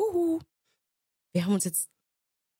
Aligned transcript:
Huhu. 0.00 0.40
Wir 1.32 1.44
haben 1.44 1.54
uns 1.54 1.64
jetzt 1.64 1.88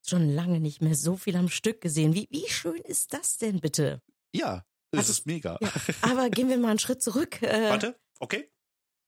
schon 0.07 0.29
lange 0.34 0.60
nicht 0.60 0.83
mehr 0.83 0.94
so 0.94 1.17
viel 1.17 1.37
am 1.37 1.49
Stück 1.49 1.80
gesehen. 1.80 2.14
Wie, 2.14 2.29
wie 2.30 2.49
schön 2.49 2.80
ist 2.83 3.12
das 3.14 3.39
denn 3.39 3.60
bitte? 3.60 4.03
Ja, 4.34 4.64
das 4.91 5.00
Also- 5.00 5.12
ist 5.12 5.26
mega. 5.26 5.58
Ja, 5.60 5.70
aber 6.02 6.31
gehen 6.31 6.49
wir 6.49 6.58
mal 6.58 6.70
einen 6.70 6.78
Schritt 6.78 7.02
zurück. 7.02 7.41
Äh, 7.42 7.70
Warte, 7.70 7.99
okay. 8.20 8.50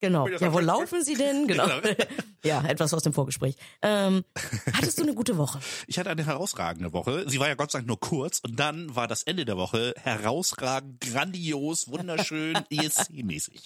Genau. 0.00 0.28
Ja, 0.28 0.52
wo 0.52 0.58
laufen 0.58 1.02
Sie 1.02 1.14
denn? 1.14 1.46
Genau. 1.48 1.66
Genau. 1.80 1.94
ja, 2.46 2.64
etwas 2.64 2.94
aus 2.94 3.02
dem 3.02 3.12
Vorgespräch. 3.12 3.56
Ähm, 3.82 4.24
hattest 4.72 4.98
du 4.98 5.02
eine 5.02 5.14
gute 5.14 5.36
Woche? 5.36 5.60
Ich 5.88 5.98
hatte 5.98 6.10
eine 6.10 6.26
herausragende 6.26 6.92
Woche. 6.92 7.24
Sie 7.28 7.38
war 7.38 7.48
ja 7.48 7.54
Gott 7.54 7.70
sei 7.70 7.78
Dank 7.78 7.88
nur 7.88 8.00
kurz 8.00 8.40
und 8.40 8.58
dann 8.58 8.94
war 8.96 9.06
das 9.06 9.22
Ende 9.22 9.44
der 9.44 9.56
Woche 9.56 9.94
herausragend, 10.02 11.00
grandios, 11.00 11.88
wunderschön, 11.88 12.54
ESC-mäßig. 12.70 13.62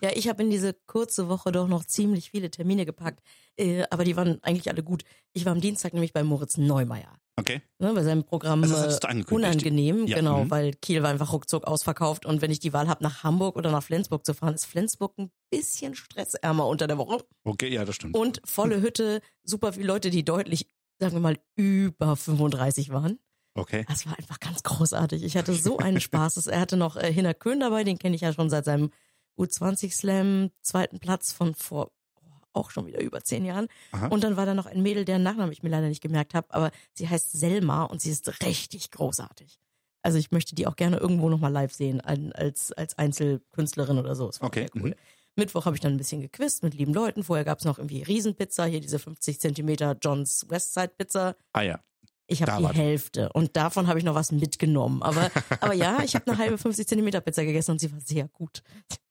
Ja, 0.00 0.10
ich 0.14 0.28
habe 0.28 0.42
in 0.42 0.50
diese 0.50 0.74
kurze 0.86 1.28
Woche 1.28 1.52
doch 1.52 1.68
noch 1.68 1.84
ziemlich 1.84 2.30
viele 2.30 2.50
Termine 2.50 2.86
gepackt, 2.86 3.22
äh, 3.56 3.84
aber 3.90 4.04
die 4.04 4.16
waren 4.16 4.42
eigentlich 4.42 4.70
alle 4.70 4.82
gut. 4.82 5.04
Ich 5.32 5.44
war 5.44 5.52
am 5.52 5.60
Dienstag 5.60 5.94
nämlich 5.94 6.12
bei 6.12 6.22
Moritz 6.22 6.56
Neumeier. 6.56 7.18
Okay? 7.38 7.62
Ne, 7.78 7.92
bei 7.94 8.02
seinem 8.02 8.24
Programm 8.24 8.64
Also 8.64 8.74
das 8.74 8.98
äh, 8.98 9.24
unangenehm, 9.30 10.06
Ja, 10.06 10.16
genau, 10.16 10.44
mhm. 10.44 10.50
weil 10.50 10.72
Kiel 10.72 11.04
war 11.04 11.10
einfach 11.10 11.32
ruckzuck 11.32 11.64
ausverkauft 11.64 12.26
und 12.26 12.42
wenn 12.42 12.50
ich 12.50 12.58
die 12.58 12.72
Wahl 12.72 12.88
habe, 12.88 13.04
nach 13.04 13.22
Hamburg 13.22 13.54
oder 13.56 13.70
nach 13.70 13.82
Flensburg 13.82 14.26
zu 14.26 14.34
fahren, 14.34 14.54
ist 14.54 14.66
Flensburg 14.66 15.16
ein 15.18 15.30
bisschen 15.48 15.94
stressärmer 15.94 16.66
unter 16.66 16.88
der 16.88 16.98
Woche 16.98 17.24
Okay, 17.44 17.72
ja, 17.72 17.84
das 17.84 17.94
stimmt. 17.94 18.07
Und 18.12 18.40
volle 18.44 18.80
Hütte, 18.80 19.20
super 19.42 19.72
viele 19.72 19.86
Leute, 19.86 20.10
die 20.10 20.24
deutlich, 20.24 20.68
sagen 20.98 21.14
wir 21.14 21.20
mal, 21.20 21.38
über 21.56 22.16
35 22.16 22.90
waren. 22.90 23.18
Okay. 23.54 23.84
Das 23.88 24.06
war 24.06 24.16
einfach 24.16 24.40
ganz 24.40 24.62
großartig. 24.62 25.24
Ich 25.24 25.36
hatte 25.36 25.54
so 25.54 25.78
einen 25.78 26.00
Spaß. 26.00 26.46
Er 26.46 26.60
hatte 26.60 26.76
noch 26.76 26.96
äh, 26.96 27.12
Hinner 27.12 27.34
Köhn 27.34 27.60
dabei, 27.60 27.84
den 27.84 27.98
kenne 27.98 28.14
ich 28.14 28.22
ja 28.22 28.32
schon 28.32 28.50
seit 28.50 28.64
seinem 28.64 28.90
U20 29.38 29.92
Slam 29.92 30.50
zweiten 30.62 31.00
Platz 31.00 31.32
von 31.32 31.54
vor 31.54 31.90
oh, 32.16 32.30
auch 32.52 32.70
schon 32.70 32.86
wieder 32.86 33.00
über 33.00 33.22
zehn 33.22 33.44
Jahren. 33.44 33.68
Aha. 33.92 34.08
Und 34.08 34.24
dann 34.24 34.36
war 34.36 34.46
da 34.46 34.54
noch 34.54 34.66
ein 34.66 34.82
Mädel, 34.82 35.04
deren 35.04 35.22
Nachnamen 35.22 35.52
ich 35.52 35.62
mir 35.62 35.70
leider 35.70 35.88
nicht 35.88 36.02
gemerkt 36.02 36.34
habe, 36.34 36.52
aber 36.52 36.70
sie 36.92 37.08
heißt 37.08 37.32
Selma 37.32 37.84
und 37.84 38.00
sie 38.00 38.10
ist 38.10 38.42
richtig 38.42 38.90
großartig. 38.90 39.58
Also 40.02 40.18
ich 40.18 40.30
möchte 40.30 40.54
die 40.54 40.66
auch 40.66 40.76
gerne 40.76 40.98
irgendwo 40.98 41.28
nochmal 41.28 41.52
live 41.52 41.72
sehen, 41.72 42.00
als, 42.00 42.72
als 42.72 42.96
Einzelkünstlerin 42.96 43.98
oder 43.98 44.14
so. 44.14 44.30
Okay, 44.40 44.68
cool. 44.74 44.90
mhm. 44.90 44.94
Mittwoch 45.38 45.64
habe 45.64 45.76
ich 45.76 45.80
dann 45.80 45.92
ein 45.92 45.96
bisschen 45.98 46.20
gequizt 46.20 46.62
mit 46.62 46.74
lieben 46.74 46.92
Leuten. 46.92 47.22
Vorher 47.24 47.44
gab 47.44 47.58
es 47.58 47.64
noch 47.64 47.78
irgendwie 47.78 48.02
Riesenpizza, 48.02 48.64
hier 48.64 48.80
diese 48.80 48.98
50 48.98 49.40
Zentimeter 49.40 49.96
Johns 50.02 50.46
Westside 50.48 50.92
Pizza. 50.96 51.36
Ah 51.52 51.62
ja. 51.62 51.80
Ich 52.26 52.42
habe 52.42 52.72
die. 52.72 52.78
Hälfte 52.78 53.30
und 53.32 53.56
davon 53.56 53.86
habe 53.86 53.98
ich 53.98 54.04
noch 54.04 54.14
was 54.14 54.32
mitgenommen. 54.32 55.02
Aber, 55.02 55.30
aber 55.60 55.72
ja, 55.72 56.02
ich 56.04 56.14
habe 56.14 56.30
eine 56.30 56.38
halbe 56.38 56.58
50 56.58 56.86
Zentimeter 56.86 57.22
Pizza 57.22 57.44
gegessen 57.44 57.72
und 57.72 57.78
sie 57.80 57.90
war 57.90 58.00
sehr 58.00 58.28
gut. 58.28 58.62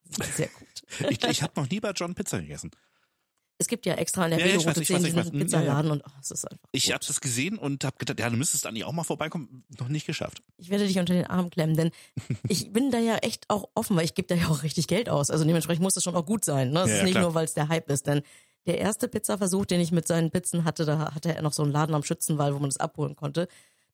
Sehr 0.36 0.48
gut. 0.48 1.12
Ich, 1.12 1.22
ich 1.22 1.44
habe 1.44 1.60
noch 1.60 1.70
nie 1.70 1.82
bei 1.82 1.92
John 1.92 2.16
Pizza 2.16 2.40
gegessen. 2.40 2.72
Es 3.60 3.68
gibt 3.68 3.86
ja 3.88 3.96
extra 3.96 4.26
in 4.26 4.32
der 4.32 4.40
Ja, 4.40 4.46
10 4.60 4.60
ich 4.60 4.66
weiß. 4.92 5.04
diesen. 5.04 5.32
Pizzaladen 5.40 5.90
und 5.92 6.04
oh, 6.06 6.12
es 6.22 6.30
ist 6.32 6.46
einfach 6.46 6.68
Ich 6.72 6.92
habe 6.92 7.04
das 7.06 7.20
gesehen 7.22 7.58
und 7.58 7.84
habe 7.84 7.98
gedacht, 7.98 8.20
ja, 8.20 8.30
du 8.30 8.38
müsstest 8.38 8.66
eigentlich 8.68 8.84
auch 8.86 8.92
mal 8.92 9.04
vorbeikommen. 9.04 9.64
Noch 9.80 9.88
nicht 9.88 10.06
geschafft. 10.06 10.44
Ich 10.58 10.70
werde 10.70 10.86
dich 10.86 11.00
unter 11.00 11.14
den 11.16 11.26
Arm 11.26 11.50
klemmen, 11.50 11.76
denn 11.76 11.92
ich 12.50 12.72
bin 12.72 12.92
da 12.92 13.00
ja 13.00 13.16
echt 13.18 13.50
auch 13.50 13.70
offen, 13.74 13.98
weil 13.98 14.06
ich 14.06 14.14
gebe 14.14 14.28
da 14.28 14.36
ja 14.36 14.48
auch 14.50 14.62
richtig 14.64 14.88
Geld 14.88 15.10
aus. 15.10 15.32
Also 15.32 15.44
dementsprechend 15.44 15.82
muss 15.84 15.96
es 15.98 16.04
schon 16.04 16.16
auch 16.16 16.26
gut 16.26 16.46
sein. 16.46 16.72
Ne? 16.72 16.82
Es 16.82 16.88
Ja, 16.88 16.94
ist 16.94 16.98
ja, 17.00 17.04
nicht 17.06 17.14
klar. 17.14 17.24
nur, 17.24 17.34
weil 17.34 17.46
es 17.46 17.54
der 17.56 17.68
Hype 17.70 17.90
ist. 17.90 18.06
Denn 18.06 18.22
der 18.68 18.78
erste 18.78 19.08
Pizzaversuch, 19.08 19.66
den 19.66 19.80
ich 19.82 19.92
mit 19.92 20.08
seinen 20.08 20.30
Pizzen 20.30 20.64
hatte, 20.64 20.86
da 20.86 21.16
hatte 21.16 21.34
er 21.36 21.42
noch 21.42 21.54
so 21.54 21.64
einen 21.64 21.72
Laden 21.72 21.96
am 21.96 22.04
Schützenwall, 22.04 22.54
wo 22.54 22.60
man 22.60 22.70
das 22.70 22.78
abholen 22.78 23.16
konnte. 23.16 23.48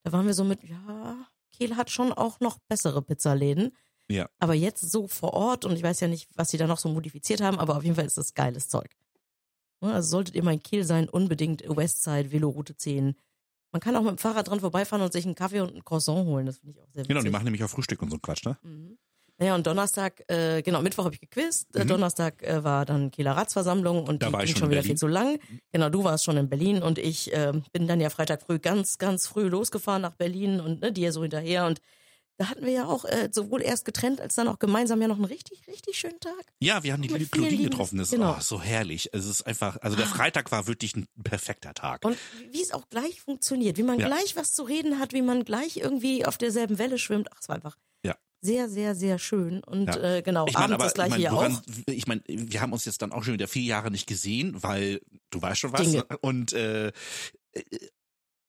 Da 0.04 0.12
waren 0.12 0.26
wir 0.26 0.34
so 0.34 0.44
mit, 0.44 0.62
ja, 0.64 1.16
Kiel 1.54 1.78
hat 1.78 1.90
schon 1.90 2.12
auch 2.12 2.40
noch 2.42 2.58
bessere 2.68 3.02
Pizzaläden. 3.02 3.72
Ja. 4.10 4.28
Aber 4.40 4.54
jetzt 4.56 4.82
so 4.92 5.08
vor 5.08 5.34
Ort 5.34 5.64
und 5.64 5.78
ich 5.78 5.84
weiß 5.84 6.02
ja 6.02 6.10
nicht, 6.10 6.28
was 6.36 6.50
sie 6.50 6.58
da 6.58 6.68
noch 6.68 6.80
so 6.80 6.90
modifiziert 6.90 7.40
haben, 7.40 7.58
aber 7.60 7.78
auf 7.78 7.84
jeden 7.84 7.96
Fall 7.96 8.06
ist 8.06 8.18
das 8.18 8.34
geiles 8.34 8.68
Zeug. 8.68 8.90
Ne, 9.84 9.94
Also 9.94 10.10
solltet 10.10 10.36
ihr 10.36 10.44
mal 10.44 10.54
in 10.54 10.64
Kiel 10.64 10.84
sein, 10.84 11.10
unbedingt 11.10 11.64
Westside, 11.68 12.32
Veloroute 12.32 12.76
10. 12.76 13.16
Man 13.72 13.82
kann 13.82 13.96
auch 13.96 14.02
mit 14.02 14.12
dem 14.12 14.18
Fahrrad 14.18 14.48
dran 14.48 14.60
vorbeifahren 14.60 15.04
und 15.04 15.12
sich 15.12 15.26
einen 15.26 15.36
Kaffee 15.36 15.60
und 15.60 15.76
ein 15.76 15.84
Croissant 15.84 16.26
holen. 16.26 16.46
Das 16.46 16.60
finde 16.60 16.74
ich 16.78 16.82
auch 16.82 16.88
sehr 16.92 17.02
witzig. 17.04 17.08
Genau, 17.10 17.22
die 17.22 17.30
machen 17.30 17.46
nämlich 17.46 17.64
auch 17.64 17.70
Frühstück 17.70 18.02
und 18.02 18.12
so 18.12 18.18
Quatsch, 18.18 18.46
ne? 18.46 18.58
Mhm. 18.62 18.98
Naja, 19.40 19.56
und 19.56 19.66
Donnerstag, 19.66 20.24
äh, 20.30 20.62
genau, 20.62 20.82
Mittwoch 20.84 21.06
habe 21.06 21.16
ich 21.16 21.22
gequizt. 21.22 21.74
Mhm. 21.76 21.88
Donnerstag 21.88 22.44
äh, 22.44 22.64
war 22.64 22.86
dann 22.86 23.10
Kieler 23.10 23.32
Ratsversammlung 23.32 24.06
und 24.08 24.22
Da 24.22 24.28
die 24.28 24.34
war 24.34 24.42
ich 24.42 24.48
ging 24.50 24.56
schon 24.56 24.60
schon 24.66 24.72
wieder 24.72 24.84
viel 24.84 24.96
zu 24.96 25.08
lang. 25.08 25.40
Genau, 25.72 25.90
du 25.90 26.04
warst 26.04 26.24
schon 26.24 26.38
in 26.38 26.50
Berlin 26.50 26.84
und 26.84 27.00
ich 27.00 27.34
äh, 27.34 27.52
bin 27.72 27.88
dann 27.88 28.00
ja 28.00 28.12
Freitag 28.12 28.44
früh 28.44 28.60
ganz, 28.60 29.00
ganz 29.00 29.28
früh 29.28 29.48
losgefahren 29.48 30.04
nach 30.04 30.14
Berlin 30.14 30.60
und 30.62 30.82
ne, 30.82 30.92
dir 30.92 31.12
so 31.12 31.24
hinterher. 31.24 31.66
Und 31.66 31.82
da 32.38 32.50
hatten 32.50 32.66
wir 32.66 32.72
ja 32.72 32.86
auch 32.86 33.06
äh, 33.06 33.30
sowohl 33.32 33.62
erst 33.62 33.86
getrennt 33.86 34.20
als 34.22 34.36
dann 34.36 34.48
auch 34.48 34.60
gemeinsam 34.60 35.02
ja 35.02 35.08
noch 35.08 35.16
einen 35.18 35.26
richtig, 35.26 35.68
richtig 35.68 35.98
schönen 35.98 36.20
Tag. 36.20 36.34
Ja, 36.60 36.84
wir 36.84 36.94
haben 36.94 37.02
die 37.02 37.08
liebe 37.10 37.26
Claudine 37.28 37.64
getroffen. 37.64 37.98
Das 37.98 38.08
ist 38.08 38.14
genau. 38.16 38.36
oh, 38.38 38.42
so 38.42 38.62
herrlich. 38.62 39.10
Es 39.14 39.26
ist 39.26 39.44
einfach, 39.44 39.78
also 39.82 39.96
der 39.96 40.08
Freitag 40.08 40.52
war 40.52 40.68
wirklich 40.68 40.96
ein 40.96 41.08
perfekter 41.24 41.74
Tag. 41.74 42.06
Und 42.06 42.18
wie 42.52 42.62
es 42.62 42.72
auch 42.72 42.90
gleich 42.90 43.22
funktioniert, 43.22 43.78
wie 43.78 43.84
man 43.84 44.00
Ja. 44.00 44.08
gleich 44.08 44.36
was 44.36 44.54
zu 44.54 44.64
reden 44.64 45.00
hat, 45.00 45.14
wie 45.14 45.22
man 45.22 45.46
gleich 45.46 45.78
irgendwie 45.78 46.26
auf 46.26 46.38
derselben 46.38 46.78
Welle 46.80 46.98
schwimmt. 46.98 47.30
Ach, 47.34 47.38
es 47.40 47.50
war 47.50 47.56
einfach 47.56 47.78
sehr, 48.46 48.68
sehr, 48.68 48.94
sehr 48.94 49.20
schön. 49.20 49.64
Und 49.64 49.88
Ja. 49.88 50.18
äh, 50.18 50.22
genau, 50.22 50.46
Ich 50.48 50.54
meine, 50.56 50.66
abends 50.66 50.76
aber 50.76 50.84
das 50.84 50.94
gleiche 50.96 51.08
ich 51.08 51.12
meine, 51.12 51.24
ja 51.24 51.32
woran, 51.32 51.56
auch. 51.56 51.62
ich 51.94 52.08
meine, 52.08 52.22
wir 52.28 52.60
haben 52.60 52.74
uns 52.74 52.84
jetzt 52.84 53.02
dann 53.02 53.14
auch 53.14 53.24
schon 53.24 53.36
wieder 53.36 53.48
vier 53.48 53.62
Jahre 53.64 53.90
nicht 53.90 54.06
gesehen, 54.06 54.62
weil 54.62 55.00
du 55.30 55.42
weißt 55.42 55.62
schon 55.62 55.72
was. 55.72 55.84
Dinge. 55.90 56.06
Und 56.20 56.52
äh, 56.52 56.92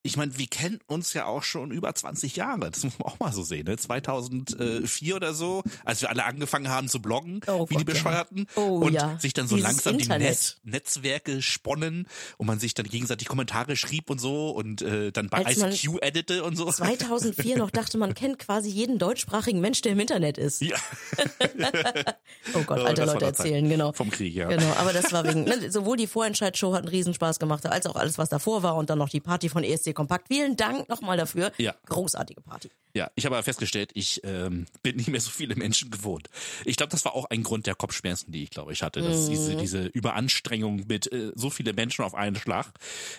ich 0.07 0.19
meine, 0.19 0.37
wir 0.37 0.47
kennen 0.47 0.81
uns 0.87 1.15
ja 1.15 1.25
auch 1.25 1.43
schon 1.43 1.71
über 1.71 1.95
20 1.95 2.37
Jahre. 2.37 2.71
Das 2.71 2.85
muss 2.85 2.99
man 2.99 3.09
auch 3.09 3.19
mal 3.19 3.33
so 3.33 3.43
sehen. 3.43 3.65
Ne? 3.67 3.79
2004 3.79 5.17
oder 5.17 5.33
so, 5.33 5.63
als 5.87 6.03
wir 6.03 6.11
alle 6.11 6.25
angefangen 6.27 6.69
haben 6.69 6.89
zu 6.91 7.01
bloggen, 7.01 7.41
Oh 7.47 7.65
wie 7.71 7.77
die 7.77 7.85
Gott, 7.87 7.89
ja. 7.89 8.03
Bescheuerten. 8.03 8.47
Oh, 8.55 8.81
und 8.85 8.93
ja. 8.93 9.19
sich 9.19 9.33
dann 9.33 9.49
so 9.49 9.57
Dieses 9.57 9.71
langsam 9.71 9.95
Internet. 9.99 10.21
die 10.21 10.29
Netz, 10.29 10.57
Netzwerke 10.63 11.41
sponnen 11.41 12.07
und 12.37 12.47
man 12.47 12.61
sich 12.61 12.75
dann 12.75 12.85
gegenseitig 12.87 13.29
Kommentare 13.29 13.77
schrieb 13.77 14.11
und 14.11 14.21
so 14.21 14.51
und 14.51 14.83
äh, 14.83 15.11
dann 15.11 15.31
bei 15.31 15.45
Als 15.47 15.57
ICQ 15.57 16.03
edite 16.03 16.45
und 16.45 16.57
so. 16.57 16.71
2004 16.71 17.57
noch 17.57 17.71
dachte, 17.71 17.97
man 17.97 18.13
kennt 18.15 18.39
quasi 18.39 18.69
jeden 18.69 18.99
deutschsprachigen 18.99 19.61
Mensch, 19.61 19.81
der 19.81 19.93
im 19.93 20.01
Internet 20.01 20.37
ist. 20.37 20.61
Ja, 20.61 20.77
Oh 22.55 22.61
Gott, 22.67 22.81
Oh, 22.81 22.85
alte 22.85 23.05
Leute 23.05 23.13
Zeit. 23.21 23.23
erzählen, 23.23 23.67
genau. 23.69 23.93
vom 23.93 24.11
Krieg, 24.11 24.35
ja. 24.35 24.49
Genau, 24.49 24.71
aber 24.75 24.93
das 24.93 25.13
war 25.13 25.25
wegen, 25.25 25.45
ne, 25.45 25.71
sowohl 25.71 25.97
die 25.97 26.07
Vorentscheid-Show 26.07 26.73
hat 26.75 26.81
einen 26.81 26.89
Riesenspaß 26.89 27.39
gemacht, 27.39 27.65
als 27.67 27.87
auch 27.87 27.97
alles, 27.97 28.19
was 28.19 28.29
davor 28.29 28.63
war 28.63 28.77
und 28.77 28.91
dann 28.91 28.99
noch 28.99 29.09
die 29.09 29.21
Party 29.21 29.49
von 29.49 29.65
ESC 29.65 29.94
Kompakt. 29.95 30.29
Vielen 30.29 30.57
Dank 30.57 30.89
nochmal 30.89 31.17
dafür. 31.17 31.53
Ja. 31.59 31.75
Großartige 31.87 32.41
Party. 32.41 32.71
Ja, 32.95 33.11
ich 33.17 33.27
habe 33.27 33.35
aber 33.37 33.43
festgestellt, 33.43 33.91
ich 33.95 34.21
ähm, 34.25 34.67
bin 34.83 34.97
nicht 34.97 35.09
mehr 35.09 35.21
so 35.21 35.31
viele 35.31 35.57
Menschen 35.57 35.91
gewohnt. 35.91 36.29
Ich 36.65 36.77
glaube, 36.77 36.91
das 36.91 37.05
war 37.05 37.15
auch 37.15 37.25
ein 37.27 37.43
Grund 37.43 37.67
der 37.67 37.75
Kopfschmerzen, 37.75 38.31
die 38.31 38.45
ich 38.45 38.51
glaube 38.51 38.73
ich 38.73 38.83
hatte. 38.83 39.03
Dass 39.03 39.27
Mhm. 39.27 39.31
diese, 39.31 39.57
diese 39.57 39.87
Überanstrengung 39.87 40.85
mit 40.87 41.11
äh, 41.13 41.33
so 41.35 41.51
viele 41.51 41.73
Menschen 41.73 42.05
auf 42.05 42.15
einen 42.15 42.37
Schlag. 42.37 42.73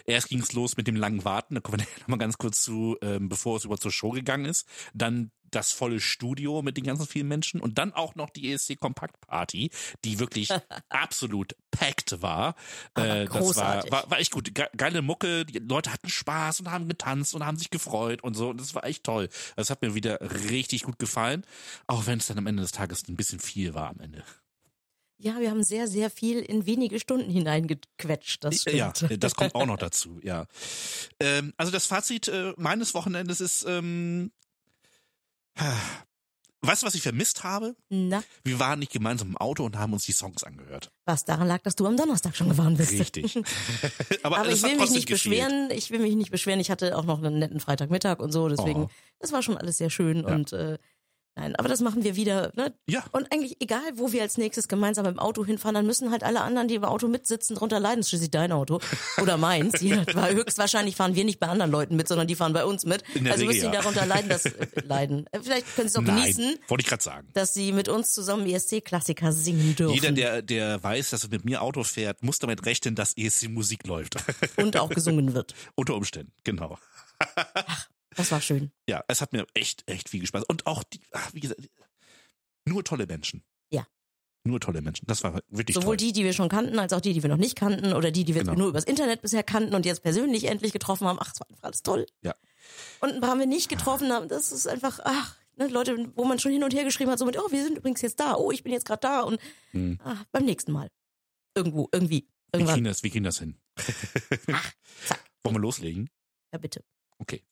Erst 0.06 0.30
ging 0.30 0.40
es 0.40 0.54
los 0.54 0.78
mit 0.78 0.88
dem 0.88 0.96
langen 0.96 1.26
Warten, 1.26 1.56
da 1.56 1.62
kommen 1.62 1.80
wir 1.80 1.88
noch 2.02 2.08
mal 2.08 2.18
ganz 2.18 2.38
kurz 2.38 2.62
zu, 2.62 2.98
ähm, 3.02 3.30
bevor 3.30 3.58
es 3.58 3.66
über 3.66 3.78
zur 3.78 3.92
Show 3.92 4.12
gegangen 4.12 4.46
ist. 4.46 4.66
Dann 4.94 5.32
das 5.52 5.72
volle 5.72 6.00
Studio 6.02 6.62
mit 6.62 6.76
den 6.76 6.84
ganzen 6.84 7.08
vielen 7.08 7.28
Menschen 7.28 7.62
und 7.62 7.78
dann 7.78 7.94
auch 7.94 8.16
noch 8.16 8.30
die 8.30 8.52
ESC 8.52 8.78
Kompakt 8.78 9.22
Party, 9.22 9.72
die 10.04 10.20
wirklich 10.20 10.50
absolut 10.90 11.56
packed 11.72 12.22
war. 12.22 12.56
Äh, 12.96 13.26
das 13.26 13.56
war, 13.56 13.90
war, 13.90 14.12
war 14.12 14.20
echt 14.20 14.32
gut. 14.32 14.54
Ge 14.54 14.66
geile 14.76 15.02
Mucke, 15.02 15.46
die 15.46 15.60
Leute 15.60 15.94
hatten 15.94 16.10
Spaß 16.10 16.60
und 16.62 16.72
haben 16.72 16.88
getanzt 16.90 17.36
und 17.36 17.46
haben 17.46 17.58
sich 17.58 17.70
gefreut 17.70 18.22
und 18.24 18.34
so. 18.34 18.50
Und 18.50 18.60
das 18.60 18.76
war 18.76 18.84
echt 18.86 19.04
toll. 19.06 19.30
Das 19.56 19.65
hat 19.70 19.82
mir 19.82 19.96
wieder 19.96 20.20
richtig 20.50 20.84
gut 20.84 21.00
gefallen. 21.00 21.46
Auch 21.88 22.06
wenn 22.08 22.20
es 22.20 22.28
dann 22.28 22.38
am 22.38 22.48
Ende 22.48 22.62
des 22.62 22.72
Tages 22.72 23.08
ein 23.08 23.16
bisschen 23.16 23.40
viel 23.40 23.74
war 23.74 23.90
am 23.90 24.00
Ende. 24.00 24.24
Ja, 25.18 25.40
wir 25.40 25.50
haben 25.50 25.64
sehr, 25.64 25.88
sehr 25.88 26.10
viel 26.10 26.40
in 26.40 26.66
wenige 26.66 27.00
Stunden 27.00 27.30
hineingequetscht. 27.30 28.44
Das 28.44 28.62
stimmt. 28.62 28.76
Ja, 28.78 28.92
das 28.92 29.36
kommt 29.36 29.56
auch 29.56 29.66
noch 29.66 29.78
dazu, 29.78 30.20
ja. 30.22 30.46
Ähm, 31.22 31.54
also 31.56 31.72
das 31.72 31.86
Fazit 31.86 32.28
äh, 32.28 32.54
meines 32.58 32.94
Wochenendes 32.94 33.40
ist, 33.40 33.66
ähm, 33.68 34.32
weißt 36.68 36.84
du, 36.84 36.88
was 36.88 36.96
ich 36.96 37.02
vermisst 37.02 37.44
habe? 37.44 37.76
Na, 37.90 38.24
Wir 38.44 38.60
waren 38.60 38.80
nicht 38.80 38.92
gemeinsam 38.92 39.30
im 39.30 39.38
Auto 39.38 39.64
und 39.66 39.78
haben 39.78 39.94
uns 39.94 40.06
die 40.06 40.12
Songs 40.12 40.44
angehört. 40.44 40.92
was 41.06 41.26
daran 41.26 41.48
lag, 41.48 41.62
dass 41.62 41.76
du 41.76 41.86
am 41.86 41.98
Donnerstag 41.98 42.36
schon 42.36 42.50
gefahren 42.50 42.78
bist. 42.78 42.92
Richtig. 42.94 43.36
Aber, 44.24 44.40
Aber 44.40 44.50
ich 44.50 44.62
will 44.64 44.76
mich 44.78 44.90
nicht 44.92 45.08
gefehlt. 45.08 45.36
beschweren. 45.48 45.70
Ich 45.72 45.92
will 45.92 46.00
mich 46.00 46.16
nicht 46.16 46.32
beschweren. 46.32 46.60
Ich 46.60 46.72
hatte 46.72 46.98
auch 46.98 47.06
noch 47.06 47.22
einen 47.24 47.40
netten 47.40 47.60
Freitagmittag 47.60 48.20
und 48.20 48.32
so. 48.32 48.48
Deswegen, 48.50 48.84
Oh. 48.84 48.90
das 49.20 49.32
war 49.32 49.42
schon 49.44 49.58
alles 49.58 49.78
sehr 49.78 49.90
schön. 49.90 50.22
Ja. 50.22 50.34
Und 50.34 50.54
äh, 50.54 50.78
nein, 51.36 51.56
aber 51.56 51.70
das 51.70 51.82
machen 51.82 52.04
wir 52.04 52.16
wieder. 52.16 52.52
Ne? 52.56 52.74
Ja. 52.88 53.04
Und 53.12 53.32
eigentlich 53.32 53.58
egal, 53.60 53.82
wo 53.96 54.12
wir 54.12 54.22
als 54.22 54.38
nächstes 54.38 54.68
gemeinsam 54.68 55.06
im 55.06 55.20
Auto 55.20 55.46
hinfahren, 55.46 55.76
dann 55.76 55.86
müssen 55.86 56.12
halt 56.12 56.24
alle 56.24 56.42
anderen, 56.42 56.68
die 56.68 56.76
im 56.76 56.84
Auto 56.84 57.08
mitsitzen, 57.08 57.56
drunter 57.56 57.80
leiden. 57.80 58.00
Das 58.00 58.08
ist 58.08 58.10
schließlich 58.10 58.32
dein 58.32 58.52
Auto 58.52 58.80
oder 59.22 59.38
meins. 59.38 59.74
Weil 59.82 60.36
höchstwahrscheinlich 60.36 60.96
fahren 60.96 61.16
wir 61.16 61.24
nicht 61.24 61.40
bei 61.40 61.48
anderen 61.48 61.72
Leuten 61.72 61.96
mit, 61.96 62.08
sondern 62.08 62.28
die 62.28 62.36
fahren 62.36 62.54
bei 62.54 62.66
uns 62.66 62.86
mit. 62.86 63.04
In 63.14 63.26
der 63.26 63.34
also 63.34 63.46
Regel, 63.46 63.56
müssen 63.56 63.72
die 63.72 63.76
ja. 63.76 63.82
darunter 63.82 64.06
leiden, 64.06 64.30
dass 64.30 64.46
äh, 64.46 64.68
leiden. 64.84 65.28
Äh, 65.32 65.40
Vielleicht 65.42 65.76
können 65.76 65.90
sie 65.90 65.94
es 65.94 65.96
auch 65.98 66.02
Nein, 66.02 66.22
genießen, 66.22 66.58
wollte 66.68 66.82
ich 66.82 66.88
gerade 66.88 67.04
sagen. 67.04 67.28
dass 67.34 67.54
sie 67.54 67.72
mit 67.72 67.90
uns 67.90 68.12
zusammen 68.12 68.48
ESC-Klassiker 68.48 69.32
singen 69.32 69.76
dürfen 69.76 69.94
Jeder, 69.94 70.12
der, 70.12 70.42
der 70.42 70.84
weiß, 70.84 71.12
dass 71.12 71.24
er 71.24 71.30
mit 71.30 71.46
mir 71.46 71.62
Auto 71.62 71.84
fährt, 71.84 72.24
muss 72.24 72.40
damit 72.40 72.66
rechnen, 72.66 72.96
dass 72.96 73.16
ESC 73.18 73.50
Musik 73.50 73.86
läuft. 73.88 74.16
und 74.58 74.78
auch 74.78 74.90
gesungen 74.90 75.34
wird. 75.34 75.54
Unter 75.76 75.96
Umständen, 75.96 76.32
genau. 76.44 76.78
Das 78.16 78.32
war 78.32 78.42
schön. 78.42 78.72
Ja, 78.88 79.04
es 79.08 79.22
hat 79.22 79.34
mir 79.34 79.46
echt, 79.54 79.84
echt 79.90 80.10
viel 80.10 80.26
Spaß. 80.26 80.44
Und 80.46 80.66
auch 80.68 80.84
die, 80.84 81.00
ach, 81.12 81.34
wie 81.34 81.40
gesagt, 81.42 81.62
nur 82.66 82.84
tolle 82.84 83.06
Menschen. 83.08 83.44
Ja. 83.72 83.86
Nur 84.44 84.60
tolle 84.60 84.82
Menschen. 84.82 85.06
Das 85.08 85.24
war 85.24 85.42
wirklich 85.50 85.76
Sowohl 85.76 85.98
toll. 85.98 86.08
die, 86.08 86.14
die 86.14 86.24
wir 86.24 86.34
schon 86.34 86.50
kannten, 86.50 86.78
als 86.80 86.94
auch 86.94 87.02
die, 87.02 87.14
die 87.14 87.22
wir 87.24 87.30
noch 87.30 87.38
nicht 87.38 87.56
kannten 87.56 87.94
oder 87.94 88.12
die, 88.12 88.24
die 88.24 88.36
wir 88.36 88.42
Genau. 88.44 88.56
nur 88.56 88.68
übers 88.70 88.84
Internet 88.84 89.22
bisher 89.22 89.44
kannten 89.44 89.74
und 89.76 89.86
jetzt 89.86 90.02
persönlich 90.04 90.46
endlich 90.46 90.72
getroffen 90.72 91.08
haben. 91.08 91.18
Ach, 91.20 91.32
es 91.34 91.40
war 91.40 91.50
einfach 91.50 91.64
alles 91.64 91.82
toll. 91.84 92.06
Ja. 92.22 92.36
Und 93.02 93.10
ein 93.14 93.22
paar 93.22 93.32
haben 93.32 93.40
wir 93.40 93.48
nicht 93.48 93.70
getroffen. 93.70 94.12
haben. 94.12 94.28
Das 94.30 94.52
ist 94.52 94.68
einfach, 94.68 95.00
ach, 95.04 95.36
ne, 95.58 95.68
Leute, 95.68 96.12
wo 96.16 96.26
man 96.26 96.40
schon 96.40 96.52
hin 96.52 96.64
und 96.64 96.74
her 96.74 96.84
geschrieben 96.84 97.12
hat, 97.12 97.20
so 97.20 97.26
mit, 97.26 97.38
oh, 97.38 97.52
wir 97.52 97.64
sind 97.64 97.78
übrigens 97.78 98.02
jetzt 98.02 98.20
da. 98.20 98.36
Oh, 98.36 98.52
ich 98.52 98.64
bin 98.64 98.72
jetzt 98.72 98.86
gerade 98.86 99.02
da. 99.02 99.22
Und 99.22 99.40
Hm. 99.72 100.00
ach, 100.04 100.24
beim 100.32 100.46
nächsten 100.46 100.72
Mal. 100.72 100.90
Irgendwo, 101.56 101.90
irgendwie, 101.92 102.28
Wir 102.52 102.60
kriegen 102.60 102.68
irgendwann. 102.70 102.84
das, 102.86 103.04
wir 103.04 103.10
kriegen 103.10 103.26
das 103.26 103.40
hin. 103.40 103.58
zack. 105.06 105.24
Wollen 105.44 105.56
wir 105.56 105.60
loslegen? 105.60 106.10
Ja, 106.52 106.60
bitte. 106.60 106.84
Okay. 107.18 107.44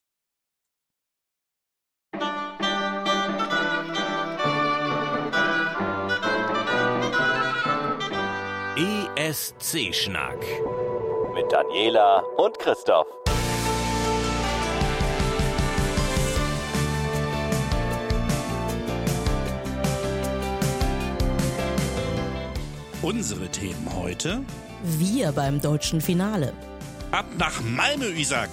ESC-Schnack. 8.75 10.43
Mit 11.35 11.51
Daniela 11.51 12.23
und 12.37 12.57
Christoph. 12.57 13.05
Unsere 23.03 23.47
Themen 23.49 23.87
heute. 23.95 24.43
Wir 24.81 25.31
beim 25.33 25.61
deutschen 25.61 26.01
Finale. 26.01 26.53
Ab 27.11 27.27
nach 27.37 27.61
Malmö, 27.61 28.07
Isaac. 28.07 28.49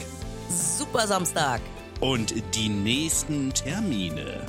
Super 0.50 1.06
Samstag. 1.06 1.62
Und 2.00 2.34
die 2.55 2.69
nächsten 2.69 3.55
Termine. 3.55 4.44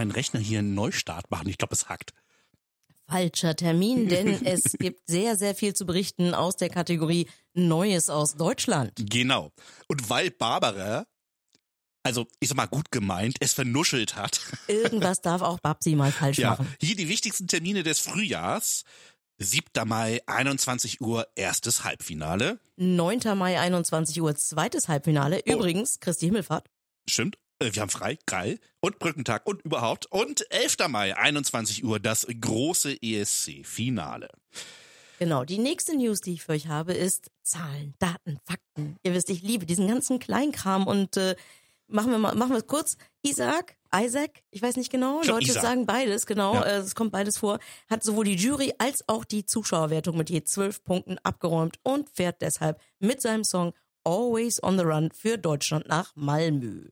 Wollte 0.00 0.08
gerade 0.08 0.08
mein 0.08 0.10
Rechner 0.10 0.40
hier 0.40 0.58
einen 0.60 0.74
Neustart 0.74 1.30
machen. 1.30 1.48
Ich 1.48 1.58
glaube, 1.58 1.74
es 1.74 1.88
hackt. 1.88 2.12
Falscher 3.08 3.56
Termin, 3.56 4.08
denn 4.08 4.46
es 4.46 4.72
gibt 4.78 5.02
sehr, 5.08 5.36
sehr 5.36 5.54
viel 5.54 5.74
zu 5.74 5.84
berichten 5.86 6.34
aus 6.34 6.56
der 6.56 6.70
Kategorie 6.70 7.28
Neues 7.54 8.08
aus 8.08 8.36
Deutschland. 8.36 8.92
Genau. 8.96 9.50
Und 9.88 10.08
weil 10.08 10.30
Barbara, 10.30 11.06
also 12.04 12.26
ich 12.38 12.48
sag 12.48 12.56
mal 12.56 12.66
gut 12.66 12.90
gemeint, 12.92 13.36
es 13.40 13.52
vernuschelt 13.54 14.16
hat. 14.16 14.40
Irgendwas 14.68 15.20
darf 15.20 15.42
auch 15.42 15.58
Babsi 15.60 15.96
mal 15.96 16.12
falsch 16.12 16.38
Ja, 16.38 16.50
machen. 16.50 16.72
hier 16.80 16.96
die 16.96 17.08
wichtigsten 17.08 17.48
Termine 17.48 17.82
des 17.82 17.98
Frühjahrs. 18.00 18.84
7. 19.42 19.88
Mai, 19.88 20.20
21 20.26 21.00
Uhr, 21.00 21.26
erstes 21.34 21.82
Halbfinale. 21.82 22.60
9. 22.76 23.20
Mai, 23.38 23.58
21 23.58 24.20
Uhr, 24.20 24.36
zweites 24.36 24.86
Halbfinale. 24.88 25.40
Oh. 25.48 25.52
Übrigens, 25.52 25.98
Christi 25.98 26.26
Himmelfahrt. 26.26 26.68
Stimmt. 27.08 27.38
Äh, 27.60 27.70
Wir 27.74 27.82
haben 27.82 27.90
frei, 27.90 28.18
geil. 28.26 28.58
Und 28.80 28.98
Brückentag 28.98 29.46
und 29.46 29.62
überhaupt. 29.62 30.06
Und 30.06 30.50
11. 30.50 30.88
Mai, 30.88 31.16
21 31.16 31.84
Uhr, 31.84 32.00
das 32.00 32.26
große 32.40 32.96
ESC-Finale. 33.02 34.28
Genau, 35.18 35.44
die 35.44 35.58
nächste 35.58 35.94
News, 35.96 36.22
die 36.22 36.32
ich 36.34 36.42
für 36.44 36.52
euch 36.52 36.66
habe, 36.68 36.94
ist 36.94 37.30
Zahlen, 37.42 37.94
Daten, 37.98 38.38
Fakten. 38.44 38.96
Ihr 39.02 39.12
wisst, 39.14 39.28
ich 39.28 39.42
liebe 39.42 39.66
diesen 39.66 39.86
ganzen 39.86 40.18
Kleinkram 40.18 40.86
und 40.86 41.18
äh, 41.18 41.36
machen 41.88 42.10
wir 42.10 42.16
mal, 42.18 42.34
machen 42.34 42.52
wir 42.52 42.58
es 42.58 42.66
kurz. 42.66 42.96
Isaac, 43.22 43.76
Isaac, 43.94 44.42
ich 44.50 44.62
weiß 44.62 44.76
nicht 44.76 44.90
genau, 44.90 45.20
glaub, 45.20 45.40
Leute 45.40 45.50
Isaac. 45.50 45.62
sagen 45.62 45.84
beides, 45.84 46.24
genau, 46.24 46.54
Ja. 46.54 46.62
äh, 46.62 46.76
es 46.78 46.94
kommt 46.94 47.12
beides 47.12 47.36
vor, 47.36 47.58
hat 47.90 48.02
sowohl 48.02 48.24
die 48.24 48.36
Jury 48.36 48.72
als 48.78 49.06
auch 49.08 49.26
die 49.26 49.44
Zuschauerwertung 49.44 50.16
mit 50.16 50.30
je 50.30 50.42
zwölf 50.44 50.82
Punkten 50.84 51.18
abgeräumt 51.18 51.76
und 51.82 52.08
fährt 52.08 52.40
deshalb 52.40 52.80
mit 52.98 53.20
seinem 53.20 53.44
Song 53.44 53.74
Always 54.04 54.62
on 54.62 54.78
the 54.78 54.84
Run 54.84 55.10
für 55.12 55.36
Deutschland 55.36 55.86
nach 55.86 56.12
Malmö. 56.16 56.88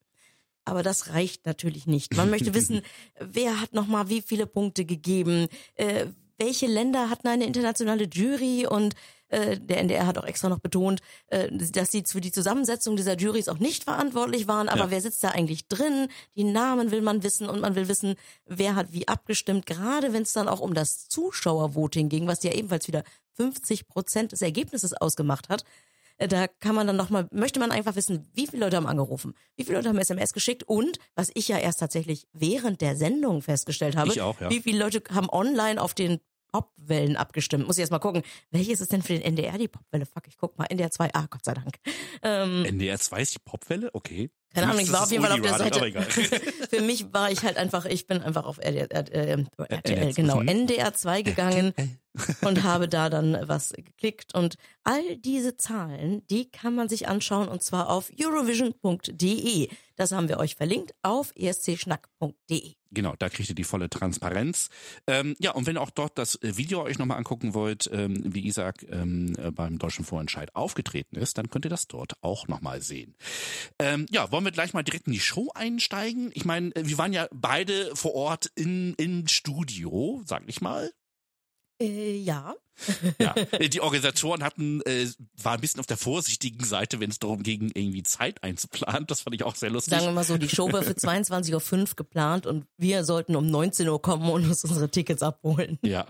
Aber 0.68 0.82
das 0.82 1.08
reicht 1.14 1.46
natürlich 1.46 1.86
nicht. 1.86 2.16
Man 2.16 2.30
möchte 2.30 2.54
wissen, 2.54 2.82
wer 3.20 3.60
hat 3.60 3.72
nochmal 3.74 4.08
wie 4.08 4.22
viele 4.22 4.46
Punkte 4.46 4.84
gegeben, 4.84 5.48
äh, 5.74 6.06
welche 6.38 6.66
Länder 6.66 7.10
hatten 7.10 7.26
eine 7.26 7.46
internationale 7.46 8.04
Jury 8.04 8.66
und 8.66 8.94
äh, 9.30 9.58
der 9.58 9.78
NDR 9.78 10.06
hat 10.06 10.16
auch 10.18 10.24
extra 10.24 10.48
noch 10.48 10.60
betont, 10.60 11.00
äh, 11.26 11.48
dass 11.50 11.90
sie 11.90 12.04
für 12.06 12.20
die 12.20 12.30
Zusammensetzung 12.32 12.96
dieser 12.96 13.16
Juries 13.16 13.48
auch 13.48 13.58
nicht 13.58 13.84
verantwortlich 13.84 14.46
waren. 14.46 14.68
Aber 14.68 14.84
Ja. 14.84 14.90
wer 14.90 15.00
sitzt 15.00 15.22
da 15.24 15.30
eigentlich 15.30 15.66
drin? 15.66 16.08
Die 16.36 16.44
Namen 16.44 16.90
will 16.92 17.02
man 17.02 17.22
wissen 17.24 17.48
und 17.48 17.60
man 17.60 17.74
will 17.74 17.88
wissen, 17.88 18.14
wer 18.46 18.74
hat 18.76 18.92
wie 18.92 19.08
abgestimmt. 19.08 19.66
Gerade 19.66 20.12
wenn 20.12 20.22
es 20.22 20.32
dann 20.32 20.48
auch 20.48 20.60
um 20.60 20.74
das 20.74 21.08
Zuschauervoting 21.08 22.08
ging, 22.08 22.26
was 22.26 22.42
ja 22.42 22.52
ebenfalls 22.52 22.86
wieder 22.88 23.02
50 23.34 23.86
Prozent 23.88 24.32
des 24.32 24.42
Ergebnisses 24.42 24.94
ausgemacht 24.94 25.48
hat. 25.48 25.64
Äh, 26.18 26.28
Da 26.28 26.46
kann 26.46 26.74
man 26.74 26.86
dann 26.86 26.96
nochmal, 26.96 27.26
möchte 27.32 27.60
man 27.60 27.70
einfach 27.70 27.96
wissen, 27.96 28.28
wie 28.34 28.46
viele 28.46 28.64
Leute 28.64 28.76
haben 28.76 28.86
angerufen, 28.86 29.34
wie 29.56 29.64
viele 29.64 29.78
Leute 29.78 29.88
haben 29.88 29.98
SMS 29.98 30.32
geschickt 30.32 30.64
und, 30.64 30.98
was 31.14 31.30
ich 31.34 31.48
ja 31.48 31.58
erst 31.58 31.80
tatsächlich 31.80 32.26
während 32.32 32.80
der 32.80 32.96
Sendung 32.96 33.42
festgestellt 33.42 33.96
habe, 33.96 34.10
Ich 34.10 34.20
auch, 34.20 34.40
ja. 34.40 34.50
wie 34.50 34.60
viele 34.60 34.78
Leute 34.78 35.02
haben 35.12 35.28
online 35.30 35.80
auf 35.80 35.94
den 35.94 36.18
Popwellen 36.50 37.16
abgestimmt. 37.16 37.66
Muss 37.66 37.76
ich 37.76 37.82
erst 37.82 37.92
mal 37.92 37.98
gucken, 37.98 38.22
welches 38.50 38.80
ist 38.80 38.92
denn 38.92 39.02
für 39.02 39.12
den 39.12 39.22
NDR 39.22 39.58
die 39.58 39.68
Popwelle? 39.68 40.06
Fuck, 40.06 40.28
ich 40.28 40.38
guck 40.38 40.58
mal, 40.58 40.64
NDR 40.64 40.90
2, 40.90 41.10
ah, 41.12 41.26
Gott 41.28 41.44
sei 41.44 41.54
Dank. 41.54 41.76
Ähm, 42.22 42.64
NDR 42.64 42.98
2 42.98 43.20
ist 43.20 43.34
die 43.34 43.38
Popwelle? 43.44 43.90
Okay. 43.92 44.30
keine 44.54 44.68
Ahnung, 44.68 44.80
ich 44.80 44.90
war 44.90 45.02
auf 45.02 45.10
jeden 45.10 45.22
Fall 45.22 45.32
auf 45.32 45.40
der 45.42 45.58
Seite. 45.58 46.02
Für 46.70 46.80
mich 46.80 47.12
war 47.12 47.30
ich 47.30 47.42
halt 47.42 47.58
einfach, 47.58 47.84
ich 47.84 48.06
bin 48.06 48.22
einfach 48.22 48.46
auf 48.46 48.58
RTL, 48.58 48.88
äh, 48.90 49.44
RTL 49.68 50.14
genau, 50.14 50.40
mhm. 50.40 50.48
NDR 50.48 50.94
2 50.94 51.22
gegangen 51.22 51.74
und 52.42 52.62
habe 52.62 52.88
da 52.88 53.10
dann 53.10 53.38
was 53.42 53.72
geklickt. 53.72 54.34
Und 54.34 54.56
all 54.84 55.16
diese 55.16 55.56
Zahlen, 55.56 56.26
die 56.28 56.50
kann 56.50 56.74
man 56.74 56.88
sich 56.88 57.08
anschauen 57.08 57.48
und 57.48 57.62
zwar 57.62 57.88
auf 57.90 58.10
eurovision.de. 58.18 59.68
Das 59.96 60.12
haben 60.12 60.28
wir 60.28 60.38
euch 60.38 60.54
verlinkt 60.54 60.94
auf 61.02 61.32
escschnack.de. 61.34 62.74
Genau, 62.90 63.14
da 63.18 63.28
kriegt 63.28 63.48
ihr 63.48 63.54
die 63.54 63.64
volle 63.64 63.90
Transparenz. 63.90 64.68
Ähm, 65.06 65.36
ja, 65.38 65.50
und 65.50 65.66
wenn 65.66 65.76
ihr 65.76 65.82
auch 65.82 65.90
dort 65.90 66.16
das 66.16 66.36
äh, 66.36 66.56
Video 66.56 66.82
euch 66.82 66.98
nochmal 66.98 67.18
angucken 67.18 67.52
wollt, 67.52 67.88
ähm, 67.92 68.22
wie 68.24 68.46
Isaac 68.46 68.86
ähm, 68.88 69.34
äh, 69.36 69.50
beim 69.50 69.78
Deutschen 69.78 70.04
Vorentscheid 70.04 70.54
aufgetreten 70.54 71.16
ist, 71.16 71.36
dann 71.36 71.50
könnt 71.50 71.66
ihr 71.66 71.70
das 71.70 71.86
dort 71.86 72.14
auch 72.22 72.48
nochmal 72.48 72.80
sehen. 72.80 73.14
Ähm, 73.78 74.06
ja, 74.10 74.32
wollen 74.32 74.44
wir 74.44 74.52
gleich 74.52 74.72
mal 74.72 74.82
direkt 74.82 75.06
in 75.06 75.12
die 75.12 75.20
Show 75.20 75.50
einsteigen? 75.54 76.30
Ich 76.32 76.44
meine, 76.44 76.74
äh, 76.76 76.86
wir 76.86 76.96
waren 76.96 77.12
ja 77.12 77.28
beide 77.32 77.94
vor 77.94 78.14
Ort 78.14 78.50
in, 78.54 78.94
im 78.94 79.26
Studio, 79.26 80.22
sag 80.24 80.44
ich 80.46 80.60
mal. 80.60 80.90
Äh, 81.80 82.16
ja. 82.16 82.54
Ja, 83.20 83.34
äh, 83.52 83.68
die 83.68 83.80
Organisatoren 83.80 84.44
hatten, 84.44 84.80
äh, 84.82 85.08
war 85.42 85.54
ein 85.54 85.60
bisschen 85.60 85.80
auf 85.80 85.86
der 85.86 85.96
vorsichtigen 85.96 86.64
Seite, 86.64 87.00
wenn 87.00 87.10
es 87.10 87.18
darum 87.18 87.42
ging, 87.42 87.70
irgendwie 87.74 88.02
Zeit 88.02 88.42
einzuplanen. 88.44 89.06
Das 89.06 89.22
fand 89.22 89.34
ich 89.34 89.42
auch 89.42 89.56
sehr 89.56 89.70
lustig. 89.70 89.94
Sagen 89.94 90.06
wir 90.06 90.12
mal 90.12 90.24
so, 90.24 90.38
die 90.38 90.48
Show 90.48 90.72
war 90.72 90.82
für 90.82 90.92
22.05 90.92 91.80
Uhr 91.80 91.96
geplant 91.96 92.46
und 92.46 92.66
wir 92.76 93.04
sollten 93.04 93.34
um 93.36 93.50
19 93.50 93.88
Uhr 93.88 94.00
kommen 94.00 94.30
und 94.30 94.44
uns 94.46 94.64
unsere 94.64 94.88
Tickets 94.90 95.22
abholen. 95.22 95.78
Ja, 95.82 96.06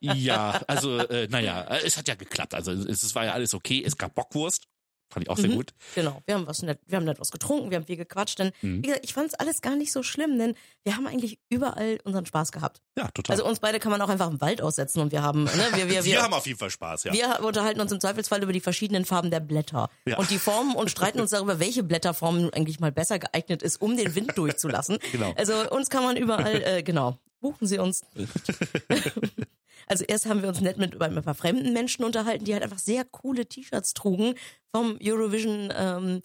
ja, 0.00 0.60
also 0.66 0.98
äh, 0.98 1.28
naja, 1.28 1.64
es 1.84 1.96
hat 1.96 2.08
ja 2.08 2.14
geklappt. 2.14 2.54
Also 2.54 2.72
es, 2.72 3.02
es 3.02 3.14
war 3.14 3.24
ja 3.24 3.32
alles 3.32 3.54
okay. 3.54 3.82
Es 3.84 3.96
gab 3.96 4.14
Bockwurst, 4.14 4.66
fand 5.12 5.26
ich 5.26 5.30
auch 5.30 5.36
sehr 5.38 5.50
Mhm. 5.50 5.54
gut. 5.56 5.74
Genau, 5.94 6.22
wir 6.26 6.34
haben 6.34 6.46
was 6.46 6.62
nett, 6.62 6.80
wir 6.86 6.96
haben 6.96 7.04
nett 7.04 7.20
was 7.20 7.30
getrunken, 7.30 7.70
wir 7.70 7.76
haben 7.76 7.86
viel 7.86 7.96
gequatscht, 7.96 8.38
denn 8.38 8.52
Mhm. 8.62 8.78
wie 8.78 8.86
gesagt, 8.88 9.04
ich 9.04 9.12
fand 9.14 9.28
es 9.28 9.34
alles 9.34 9.60
gar 9.60 9.76
nicht 9.76 9.92
so 9.92 10.02
schlimm, 10.02 10.38
denn 10.38 10.54
wir 10.84 10.96
haben 10.96 11.06
eigentlich 11.06 11.38
überall 11.48 11.98
unseren 12.04 12.26
Spaß 12.26 12.52
gehabt. 12.52 12.80
Ja, 12.98 13.08
total. 13.08 13.34
Also 13.34 13.46
uns 13.46 13.60
beide 13.60 13.78
kann 13.78 13.92
man 13.92 14.00
auch 14.02 14.08
einfach 14.08 14.30
im 14.30 14.40
Wald 14.40 14.60
aussetzen 14.62 15.00
und 15.00 15.12
wir 15.12 15.22
haben, 15.22 15.44
ne, 15.44 15.50
wir, 15.74 15.76
wir, 15.76 15.88
wir, 15.90 16.04
wir, 16.04 16.22
haben 16.22 16.34
auf 16.34 16.46
jeden 16.46 16.58
Fall 16.58 16.70
Spaß, 16.70 17.04
ja. 17.04 17.12
wir 17.12 17.44
unterhalten 17.44 17.80
uns 17.80 17.92
im 17.92 18.00
Zweifelsfall 18.00 18.42
über 18.42 18.52
die 18.52 18.60
verschiedenen 18.60 19.04
Farben 19.04 19.30
der 19.30 19.40
Blätter 19.40 19.90
Ja. 20.06 20.18
und 20.18 20.30
die 20.30 20.38
Formen 20.38 20.74
und 20.74 20.90
streiten 20.90 21.20
uns 21.20 21.30
darüber, 21.30 21.58
welche 21.60 21.82
Blätterform 21.82 22.40
nun 22.42 22.52
eigentlich 22.52 22.80
mal 22.80 22.92
besser 22.92 23.18
geeignet 23.18 23.62
ist, 23.62 23.80
um 23.80 23.96
den 23.96 24.14
Wind 24.14 24.32
durchzulassen. 24.36 24.98
Genau. 25.12 25.32
Also 25.36 25.70
uns 25.70 25.90
kann 25.90 26.02
man 26.04 26.16
überall, 26.16 26.62
äh, 26.62 26.82
genau, 26.82 27.18
buchen 27.40 27.66
Sie 27.66 27.78
uns. 27.78 28.02
Also 29.86 30.04
erst 30.06 30.26
haben 30.26 30.42
wir 30.42 30.48
uns 30.48 30.60
nett 30.60 30.78
mit 30.78 30.94
über 30.94 31.06
ein 31.06 31.22
paar 31.22 31.34
fremden 31.34 31.72
Menschen 31.72 32.04
unterhalten, 32.04 32.44
die 32.44 32.52
halt 32.54 32.62
einfach 32.62 32.78
sehr 32.78 33.04
coole 33.04 33.46
T-Shirts 33.46 33.94
trugen 33.94 34.34
vom 34.74 34.98
Eurovision 35.02 35.72
ähm, 35.76 36.22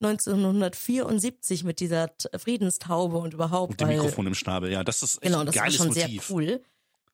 1974 0.00 1.64
mit 1.64 1.80
dieser 1.80 2.10
Friedenstaube 2.36 3.18
und 3.18 3.34
überhaupt. 3.34 3.72
Mit 3.72 3.80
dem 3.80 3.88
Mikrofon 3.88 4.26
im 4.26 4.34
Schnabel, 4.34 4.70
ja, 4.70 4.84
das 4.84 5.02
ist 5.02 5.14
echt 5.16 5.22
Genau, 5.22 5.40
ein 5.40 5.46
das 5.46 5.56
war 5.56 5.62
geiles 5.64 5.76
schon 5.76 5.88
Motiv. 5.88 6.04
sehr 6.26 6.34
cool. 6.36 6.62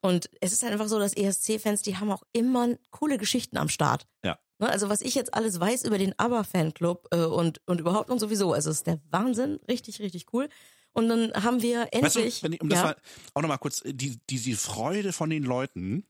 Und 0.00 0.28
es 0.40 0.52
ist 0.52 0.62
halt 0.62 0.72
einfach 0.72 0.88
so, 0.88 0.98
dass 0.98 1.14
ESC-Fans, 1.16 1.80
die 1.82 1.96
haben 1.96 2.10
auch 2.10 2.22
immer 2.32 2.68
coole 2.90 3.16
Geschichten 3.16 3.56
am 3.56 3.70
Start. 3.70 4.06
Ja. 4.22 4.38
Ne, 4.58 4.68
Also 4.68 4.90
was 4.90 5.00
ich 5.00 5.14
jetzt 5.14 5.32
alles 5.32 5.58
weiß 5.58 5.84
über 5.84 5.96
den 5.96 6.12
ABBA-Fanclub 6.18 7.08
äh, 7.10 7.24
und, 7.24 7.60
und 7.66 7.80
überhaupt 7.80 8.10
und 8.10 8.18
sowieso, 8.18 8.52
also 8.52 8.70
es 8.70 8.78
ist 8.78 8.86
der 8.86 9.00
Wahnsinn, 9.10 9.60
richtig, 9.68 10.00
richtig 10.00 10.26
cool. 10.34 10.48
Und 10.94 11.08
dann 11.08 11.32
haben 11.34 11.60
wir 11.60 11.80
Weißt 11.80 12.16
endlich, 12.16 12.40
du, 12.40 12.44
wenn 12.44 12.52
ich, 12.54 12.60
um 12.62 12.68
das 12.68 12.78
ja, 12.78 12.84
mal, 12.86 12.96
auch 13.34 13.42
nochmal 13.42 13.58
kurz, 13.58 13.84
äh, 13.84 13.92
die, 13.92 14.18
diese 14.30 14.56
Freude 14.56 15.12
von 15.12 15.28
den 15.28 15.42
Leuten 15.42 16.06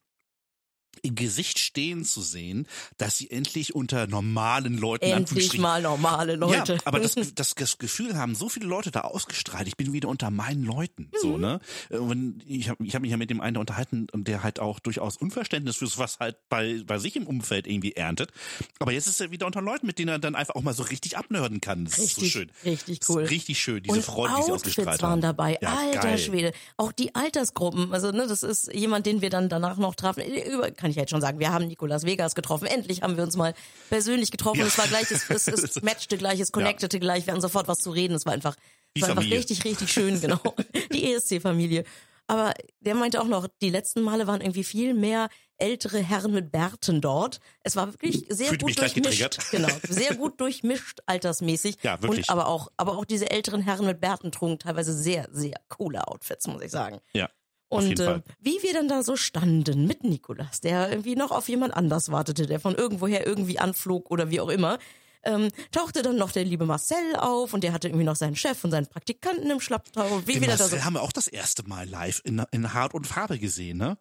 im 1.03 1.15
Gesicht 1.15 1.59
stehen 1.59 2.05
zu 2.05 2.21
sehen, 2.23 2.67
dass 2.97 3.17
sie 3.19 3.31
endlich 3.31 3.75
unter 3.75 4.07
normalen 4.07 4.77
Leuten 4.79 5.05
endlich 5.07 5.59
mal 5.59 5.83
normale 5.83 6.37
Leute. 6.37 6.75
Ja, 6.75 6.79
aber 6.85 7.01
das, 7.01 7.15
das, 7.35 7.55
das 7.55 7.79
Gefühl 7.79 8.17
haben 8.17 8.35
so 8.35 8.49
viele 8.49 8.67
Leute 8.67 8.91
da 8.91 9.03
ausgestrahlt. 9.03 9.67
Ich 9.69 9.77
bin 9.77 9.93
wieder 9.93 10.09
unter 10.09 10.31
meinen 10.31 10.65
Leuten, 10.65 11.05
Mhm. 11.13 11.19
so 11.21 11.37
ne. 11.39 11.61
Äh, 11.91 11.99
Und 11.99 12.43
ich 12.47 12.69
habe 12.69 12.85
ich 12.85 12.95
hab 12.95 13.03
mich 13.03 13.11
ja 13.11 13.17
mit 13.17 13.31
dem 13.31 13.41
einen 13.41 13.57
unterhalten, 13.57 14.07
der 14.15 14.43
halt 14.43 14.61
auch 14.61 14.79
durchaus 14.81 15.17
Unverständnis 15.17 15.77
für 15.77 15.89
was 15.99 16.19
halt 16.19 16.37
bei 16.49 16.83
bei 16.87 16.99
sich 16.99 17.17
im 17.17 17.27
Umfeld 17.27 17.67
irgendwie 17.67 17.93
erntet. 17.93 18.31
Aber 18.79 18.93
jetzt 18.93 19.07
ist 19.07 19.21
er 19.21 19.31
wieder 19.31 19.47
unter 19.47 19.61
Leuten, 19.63 19.87
mit 19.87 19.99
denen 19.99 20.09
er 20.09 20.19
dann 20.19 20.35
einfach 20.35 20.55
auch 20.55 20.63
mal 20.63 20.75
so 20.75 20.83
richtig 20.85 21.17
abnörden 21.17 21.61
kann. 21.61 21.85
Das 21.85 21.99
ist 21.99 22.15
so 22.17 22.21
Richtig, 22.23 22.33
schön. 22.33 22.51
richtig 22.65 23.01
cool. 23.09 23.25
richtig 23.25 23.59
schön, 23.59 23.83
diese 23.83 23.97
und 23.97 24.03
Freude, 24.05 24.35
die 24.39 24.43
sie 24.45 24.53
ausgestrahlt 24.53 25.03
waren 25.03 25.13
haben. 25.13 25.21
dabei. 25.21 25.59
Ja, 25.61 25.77
Alter 25.77 26.01
geil. 26.01 26.19
Schwede. 26.19 26.53
Auch 26.77 26.93
die 26.93 27.15
Altersgruppen. 27.15 27.93
Also, 27.93 28.11
ne, 28.13 28.27
das 28.27 28.43
ist 28.43 28.73
jemand, 28.73 29.07
den 29.07 29.21
wir 29.23 29.31
dann 29.31 29.49
danach 29.49 29.77
noch 29.77 29.95
trafen. 29.95 30.23
Über, 30.25 30.71
kann 30.85 30.91
ich 30.91 30.99
jetzt 30.99 31.09
schon 31.09 31.23
sagen, 31.23 31.39
wir 31.39 31.51
haben 31.51 31.67
Nicolas 31.67 32.05
Vegas 32.05 32.35
getroffen. 32.35 32.67
Endlich 32.67 33.01
haben 33.01 33.17
wir 33.17 33.25
uns 33.25 33.37
mal 33.37 33.55
persönlich 33.89 34.31
getroffen. 34.31 34.61
Ja. 34.61 34.67
Es 34.67 34.77
war 34.77 34.87
gleich, 34.87 35.11
es, 35.11 35.31
es, 35.31 35.49
es 35.49 35.81
matchte 35.81 36.19
gleich, 36.19 36.39
es 36.41 36.53
connectete 36.53 37.01
gleich. 37.01 37.25
Wir 37.25 37.33
hatten 37.33 37.41
sofort 37.41 37.69
was 37.69 37.79
zu 37.79 37.91
reden. 37.91 38.13
Es 38.15 38.27
war 38.27 38.35
einfach, 38.35 38.55
Die 38.95 39.01
es 39.01 39.09
war 39.09 39.17
einfach 39.17 39.23
richtig, 39.23 39.65
richtig 39.65 39.91
schön, 39.91 40.21
genau. 40.21 40.43
Die 40.93 41.11
ESC-Familie. 41.11 41.85
Aber 42.27 42.53
der 42.81 42.95
meinte 42.97 43.23
auch 43.23 43.29
noch, 43.29 43.49
die 43.63 43.71
letzten 43.71 44.03
Male 44.03 44.27
waren 44.27 44.43
irgendwie 44.43 44.63
viel 44.63 44.93
mehr 44.93 45.31
ältere 45.57 46.01
Herren 46.01 46.33
mit 46.33 46.53
Bärten 46.53 47.01
dort. 47.01 47.41
Es 47.63 47.77
war 47.77 47.91
wirklich 47.91 48.27
sehr 48.29 48.49
Fühlte 48.49 48.67
gut 48.67 48.79
durchmischt. 48.79 49.51
Genau, 49.53 49.69
sehr 49.89 50.17
gut 50.17 50.39
durchmischt 50.39 51.01
altersmäßig. 51.07 51.79
Ja, 51.83 52.03
wirklich. 52.03 52.29
Und 52.29 52.31
aber 52.31 52.47
auch, 52.47 52.69
aber 52.77 52.99
auch 52.99 53.07
diese 53.07 53.31
älteren 53.31 53.63
Herren 53.63 53.87
mit 53.87 54.03
Bärten 54.03 54.33
trugen 54.33 54.59
teilweise 54.59 54.93
sehr, 54.93 55.31
sehr 55.33 55.55
coole 55.69 56.07
Outfits, 56.07 56.47
muss 56.47 56.61
ich 56.61 56.71
sagen. 56.71 57.01
Ja. 57.15 57.31
Und 57.75 58.01
äh, 58.01 58.21
wie 58.41 58.63
wir 58.63 58.73
dann 58.73 58.89
da 58.89 59.03
so 59.03 59.17
standen 59.17 59.87
mit 59.87 60.05
Nikolas, 60.05 60.61
der 60.61 60.91
irgendwie 60.91 61.17
noch 61.17 61.31
auf 61.31 61.49
jemand 61.49 61.75
anders 61.75 62.11
wartete, 62.11 62.47
der 62.47 62.61
von 62.61 62.75
irgendwoher 62.75 63.27
irgendwie 63.27 63.59
anflog 63.59 64.11
oder 64.11 64.31
wie 64.31 64.41
auch 64.41 64.49
immer, 64.49 64.79
ähm, 65.25 65.49
tauchte 65.73 66.03
dann 66.03 66.17
noch 66.17 66.33
der 66.33 66.45
liebe 66.45 66.67
Marcel 66.67 67.17
auf 67.17 67.55
und 67.55 67.65
der 67.65 67.73
hatte 67.73 67.89
irgendwie 67.89 68.05
noch 68.05 68.17
seinen 68.17 68.37
Chef 68.37 68.63
und 68.65 68.71
seinen 68.71 68.87
Praktikanten 68.87 69.51
im 69.51 69.61
Schlapptau. 69.61 70.07
Und 70.17 70.27
wie 70.27 70.35
Den 70.35 70.43
wir 70.43 70.49
da 70.49 70.57
so, 70.59 70.65
Marcel 70.65 70.85
haben 70.85 70.95
wir 70.95 71.03
auch 71.03 71.13
das 71.13 71.29
erste 71.29 71.63
Mal 71.67 71.89
live 71.89 72.21
in, 72.25 72.43
in 72.51 72.75
Hart 72.75 72.95
und 72.95 73.07
Farbe 73.07 73.39
gesehen, 73.39 73.79
ne? 73.79 73.97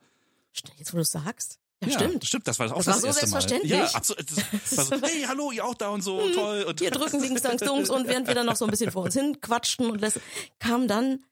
jetzt 0.77 0.94
wo 0.94 0.98
du 0.98 1.01
es 1.01 1.10
sagst. 1.10 1.60
Ja, 1.84 1.92
stimmt. 1.92 2.25
Stimmt, 2.25 2.48
das 2.48 2.60
war 2.60 2.72
auch 2.72 2.77
Das 2.77 2.86
das, 2.86 2.96
war 2.96 3.01
so 3.01 3.08
erste 3.08 3.27
Mal. 3.27 3.42
selbstverständlich. 3.42 3.72
Ja, 3.72 3.86
absolut. 3.94 4.25
Das 4.30 4.77
war 4.77 4.86
so, 4.86 5.06
hey, 5.06 5.24
hallo, 5.27 5.51
ihr 5.51 5.65
auch 5.65 5.74
da 5.75 5.89
und 5.89 6.01
so, 6.01 6.22
toll. 6.32 6.63
Und 6.63 6.80
Wir 6.80 6.92
drücken 6.92 7.20
links, 7.20 7.42
danks, 7.42 7.63
dunks 7.63 7.89
und 7.89 8.08
während 8.08 8.27
wir 8.27 8.36
dann 8.36 8.46
noch 8.46 8.56
so 8.56 8.65
ein 8.65 8.72
bisschen 8.72 8.92
vor 8.92 9.03
uns 9.03 9.13
hin 9.15 9.39
quatschten 9.42 9.89
und 9.89 10.00
lässt, 10.00 10.20
kam 10.60 10.88
dann, 10.88 11.24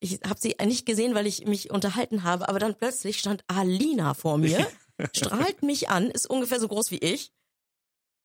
ich 0.00 0.20
habe 0.26 0.40
sie 0.40 0.56
nicht 0.64 0.86
gesehen, 0.86 1.14
weil 1.14 1.26
ich 1.26 1.46
mich 1.46 1.70
unterhalten 1.70 2.24
habe, 2.24 2.48
aber 2.48 2.58
dann 2.58 2.74
plötzlich 2.74 3.18
stand 3.18 3.44
Alina 3.46 4.14
vor 4.14 4.38
mir, 4.38 4.66
strahlt 5.14 5.62
mich 5.62 5.90
an, 5.90 6.10
ist 6.10 6.28
ungefähr 6.28 6.58
so 6.58 6.68
groß 6.68 6.90
wie 6.90 6.98
ich. 6.98 7.32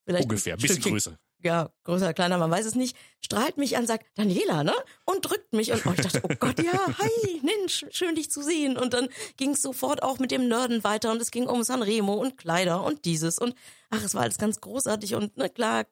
Vielleicht 0.04 0.24
ungefähr, 0.24 0.54
ein 0.54 0.60
bisschen 0.60 0.80
größer. 0.80 1.18
Ja, 1.42 1.70
größer, 1.84 2.14
kleiner, 2.14 2.38
man 2.38 2.50
weiß 2.50 2.64
es 2.64 2.74
nicht. 2.74 2.96
Strahlt 3.20 3.58
mich 3.58 3.76
an, 3.76 3.86
sagt 3.86 4.06
Daniela, 4.14 4.64
ne? 4.64 4.72
Und 5.04 5.28
drückt 5.28 5.52
mich. 5.52 5.70
Und 5.70 5.84
oh, 5.86 5.92
ich 5.94 6.00
dachte, 6.00 6.20
oh 6.22 6.34
Gott, 6.40 6.58
ja, 6.62 6.98
hi, 6.98 7.40
Mensch, 7.42 7.84
schön 7.90 8.14
dich 8.14 8.30
zu 8.30 8.42
sehen. 8.42 8.76
Und 8.76 8.94
dann 8.94 9.08
ging 9.36 9.50
es 9.50 9.62
sofort 9.62 10.02
auch 10.02 10.18
mit 10.18 10.30
dem 10.30 10.48
Nerden 10.48 10.82
weiter 10.82 11.12
und 11.12 11.20
es 11.20 11.30
ging 11.30 11.46
um 11.46 11.62
Sanremo 11.62 12.14
und 12.14 12.38
Kleider 12.38 12.82
und 12.82 13.04
dieses. 13.04 13.38
Und 13.38 13.54
ach, 13.90 14.02
es 14.02 14.14
war 14.14 14.22
alles 14.22 14.38
ganz 14.38 14.60
großartig. 14.60 15.14
Und 15.14 15.32
na 15.36 15.48
klar, 15.48 15.84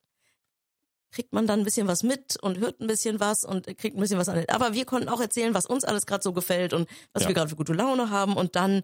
kriegt 1.14 1.32
man 1.32 1.46
dann 1.46 1.60
ein 1.60 1.64
bisschen 1.64 1.86
was 1.86 2.02
mit 2.02 2.36
und 2.42 2.58
hört 2.58 2.80
ein 2.80 2.88
bisschen 2.88 3.20
was 3.20 3.44
und 3.44 3.66
kriegt 3.78 3.96
ein 3.96 4.00
bisschen 4.00 4.18
was 4.18 4.28
an. 4.28 4.44
Aber 4.48 4.72
wir 4.74 4.84
konnten 4.84 5.08
auch 5.08 5.20
erzählen, 5.20 5.54
was 5.54 5.64
uns 5.64 5.84
alles 5.84 6.06
gerade 6.06 6.22
so 6.24 6.32
gefällt 6.32 6.72
und 6.72 6.88
was 7.12 7.22
Ja. 7.22 7.28
wir 7.28 7.34
gerade 7.34 7.48
für 7.48 7.56
gute 7.56 7.72
Laune 7.72 8.10
haben. 8.10 8.36
Und 8.36 8.56
dann, 8.56 8.82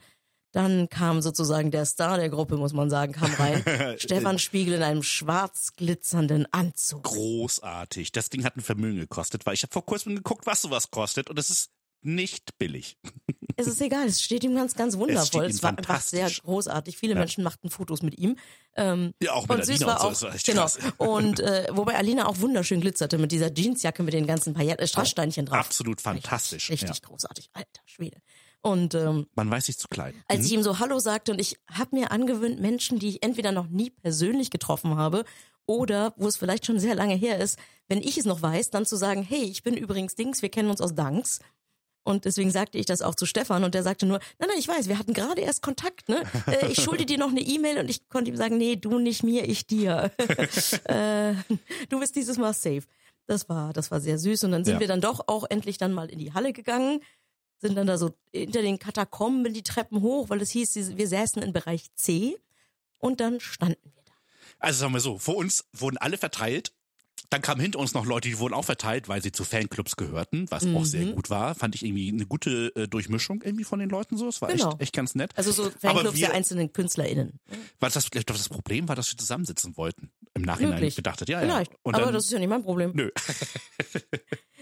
dann 0.52 0.88
kam 0.88 1.22
sozusagen 1.22 1.72
der 1.72 1.84
Star 1.86 2.16
der 2.18 2.28
Gruppe, 2.30 2.56
muss 2.56 2.72
man 2.72 2.88
sagen, 2.88 3.12
kam 3.12 3.32
rein. 3.34 3.64
Stefan 3.98 4.38
Spiegel 4.38 4.74
in 4.74 4.82
einem 4.84 5.02
schwarz 5.02 5.72
glitzernden 5.76 6.46
Anzug. 6.52 7.02
Großartig. 7.02 8.12
Das 8.12 8.30
Ding 8.30 8.44
hat 8.44 8.56
ein 8.56 8.60
Vermögen 8.62 9.00
gekostet, 9.00 9.44
weil 9.46 9.54
ich 9.54 9.62
habe 9.64 9.72
vor 9.72 9.84
kurzem 9.84 10.14
geguckt, 10.14 10.46
was 10.46 10.62
sowas 10.62 10.90
kostet 10.92 11.28
und 11.30 11.38
es 11.38 11.50
ist 11.50 11.70
nicht 12.02 12.58
billig. 12.58 12.96
Es 13.56 13.66
ist 13.66 13.80
egal, 13.82 14.06
es 14.06 14.22
steht 14.22 14.42
ihm 14.42 14.54
ganz, 14.54 14.74
ganz 14.74 14.96
wundervoll. 14.96 15.44
ihm 15.44 15.50
Es, 15.50 15.62
war 15.62 15.76
einfach 15.76 16.00
sehr 16.00 16.30
großartig. 16.30 16.96
Viele 16.96 17.12
Ja. 17.12 17.18
Menschen 17.18 17.44
machten 17.44 17.68
Fotos 17.68 18.00
mit 18.00 18.16
ihm. 18.18 18.36
Ähm, 18.74 19.12
Ja, 19.22 19.32
auch 19.34 19.46
mit 19.48 19.58
und 19.58 19.66
süß 19.66 19.82
Alina 19.82 19.86
war 19.86 19.94
und 19.96 20.00
so, 20.00 20.06
auch, 20.06 20.10
das 20.12 20.22
war 20.22 20.34
echt 20.34 20.46
genau. 20.46 20.66
Und 21.12 21.40
äh, 21.40 21.66
wobei 21.72 21.96
Alina 21.96 22.26
auch 22.26 22.38
wunderschön 22.40 22.80
glitzerte 22.80 23.18
mit 23.18 23.32
dieser 23.32 23.52
Jeansjacke 23.54 24.02
mit 24.02 24.14
den 24.14 24.26
ganzen 24.26 24.54
Pailletten, 24.54 24.82
äh, 24.84 24.88
Strasssteinchen 24.88 25.44
drauf. 25.44 25.58
Absolut 25.58 26.00
fantastisch. 26.00 26.70
Richtig, 26.70 26.88
richtig 26.88 27.02
Ja. 27.02 27.08
großartig, 27.08 27.50
alter 27.52 27.82
Schwede. 27.84 28.16
Und 28.62 28.94
ähm, 28.94 29.26
Man 29.34 29.50
weiß 29.50 29.66
sich 29.66 29.76
zu 29.78 29.88
klein. 29.88 30.14
als 30.28 30.38
Mhm. 30.40 30.44
ich 30.46 30.52
ihm 30.52 30.62
so 30.62 30.78
Hallo 30.78 30.98
sagte 30.98 31.32
und 31.32 31.38
ich 31.38 31.56
habe 31.70 31.94
mir 31.96 32.12
angewöhnt, 32.12 32.60
Menschen, 32.60 32.98
die 32.98 33.08
ich 33.10 33.22
entweder 33.22 33.52
noch 33.52 33.66
nie 33.68 33.90
persönlich 33.90 34.48
getroffen 34.50 34.96
habe 34.96 35.24
oder 35.66 36.14
wo 36.16 36.26
es 36.28 36.38
vielleicht 36.38 36.64
schon 36.64 36.78
sehr 36.78 36.94
lange 36.94 37.14
her 37.14 37.38
ist, 37.40 37.58
wenn 37.88 37.98
ich 38.00 38.16
es 38.16 38.24
noch 38.24 38.40
weiß, 38.40 38.70
dann 38.70 38.86
zu 38.86 38.96
sagen, 38.96 39.22
hey, 39.22 39.42
ich 39.42 39.62
bin 39.62 39.74
übrigens 39.76 40.14
Dings, 40.14 40.40
wir 40.40 40.48
kennen 40.48 40.70
uns 40.70 40.80
aus 40.80 40.94
Danks. 40.94 41.40
Und 42.02 42.24
deswegen 42.24 42.50
sagte 42.50 42.78
ich 42.78 42.86
das 42.86 43.02
auch 43.02 43.14
zu 43.14 43.26
Stefan 43.26 43.62
und 43.62 43.74
der 43.74 43.82
sagte 43.82 44.06
nur, 44.06 44.18
nein, 44.38 44.48
nein, 44.48 44.58
ich 44.58 44.66
weiß, 44.68 44.88
wir 44.88 44.98
hatten 44.98 45.12
gerade 45.12 45.40
erst 45.42 45.62
Kontakt, 45.62 46.08
ne? 46.08 46.22
Äh, 46.46 46.72
ich 46.72 46.82
schulde 46.82 47.04
dir 47.06 47.18
noch 47.18 47.30
eine 47.30 47.40
E-Mail 47.40 47.78
und 47.78 47.90
ich 47.90 48.08
konnte 48.08 48.30
ihm 48.30 48.36
sagen, 48.36 48.56
nee, 48.56 48.76
du 48.76 48.98
nicht 48.98 49.22
mir, 49.22 49.48
ich 49.48 49.66
dir. 49.66 50.10
äh, 50.84 51.34
du 51.88 52.00
bist 52.00 52.16
dieses 52.16 52.38
Mal 52.38 52.54
safe. 52.54 52.82
Das 53.26 53.48
war, 53.48 53.72
das 53.72 53.90
war 53.90 54.00
sehr 54.00 54.18
süß 54.18 54.44
und 54.44 54.52
dann 54.52 54.64
sind 54.64 54.74
Ja. 54.74 54.80
wir 54.80 54.88
dann 54.88 55.00
doch 55.00 55.28
auch 55.28 55.44
endlich 55.48 55.78
dann 55.78 55.92
mal 55.92 56.08
in 56.10 56.18
die 56.18 56.32
Halle 56.32 56.52
gegangen 56.52 57.00
sind 57.62 57.74
dann 57.76 57.86
da 57.86 57.98
so 57.98 58.14
hinter 58.32 58.62
den 58.62 58.78
Katakomben 58.78 59.52
die 59.52 59.62
Treppen 59.62 60.00
hoch, 60.00 60.30
weil 60.30 60.40
es 60.40 60.50
hieß, 60.50 60.96
wir 60.96 61.06
säßen 61.06 61.42
in 61.42 61.52
Bereich 61.52 61.92
C 61.94 62.38
und 62.98 63.20
dann 63.20 63.38
standen 63.38 63.92
wir 63.94 64.02
da. 64.06 64.12
Also 64.58 64.80
sagen 64.80 64.94
wir 64.94 65.00
so, 65.00 65.18
vor 65.18 65.36
uns 65.36 65.66
wurden 65.74 65.98
alle 65.98 66.16
verteilt. 66.16 66.72
Dann 67.30 67.42
kamen 67.42 67.60
hinter 67.60 67.78
uns 67.78 67.94
noch 67.94 68.04
Leute, 68.06 68.28
die 68.28 68.38
wurden 68.40 68.54
auch 68.54 68.64
verteilt, 68.64 69.08
weil 69.08 69.22
sie 69.22 69.30
zu 69.30 69.44
Fanclubs 69.44 69.94
gehörten, 69.96 70.46
was 70.50 70.66
auch 70.66 70.84
sehr 70.84 71.06
Mhm. 71.06 71.14
gut 71.14 71.30
war. 71.30 71.54
Fand 71.54 71.76
ich 71.76 71.84
irgendwie 71.84 72.08
eine 72.10 72.26
gute 72.26 72.72
äh, 72.74 72.88
Durchmischung 72.88 73.40
irgendwie 73.42 73.62
von 73.62 73.78
den 73.78 73.88
Leuten 73.88 74.16
so. 74.16 74.26
Es 74.28 74.42
war 74.42 74.48
Genau. 74.50 74.70
echt, 74.72 74.80
echt 74.82 74.92
ganz 74.94 75.14
nett. 75.14 75.30
Also 75.36 75.52
so 75.52 75.70
Fanclubs 75.78 76.16
wir- 76.16 76.26
der 76.26 76.34
einzelnen 76.36 76.72
KünstlerInnen. 76.72 77.38
War 77.78 77.88
das 77.88 78.04
vielleicht 78.06 78.28
doch 78.30 78.36
das 78.36 78.48
Problem, 78.48 78.88
war, 78.88 78.96
dass 78.96 79.12
wir 79.12 79.16
zusammensitzen 79.16 79.76
wollten? 79.76 80.10
Im 80.34 80.42
Nachhinein 80.42 80.80
gedachtet, 80.94 81.28
ja, 81.28 81.40
Vielleicht. 81.40 81.70
ja. 81.72 81.78
Und 81.82 81.94
aber 81.94 82.06
dann, 82.06 82.14
das 82.14 82.24
ist 82.24 82.32
ja 82.32 82.38
nicht 82.40 82.48
mein 82.48 82.62
Problem. 82.64 82.92
nö. 82.94 83.10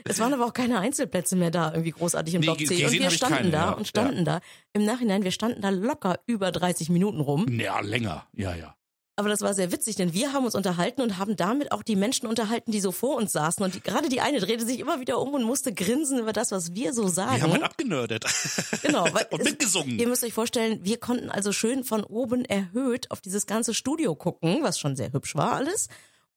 Es 0.04 0.20
waren 0.20 0.32
aber 0.32 0.46
auch 0.46 0.52
keine 0.52 0.78
Einzelplätze 0.78 1.36
mehr 1.36 1.50
da, 1.50 1.72
irgendwie 1.72 1.90
großartig 1.90 2.34
im 2.34 2.40
Nee, 2.40 2.46
Block 2.46 2.58
C. 2.58 2.84
Und 2.86 2.92
wir 2.92 3.08
ich 3.08 3.14
standen 3.14 3.36
keine, 3.36 3.50
da 3.50 3.58
ja. 3.66 3.72
und 3.72 3.86
standen 3.86 4.24
da. 4.24 4.40
Im 4.72 4.84
Nachhinein, 4.84 5.22
wir 5.24 5.32
standen 5.32 5.60
da 5.60 5.68
locker 5.70 6.20
über 6.26 6.50
30 6.52 6.88
Minuten 6.88 7.20
rum. 7.20 7.46
Ja, 7.58 7.80
länger. 7.80 8.26
Ja, 8.32 8.54
ja. 8.54 8.74
Aber 9.18 9.28
das 9.28 9.40
war 9.40 9.52
sehr 9.52 9.72
witzig, 9.72 9.96
denn 9.96 10.14
wir 10.14 10.32
haben 10.32 10.44
uns 10.44 10.54
unterhalten 10.54 11.02
und 11.02 11.18
haben 11.18 11.34
damit 11.36 11.72
auch 11.72 11.82
die 11.82 11.96
Menschen 11.96 12.28
unterhalten, 12.28 12.70
die 12.70 12.80
so 12.80 12.92
vor 12.92 13.16
uns 13.16 13.32
saßen. 13.32 13.64
Und 13.64 13.74
die, 13.74 13.80
gerade 13.80 14.08
die 14.08 14.20
eine 14.20 14.38
drehte 14.38 14.64
sich 14.64 14.78
immer 14.78 15.00
wieder 15.00 15.18
um 15.20 15.34
und 15.34 15.42
musste 15.42 15.74
grinsen 15.74 16.20
über 16.20 16.32
das, 16.32 16.52
was 16.52 16.74
wir 16.74 16.94
so 16.94 17.08
sagen. 17.08 17.34
Wir 17.36 17.42
haben 17.42 17.52
halt 17.52 17.62
abgenördet. 17.64 18.24
Genau, 18.82 19.06
weil 19.12 19.26
Und 19.30 19.40
es- 19.40 19.46
mitgesungen. 19.46 19.98
Ihr 19.98 20.06
müsst 20.06 20.22
euch 20.22 20.32
vorstellen, 20.32 20.78
wir 20.84 20.98
konnten 20.98 21.30
also 21.30 21.52
schön 21.52 21.82
von 21.82 22.04
oben 22.04 22.44
erhöht 22.44 23.10
auf 23.10 23.20
dieses 23.20 23.46
ganze 23.46 23.74
Studio 23.74 24.14
gucken, 24.14 24.58
was 24.62 24.78
schon 24.78 24.94
sehr 24.94 25.12
hübsch 25.12 25.34
war 25.34 25.52
alles. 25.54 25.88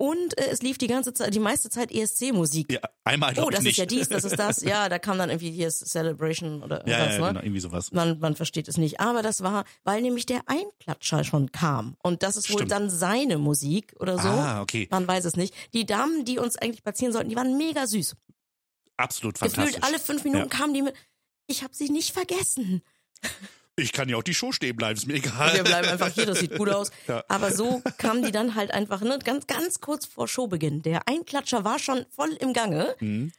Und 0.01 0.35
äh, 0.39 0.47
es 0.49 0.63
lief 0.63 0.79
die 0.79 0.87
ganze 0.87 1.13
Zeit, 1.13 1.31
die 1.31 1.39
meiste 1.39 1.69
Zeit 1.69 1.91
ESC-Musik. 1.91 2.71
Ja, 2.71 2.79
einmal 3.03 3.37
oh, 3.37 3.51
das 3.51 3.63
ist 3.65 3.77
ja 3.77 3.85
dies, 3.85 4.09
das 4.09 4.23
ist 4.23 4.39
das. 4.39 4.61
Ja, 4.71 4.89
da 4.89 4.97
kam 4.97 5.19
dann 5.19 5.29
irgendwie 5.29 5.51
hier 5.51 5.69
Celebration 5.69 6.63
oder 6.63 6.87
Ja, 6.87 6.97
irgendwas, 6.97 7.15
ja, 7.17 7.21
ne? 7.21 7.27
genau, 7.27 7.39
irgendwie 7.41 7.59
sowas. 7.59 7.91
Man, 7.91 8.17
man 8.19 8.35
versteht 8.35 8.67
es 8.67 8.77
nicht. 8.77 8.99
Aber 8.99 9.21
das 9.21 9.43
war, 9.43 9.63
weil 9.83 10.01
nämlich 10.01 10.25
der 10.25 10.41
Einklatscher 10.47 11.23
schon 11.23 11.51
kam. 11.51 11.97
Und 12.01 12.23
das 12.23 12.35
ist 12.35 12.49
wohl 12.49 12.57
Stimmt. 12.57 12.71
dann 12.71 12.89
seine 12.89 13.37
Musik 13.37 13.93
oder 13.99 14.17
so. 14.17 14.27
Ah, 14.27 14.61
okay. 14.63 14.87
Man 14.89 15.07
weiß 15.07 15.23
es 15.25 15.35
nicht. 15.35 15.53
Die 15.73 15.85
Damen, 15.85 16.25
die 16.25 16.39
uns 16.39 16.55
eigentlich 16.55 16.81
platzieren 16.81 17.13
sollten, 17.13 17.29
die 17.29 17.35
waren 17.35 17.55
mega 17.55 17.85
süß. 17.85 18.15
Absolut 18.97 19.37
fantastisch. 19.37 19.75
Gefühlt 19.75 19.83
alle 19.83 19.99
fünf 19.99 20.23
Minuten 20.23 20.49
Ja. 20.49 20.57
kamen 20.57 20.73
die 20.73 20.81
mit. 20.81 20.95
Ich 21.45 21.61
habe 21.61 21.75
sie 21.75 21.89
nicht 21.91 22.11
vergessen. 22.11 22.81
Ich 23.81 23.91
kann 23.93 24.07
ja 24.09 24.17
auch 24.17 24.23
die 24.23 24.33
Show 24.33 24.51
stehen 24.51 24.75
bleiben, 24.75 24.95
ist 24.97 25.07
mir 25.07 25.15
egal. 25.15 25.53
Wir 25.55 25.63
bleiben 25.63 25.87
einfach 25.89 26.09
hier, 26.09 26.25
das 26.25 26.39
sieht 26.39 26.55
gut 26.57 26.69
aus. 26.69 26.91
Ja. 27.07 27.23
Aber 27.27 27.51
so 27.51 27.81
kamen 27.97 28.23
die 28.23 28.31
dann 28.31 28.55
halt 28.55 28.71
einfach, 28.73 29.01
ne, 29.01 29.17
ganz, 29.23 29.47
ganz 29.47 29.81
kurz 29.81 30.05
vor 30.05 30.27
Showbeginn. 30.27 30.81
Der 30.83 31.07
Einklatscher 31.07 31.63
war 31.63 31.79
schon 31.79 32.05
voll 32.15 32.29
im 32.39 32.53
Gange 32.53 32.95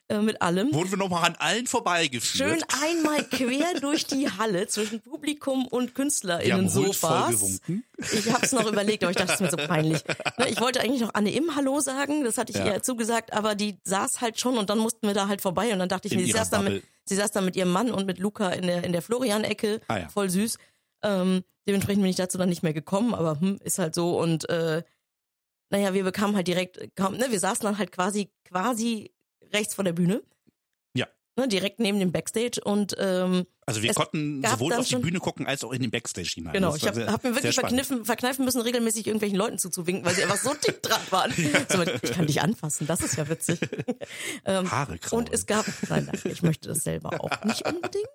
äh, 0.08 0.18
mit 0.18 0.42
allem. 0.42 0.72
Wurden 0.74 0.90
wir 0.90 0.98
nochmal 0.98 1.24
an 1.24 1.36
allen 1.38 1.66
vorbeigeführt. 1.66 2.50
Schön 2.50 2.64
einmal 2.82 3.24
quer 3.24 3.80
durch 3.80 4.06
die 4.06 4.28
Halle 4.30 4.66
zwischen 4.66 5.00
Publikum 5.00 5.66
und 5.66 5.82
Die 5.82 5.88
haben 5.88 5.94
KünstlerInnen 5.94 6.74
huldvoll 6.74 6.92
Sofas. 6.92 7.30
gewunken. 7.30 7.84
Ich 8.12 8.32
hab's 8.32 8.52
noch 8.52 8.66
überlegt, 8.66 9.04
aber 9.04 9.12
ich 9.12 9.16
dachte, 9.16 9.32
es 9.34 9.40
ist 9.40 9.42
mir 9.42 9.50
so 9.50 9.56
peinlich. 9.68 10.02
Ne, 10.38 10.48
Ich 10.48 10.60
wollte 10.60 10.80
eigentlich 10.80 11.00
noch 11.02 11.14
Anne 11.14 11.32
Im 11.32 11.54
Hallo 11.54 11.78
sagen, 11.80 12.24
das 12.24 12.36
hatte 12.38 12.52
ich 12.52 12.58
Ja. 12.58 12.66
ihr 12.74 12.82
zugesagt, 12.82 13.32
aber 13.32 13.54
die 13.54 13.76
saß 13.84 14.20
halt 14.20 14.40
schon 14.40 14.58
und 14.58 14.70
dann 14.70 14.78
mussten 14.78 15.06
wir 15.06 15.14
da 15.14 15.28
halt 15.28 15.40
vorbei 15.40 15.72
und 15.72 15.78
dann 15.78 15.88
dachte 15.88 16.08
ich 16.08 16.12
In 16.14 16.18
mir, 16.18 16.24
sie 16.24 16.30
ihrer 16.30 16.38
saß, 16.40 16.50
da 16.50 16.58
mit, 16.62 16.66
Bubble. 16.82 16.82
Sie 17.12 17.20
saß 17.20 17.30
da 17.32 17.40
mit 17.40 17.56
ihrem 17.56 17.70
Mann 17.70 17.90
und 17.90 18.06
mit 18.06 18.18
Luca 18.18 18.50
in 18.50 18.66
der, 18.66 18.84
in 18.84 18.92
der 18.92 19.02
Florian-Ecke, 19.02 19.80
Ah 19.88 19.98
ja. 19.98 20.08
voll 20.08 20.30
süß. 20.30 20.58
Ähm, 21.02 21.42
dementsprechend 21.66 22.02
bin 22.02 22.10
ich 22.10 22.16
dazu 22.16 22.38
dann 22.38 22.48
nicht 22.48 22.62
mehr 22.62 22.72
gekommen, 22.72 23.14
aber 23.14 23.38
hm, 23.40 23.58
ist 23.62 23.78
halt 23.78 23.94
so 23.94 24.18
und 24.18 24.48
äh, 24.48 24.82
naja, 25.70 25.94
wir 25.94 26.04
bekamen 26.04 26.36
halt 26.36 26.46
direkt, 26.48 26.96
kaum, 26.96 27.16
ne, 27.16 27.26
wir 27.30 27.40
saßen 27.40 27.64
dann 27.64 27.78
halt 27.78 27.92
quasi, 27.92 28.30
quasi 28.44 29.12
rechts 29.52 29.74
vor 29.74 29.84
der 29.84 29.92
Bühne. 29.92 30.22
Ja. 31.36 31.42
Ne, 31.42 31.48
direkt 31.48 31.80
neben 31.80 31.98
dem 31.98 32.12
Backstage 32.12 32.60
und 32.62 32.94
ähm, 32.98 33.46
Also 33.64 33.82
wir 33.82 33.94
konnten 33.94 34.42
sowohl 34.44 34.74
auf 34.74 34.86
die 34.86 34.96
Bühne 34.96 35.18
gucken 35.18 35.46
als 35.46 35.64
auch 35.64 35.72
in 35.72 35.80
den 35.80 35.90
Backstage 35.90 36.30
hinein. 36.34 36.52
Genau, 36.52 36.74
ich 36.74 36.86
habe 36.86 37.10
hab 37.10 37.24
mir 37.24 37.34
wirklich 37.34 37.54
verkniffen, 37.54 38.04
verkneifen 38.04 38.44
müssen, 38.44 38.60
regelmäßig 38.60 39.06
irgendwelchen 39.06 39.38
Leuten 39.38 39.58
zuzuwinken, 39.58 40.04
weil 40.04 40.14
sie 40.14 40.22
einfach 40.24 40.36
so 40.36 40.52
dick 40.66 40.82
dran 40.82 41.00
waren. 41.10 41.32
So, 41.32 41.82
ich 42.02 42.12
kann 42.12 42.26
dich 42.26 42.42
anfassen, 42.42 42.86
das 42.86 43.00
ist 43.00 43.16
ja 43.16 43.28
witzig. 43.28 43.60
ähm, 44.44 44.70
Haare 44.70 44.98
kraulen. 44.98 45.26
und 45.26 45.34
es 45.34 45.46
gab, 45.46 45.64
nein, 45.88 46.06
danke, 46.10 46.28
ich 46.28 46.42
möchte 46.42 46.68
das 46.68 46.84
selber 46.84 47.20
auch 47.22 47.44
nicht 47.44 47.62
unbedingt. 47.66 48.08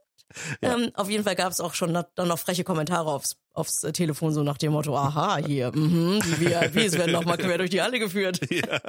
Ähm, 0.61 0.91
auf 0.93 1.09
jeden 1.09 1.23
Fall 1.23 1.35
gab 1.35 1.51
es 1.51 1.59
auch 1.59 1.73
schon 1.73 1.93
dann 1.93 2.27
noch 2.27 2.37
freche 2.37 2.63
Kommentare 2.63 3.09
aufs, 3.09 3.37
aufs 3.53 3.79
Telefon, 3.93 4.33
so 4.33 4.43
nach 4.43 4.57
dem 4.57 4.73
Motto, 4.73 4.95
aha, 4.95 5.37
hier, 5.37 5.71
mhm, 5.73 6.19
die 6.21 6.41
VIPs 6.41 6.97
werden 6.97 7.13
noch 7.13 7.25
mal 7.25 7.37
quer 7.37 7.57
durch 7.57 7.69
die 7.69 7.81
Halle 7.81 7.97
geführt. 7.97 8.41
ja, 8.51 8.79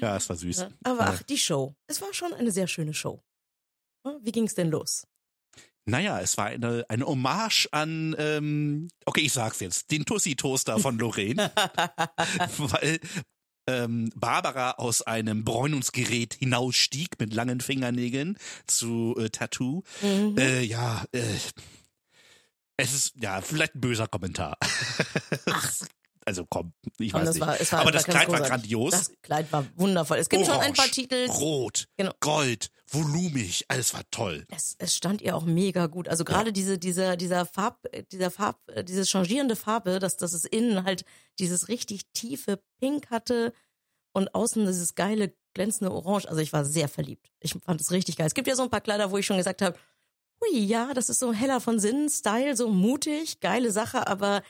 es 0.00 0.28
war 0.28 0.36
süß. 0.36 0.66
Aber 0.84 1.08
ach, 1.08 1.22
die 1.22 1.38
Show. 1.38 1.74
Es 1.86 2.00
war 2.00 2.12
schon 2.12 2.32
eine 2.32 2.50
sehr 2.50 2.66
schöne 2.66 2.94
Show. 2.94 3.22
Wie 4.22 4.32
ging's 4.32 4.54
denn 4.54 4.70
los? 4.70 5.06
Naja, 5.86 6.20
es 6.20 6.36
war 6.36 6.46
eine, 6.46 6.84
eine 6.88 7.06
Hommage 7.06 7.68
an, 7.72 8.14
ähm, 8.18 8.88
okay, 9.06 9.22
ich 9.22 9.32
sag's 9.32 9.60
jetzt, 9.60 9.90
den 9.90 10.04
Tussi-Toaster 10.04 10.78
von 10.78 10.98
Lorraine. 10.98 11.50
weil 12.58 13.00
ähm, 13.66 14.10
Barbara 14.14 14.72
aus 14.72 15.02
einem 15.02 15.44
Bräunungsgerät 15.44 16.34
hinausstieg 16.34 17.18
mit 17.18 17.34
langen 17.34 17.60
Fingernägeln 17.60 18.38
zu 18.66 19.16
äh, 19.18 19.30
Tattoo. 19.30 19.82
Mhm. 20.02 20.36
Äh, 20.38 20.62
ja, 20.62 21.04
äh, 21.12 21.22
es 22.76 22.94
ist 22.94 23.14
ja 23.16 23.40
vielleicht 23.40 23.74
ein 23.74 23.80
böser 23.80 24.06
Kommentar. 24.06 24.58
Ach, 25.46 25.72
Also 26.30 26.46
komm, 26.48 26.72
ich 27.00 27.12
weiß 27.12 27.24
das 27.24 27.34
nicht. 27.34 27.44
war, 27.44 27.58
war 27.58 27.80
Aber 27.80 27.90
das 27.90 28.04
Kleid 28.04 28.30
war 28.30 28.40
grandios. 28.40 28.92
Das 28.92 29.10
Kleid 29.20 29.52
war 29.52 29.66
wundervoll. 29.74 30.16
Es 30.16 30.28
gibt 30.28 30.46
schon 30.46 30.54
ein 30.60 30.74
paar 30.74 30.84
Orange, 30.84 30.92
Titel. 30.92 31.26
Rot, 31.28 31.88
Genau. 31.96 32.12
Gold, 32.20 32.70
volumig, 32.86 33.64
alles 33.66 33.94
war 33.94 34.02
toll. 34.12 34.46
Es, 34.48 34.76
es 34.78 34.94
stand 34.94 35.22
ihr 35.22 35.34
auch 35.34 35.44
mega 35.44 35.88
gut. 35.88 36.06
Also 36.08 36.24
gerade 36.24 36.52
diese, 36.52 36.78
dieser, 36.78 37.16
dieser 37.16 37.46
Farb, 37.46 37.84
dieser 38.12 38.30
Farb, 38.30 38.60
diese 38.84 39.04
changierende 39.06 39.56
Farbe, 39.56 39.98
dass, 39.98 40.18
dass 40.18 40.32
es 40.32 40.44
innen 40.44 40.84
halt 40.84 41.04
dieses 41.40 41.66
richtig 41.66 42.02
tiefe 42.12 42.62
Pink 42.78 43.10
hatte 43.10 43.52
und 44.12 44.32
außen 44.32 44.64
dieses 44.66 44.94
geile 44.94 45.34
glänzende 45.52 45.92
Orange. 45.92 46.28
Also 46.28 46.40
ich 46.40 46.52
war 46.52 46.64
sehr 46.64 46.88
verliebt. 46.88 47.28
Ich 47.40 47.54
fand 47.54 47.80
es 47.80 47.90
richtig 47.90 48.18
geil. 48.18 48.28
Es 48.28 48.34
gibt 48.34 48.46
ja 48.46 48.54
so 48.54 48.62
ein 48.62 48.70
paar 48.70 48.82
Kleider, 48.82 49.10
wo 49.10 49.18
ich 49.18 49.26
schon 49.26 49.36
gesagt 49.36 49.62
habe, 49.62 49.76
hui, 50.40 50.60
ja, 50.60 50.94
das 50.94 51.08
ist 51.08 51.18
so 51.18 51.32
heller 51.32 51.60
von 51.60 51.80
Sinn, 51.80 52.08
Style, 52.08 52.54
so 52.56 52.68
mutig, 52.68 53.40
geile 53.40 53.72
Sache, 53.72 54.06
aber, 54.06 54.42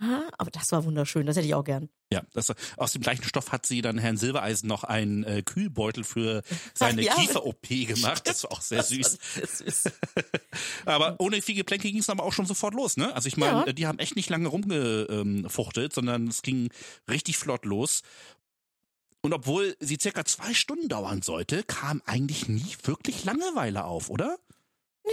ah, 0.00 0.22
aber 0.38 0.50
das 0.50 0.70
war 0.72 0.84
wunderschön. 0.84 1.26
Das 1.26 1.36
hätte 1.36 1.46
ich 1.46 1.54
auch 1.54 1.64
gern. 1.64 1.88
Ja, 2.12 2.22
das, 2.32 2.52
aus 2.76 2.92
dem 2.92 3.02
gleichen 3.02 3.24
Stoff 3.24 3.50
hat 3.52 3.66
sie 3.66 3.82
dann 3.82 3.98
Herrn 3.98 4.16
Silbereisen 4.16 4.68
noch 4.68 4.84
einen 4.84 5.24
äh, 5.24 5.42
Kühlbeutel 5.42 6.04
für 6.04 6.42
seine 6.74 7.02
Ja, 7.02 7.14
Kiefer-OP 7.14 7.68
gemacht. 7.68 8.26
Das 8.26 8.44
war 8.44 8.52
auch 8.52 8.60
sehr 8.60 8.82
süß. 8.82 9.18
sehr 9.34 9.46
süß. 9.46 9.84
Aber 10.84 11.16
ohne 11.18 11.40
viel 11.42 11.54
Geplänke 11.56 11.90
ging 11.90 11.98
es 12.00 12.10
aber 12.10 12.22
auch 12.24 12.32
schon 12.32 12.46
sofort 12.46 12.74
los, 12.74 12.96
ne? 12.96 13.14
Also 13.14 13.26
ich 13.28 13.36
meine, 13.36 13.66
Ja. 13.66 13.72
die 13.72 13.86
haben 13.86 13.98
echt 13.98 14.16
nicht 14.16 14.30
lange 14.30 14.48
rumgefuchtelt, 14.48 15.92
sondern 15.92 16.28
es 16.28 16.42
ging 16.42 16.70
richtig 17.08 17.36
flott 17.38 17.64
los. 17.64 18.02
Und 19.22 19.32
obwohl 19.32 19.74
sie 19.80 19.96
circa 20.00 20.24
zwei 20.26 20.52
Stunden 20.52 20.88
dauern 20.88 21.22
sollte, 21.22 21.62
kam 21.62 22.02
eigentlich 22.04 22.46
nie 22.48 22.76
wirklich 22.82 23.24
Langeweile 23.24 23.84
auf, 23.84 24.10
oder? 24.10 24.36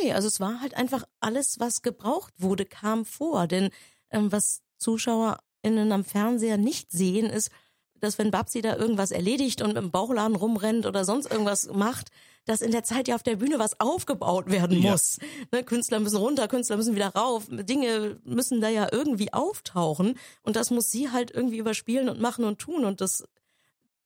Nee, 0.01 0.11
also 0.13 0.27
es 0.27 0.39
war 0.39 0.59
halt 0.61 0.73
einfach 0.73 1.05
alles, 1.21 1.59
was 1.59 1.81
gebraucht 1.81 2.33
wurde, 2.38 2.65
kam 2.65 3.05
vor. 3.05 3.47
Denn 3.47 3.69
ähm, 4.09 4.31
was 4.31 4.61
ZuschauerInnen 4.81 5.91
am 5.91 6.03
Fernseher 6.03 6.57
nicht 6.57 6.91
sehen, 6.91 7.27
ist, 7.27 7.50
dass 7.95 8.17
wenn 8.17 8.31
Babsi 8.31 8.61
da 8.61 8.75
irgendwas 8.75 9.11
erledigt 9.11 9.61
und 9.61 9.77
im 9.77 9.91
Bauchladen 9.91 10.35
rumrennt 10.35 10.85
oder 10.85 11.05
sonst 11.05 11.31
irgendwas 11.31 11.69
macht, 11.71 12.09
dass 12.45 12.61
in 12.61 12.71
der 12.71 12.83
Zeit 12.83 13.07
ja 13.07 13.13
auf 13.13 13.21
der 13.21 13.35
Bühne 13.35 13.59
was 13.59 13.79
aufgebaut 13.79 14.49
werden 14.49 14.82
Ja. 14.82 14.91
muss. 14.91 15.19
Ne, 15.51 15.63
Künstler 15.63 15.99
müssen 15.99 16.17
runter, 16.17 16.47
Künstler 16.47 16.77
müssen 16.77 16.95
wieder 16.95 17.10
rauf, 17.10 17.45
Dinge 17.49 18.19
müssen 18.23 18.60
da 18.60 18.69
ja 18.69 18.88
irgendwie 18.91 19.32
auftauchen 19.32 20.17
und 20.41 20.56
das 20.56 20.71
muss 20.71 20.89
sie 20.89 21.12
halt 21.12 21.29
irgendwie 21.29 21.60
überspielen 21.60 22.10
und 22.10 22.19
machen 22.19 22.43
und 22.43 22.58
tun 22.58 22.84
und 22.86 22.99
das 22.99 23.23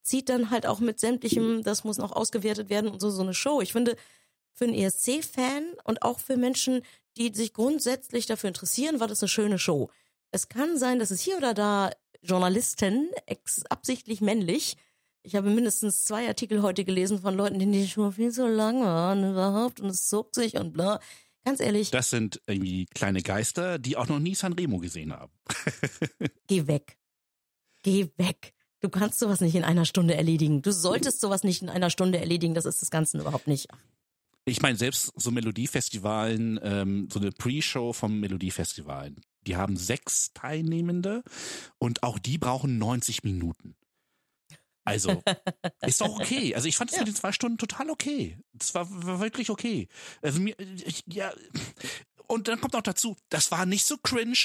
zieht 0.02 0.28
dann 0.28 0.52
halt 0.52 0.68
auch 0.68 0.80
mit 0.80 1.00
sämtlichem, 1.00 1.64
das 1.64 1.86
muss 1.86 1.98
noch 1.98 2.12
ausgewertet 2.12 2.70
werden 2.70 2.92
und 2.92 3.00
so 3.00 3.10
so 3.10 3.24
eine 3.24 3.34
Show. 3.34 3.62
Ich 3.62 3.72
finde, 3.72 3.96
für 4.52 4.66
einen 4.66 4.74
ESC-Fan 4.74 5.64
und 5.86 6.02
auch 6.02 6.20
für 6.20 6.36
Menschen, 6.38 6.82
die 7.18 7.34
sich 7.34 7.54
grundsätzlich 7.54 8.26
dafür 8.26 8.50
interessieren, 8.50 9.00
war 9.00 9.08
das 9.08 9.22
eine 9.24 9.30
schöne 9.30 9.58
Show. 9.58 9.90
Es 10.36 10.50
kann 10.50 10.78
sein, 10.78 11.00
dass 11.00 11.12
es 11.12 11.22
hier 11.22 11.38
oder 11.38 11.54
da 11.54 11.92
Journalisten, 12.22 13.10
ex 13.26 13.66
absichtlich 13.68 14.20
männlich, 14.20 14.76
ich 15.24 15.34
habe 15.38 15.50
mindestens 15.50 16.04
zwei 16.04 16.28
Artikel 16.28 16.62
heute 16.62 16.84
gelesen 16.84 17.22
von 17.22 17.36
Leuten, 17.36 17.58
denen 17.58 17.72
die 17.72 17.88
schon 17.88 18.12
viel 18.12 18.32
zu 18.34 18.46
lang 18.46 18.84
waren 18.84 19.32
überhaupt 19.32 19.80
und 19.80 19.88
es 19.88 20.10
zog 20.10 20.36
sich 20.36 20.58
und 20.58 20.74
bla. 20.74 21.00
Ganz 21.46 21.62
ehrlich, 21.62 21.90
Das 21.90 22.10
sind 22.10 22.42
irgendwie 22.48 22.86
kleine 22.88 23.22
Geister, 23.22 23.80
die 23.80 23.96
auch 23.96 24.10
noch 24.10 24.20
nie 24.20 24.36
Sanremo 24.36 24.80
gesehen 24.80 25.14
haben. 25.14 25.32
geh 26.48 26.68
weg. 26.68 26.98
Geh 27.82 28.10
weg. 28.18 28.52
Du 28.82 28.90
kannst 28.90 29.20
sowas 29.20 29.40
nicht 29.40 29.56
in 29.56 29.64
einer 29.64 29.86
Stunde 29.86 30.16
erledigen. 30.16 30.62
Du 30.62 30.74
solltest 30.74 31.22
sowas 31.22 31.46
nicht 31.46 31.62
in 31.62 31.70
einer 31.70 31.90
Stunde 31.90 32.20
erledigen. 32.20 32.56
Das 32.56 32.66
ist 32.66 32.82
das 32.82 32.92
Ganze 32.92 33.20
überhaupt 33.20 33.48
nicht. 33.48 33.70
Ich 34.44 34.62
meine, 34.62 34.78
selbst 34.78 35.14
so 35.16 35.32
Melodiefestivalen, 35.32 36.60
ähm, 36.62 37.08
so 37.10 37.22
eine 37.22 37.32
Pre-Show 37.32 37.94
vom 37.94 38.20
Melodiefestivalen, 38.20 39.22
die 39.48 39.56
haben 39.56 39.78
sechs 39.78 40.32
Teilnehmende 40.34 41.24
und 41.78 42.04
auch 42.04 42.20
die 42.20 42.38
brauchen 42.38 42.78
90 42.78 43.24
Minuten. 43.24 43.76
Also, 44.84 45.24
ist 45.86 46.02
doch 46.02 46.20
okay. 46.20 46.54
Also 46.56 46.68
ich 46.68 46.78
fand 46.78 46.92
es 46.92 46.96
Ja. 46.98 47.02
mit 47.02 47.10
den 47.10 47.16
zwei 47.16 47.32
Stunden 47.32 47.58
total 47.58 47.90
okay. 47.90 48.38
Das 48.54 48.76
war, 48.76 48.88
war 48.90 49.20
wirklich 49.20 49.50
okay. 49.50 49.88
Also 50.22 50.40
mir, 50.40 50.56
ich, 50.60 51.04
ja, 51.08 51.34
und 52.28 52.48
dann 52.48 52.62
kommt 52.62 52.74
noch 52.74 52.82
dazu, 52.84 53.16
das 53.30 53.52
war 53.52 53.66
nicht 53.66 53.86
so 53.86 53.98
cringe 53.98 54.38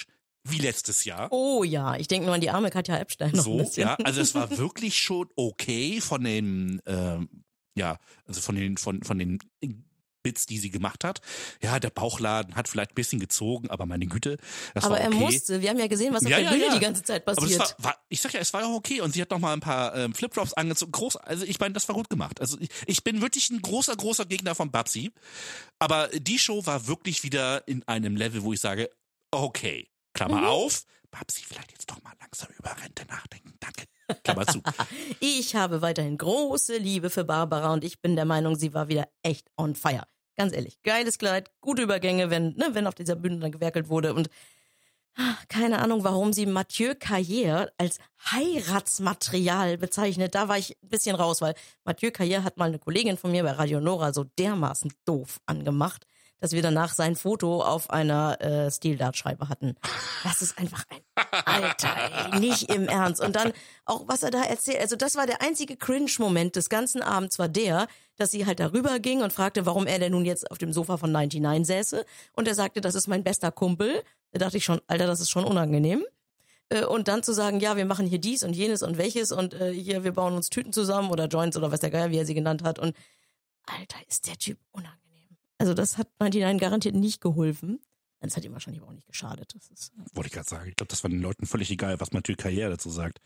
wie 0.44 0.58
letztes 0.58 1.04
Jahr. 1.04 1.30
Oh 1.32 1.62
ja, 1.64 1.96
ich 1.96 2.08
denke 2.08 2.24
nur 2.26 2.34
an 2.34 2.40
die 2.40 2.48
arme 2.50 2.70
Katja 2.70 2.96
Epstein 2.96 3.32
noch 3.32 3.38
ein 3.40 3.44
so, 3.44 3.56
bisschen. 3.58 3.82
ja, 3.82 3.94
also 3.96 4.22
es 4.22 4.34
war 4.34 4.56
wirklich 4.56 4.96
schon 4.96 5.28
okay 5.36 6.00
von 6.00 6.24
den, 6.24 6.80
ähm, 6.86 7.44
ja, 7.76 7.98
also 8.26 8.40
von 8.40 8.54
den, 8.54 8.78
von, 8.78 9.02
von 9.02 9.18
den 9.18 9.38
Bits, 10.22 10.46
die 10.46 10.58
sie 10.58 10.70
gemacht 10.70 11.04
hat. 11.04 11.20
Ja, 11.62 11.78
der 11.78 11.90
Bauchladen 11.90 12.56
hat 12.56 12.68
vielleicht 12.68 12.92
ein 12.92 12.94
bisschen 12.94 13.20
gezogen, 13.20 13.70
aber 13.70 13.86
meine 13.86 14.06
Güte, 14.06 14.36
das 14.74 14.84
Aber 14.84 14.94
war 14.94 15.00
er 15.00 15.08
okay. 15.08 15.18
musste. 15.18 15.62
Wir 15.62 15.70
haben 15.70 15.78
ja 15.78 15.86
gesehen, 15.86 16.12
was 16.12 16.24
auf 16.24 16.30
Ja, 16.30 16.36
der 16.38 16.44
ja, 16.46 16.50
Bühne 16.52 16.66
ja. 16.66 16.74
die 16.74 16.80
ganze 16.80 17.02
Zeit 17.02 17.26
aber 17.26 17.36
passiert. 17.40 17.60
war, 17.60 17.74
war, 17.78 17.96
ich 18.08 18.20
sag 18.20 18.32
ja, 18.34 18.40
es 18.40 18.52
war 18.52 18.62
ja 18.62 18.66
auch 18.68 18.74
okay 18.74 19.00
und 19.00 19.12
sie 19.14 19.22
hat 19.22 19.30
noch 19.30 19.38
mal 19.38 19.52
ein 19.52 19.60
paar 19.60 19.96
ähm, 19.96 20.14
Flipflops 20.14 20.52
angezogen. 20.54 20.92
Groß, 20.92 21.16
also 21.16 21.44
ich 21.44 21.58
meine, 21.60 21.74
das 21.74 21.88
war 21.88 21.94
gut 21.94 22.10
gemacht. 22.10 22.40
Also 22.40 22.58
ich, 22.60 22.68
ich 22.86 23.04
bin 23.04 23.20
wirklich 23.22 23.50
ein 23.50 23.60
großer, 23.62 23.96
großer 23.96 24.26
Gegner 24.26 24.54
von 24.54 24.70
Babsi. 24.70 25.12
Aber 25.78 26.08
die 26.08 26.38
Show 26.38 26.66
war 26.66 26.86
wirklich 26.86 27.22
wieder 27.22 27.66
in 27.66 27.86
einem 27.88 28.16
Level, 28.16 28.42
wo 28.42 28.52
ich 28.52 28.60
sage, 28.60 28.90
okay, 29.30 29.88
Klammer 30.12 30.40
Mhm. 30.40 30.46
auf, 30.46 30.84
Babsi 31.10 31.42
vielleicht 31.44 31.72
jetzt 31.72 31.90
doch 31.90 32.02
mal 32.02 32.12
langsam 32.20 32.48
über 32.58 32.70
Rente 32.82 33.04
nachdenken. 33.06 33.54
Danke. 33.60 33.84
Klammer 34.22 34.46
zu. 34.46 34.60
Ich 35.20 35.54
habe 35.54 35.82
weiterhin 35.82 36.18
große 36.18 36.76
Liebe 36.76 37.10
für 37.10 37.24
Barbara 37.24 37.72
und 37.72 37.84
ich 37.84 38.00
bin 38.00 38.16
der 38.16 38.24
Meinung, 38.24 38.56
sie 38.56 38.74
war 38.74 38.88
wieder 38.88 39.08
echt 39.22 39.48
on 39.56 39.74
fire. 39.74 40.06
Ganz 40.36 40.54
ehrlich, 40.54 40.80
geiles 40.82 41.18
Kleid, 41.18 41.50
gute 41.60 41.82
Übergänge, 41.82 42.30
wenn, 42.30 42.54
ne, 42.56 42.70
wenn 42.72 42.86
auf 42.86 42.94
dieser 42.94 43.16
Bühne 43.16 43.38
dann 43.38 43.52
gewerkelt 43.52 43.88
wurde 43.88 44.14
und 44.14 44.30
ah, 45.16 45.36
keine 45.48 45.80
Ahnung, 45.80 46.04
warum 46.04 46.32
sie 46.32 46.46
Mathieu 46.46 46.92
Carrière 46.92 47.68
als 47.76 47.98
Heiratsmaterial 48.30 49.76
bezeichnet. 49.78 50.34
Da 50.34 50.48
war 50.48 50.58
ich 50.58 50.76
ein 50.82 50.88
bisschen 50.88 51.16
raus, 51.16 51.40
weil 51.40 51.54
Mathieu 51.84 52.08
Carrière 52.08 52.42
hat 52.42 52.56
mal 52.56 52.68
eine 52.68 52.78
Kollegin 52.78 53.16
von 53.16 53.30
mir 53.30 53.42
bei 53.42 53.52
Radio 53.52 53.80
Nora 53.80 54.12
so 54.12 54.24
dermaßen 54.24 54.92
doof 55.04 55.40
angemacht, 55.46 56.06
dass 56.40 56.52
wir 56.52 56.62
danach 56.62 56.94
sein 56.94 57.16
Foto 57.16 57.62
auf 57.62 57.90
einer 57.90 58.40
äh, 58.40 58.70
Stildartscheibe 58.70 59.48
hatten. 59.48 59.76
Das 60.24 60.42
ist 60.42 60.58
einfach 60.58 60.84
ein 60.88 61.00
Alter, 61.44 62.38
nicht 62.38 62.70
im 62.70 62.88
Ernst. 62.88 63.22
Und 63.22 63.36
dann 63.36 63.52
auch, 63.84 64.04
was 64.06 64.22
er 64.22 64.30
da 64.30 64.42
erzählt. 64.42 64.80
Also 64.80 64.96
das 64.96 65.16
war 65.16 65.26
der 65.26 65.42
einzige 65.42 65.76
Cringe-Moment 65.76 66.56
des 66.56 66.68
ganzen 66.68 67.02
Abends, 67.02 67.38
war 67.38 67.48
der, 67.48 67.86
dass 68.16 68.30
sie 68.30 68.46
halt 68.46 68.60
darüber 68.60 68.98
ging 68.98 69.22
und 69.22 69.32
fragte, 69.32 69.66
warum 69.66 69.86
er 69.86 69.98
denn 69.98 70.12
nun 70.12 70.24
jetzt 70.24 70.50
auf 70.50 70.58
dem 70.58 70.72
Sofa 70.72 70.96
von 70.96 71.12
99 71.12 71.66
säße. 71.66 72.04
Und 72.32 72.48
er 72.48 72.54
sagte, 72.54 72.80
das 72.80 72.94
ist 72.94 73.06
mein 73.06 73.22
bester 73.24 73.52
Kumpel. 73.52 74.02
Da 74.32 74.38
dachte 74.38 74.56
ich 74.56 74.64
schon, 74.64 74.80
Alter, 74.86 75.06
das 75.06 75.20
ist 75.20 75.30
schon 75.30 75.44
unangenehm. 75.44 76.04
Äh, 76.68 76.84
Und 76.84 77.08
dann 77.08 77.22
zu 77.22 77.32
sagen, 77.32 77.60
ja, 77.60 77.76
wir 77.76 77.84
machen 77.84 78.06
hier 78.06 78.18
dies 78.20 78.42
und 78.42 78.54
jenes 78.54 78.82
und 78.82 78.96
welches 78.98 79.32
und 79.32 79.54
äh, 79.54 79.72
hier, 79.72 80.04
wir 80.04 80.12
bauen 80.12 80.34
uns 80.34 80.48
Tüten 80.50 80.72
zusammen 80.72 81.10
oder 81.10 81.26
Joints 81.26 81.56
oder 81.56 81.72
was 81.72 81.80
der 81.80 81.90
Geier, 81.90 82.10
wie 82.10 82.18
er 82.18 82.26
sie 82.26 82.34
genannt 82.34 82.62
hat. 82.62 82.78
Und 82.78 82.96
Alter, 83.66 83.98
ist 84.08 84.26
der 84.26 84.36
Typ 84.36 84.58
unangenehm. 84.72 85.09
Also 85.60 85.74
das 85.74 85.98
hat 85.98 86.08
99 86.18 86.60
garantiert 86.60 86.94
nicht 86.94 87.20
geholfen. 87.20 87.80
Das 88.22 88.36
hat 88.36 88.44
ihm 88.44 88.52
wahrscheinlich 88.52 88.82
aber 88.82 88.90
auch 88.90 88.94
nicht 88.94 89.06
geschadet. 89.06 89.54
Das 89.54 89.70
ist, 89.70 89.92
Wollte 90.14 90.28
ich 90.28 90.32
gerade 90.34 90.48
sagen. 90.48 90.68
Ich 90.68 90.76
glaube, 90.76 90.88
das 90.90 91.02
war 91.02 91.10
den 91.10 91.22
Leuten 91.22 91.46
völlig 91.46 91.70
egal, 91.70 91.98
was 92.00 92.12
Mathieu 92.12 92.34
Karriere 92.36 92.70
dazu 92.70 92.90
sagt. 92.90 93.20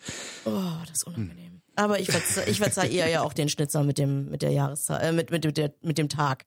oh, 0.45 0.51
das 0.87 0.99
ist 0.99 1.05
unangenehm. 1.05 1.63
Aber 1.75 1.99
ich 1.99 2.09
verzeih, 2.11 2.47
ich 2.49 2.59
verzeih 2.59 2.89
ihr 2.89 3.09
ja 3.09 3.23
auch 3.23 3.33
den 3.33 3.49
Schnitzer 3.49 3.83
mit 3.83 3.99
dem, 3.99 4.31
mit 4.31 4.43
der 4.43 4.51
Jahreszahl, 4.53 5.01
äh, 5.03 5.13
mit, 5.13 5.31
mit, 5.31 5.45
mit, 5.45 5.57
der, 5.57 5.75
mit 5.83 5.99
dem 5.99 6.09
Tag. 6.09 6.47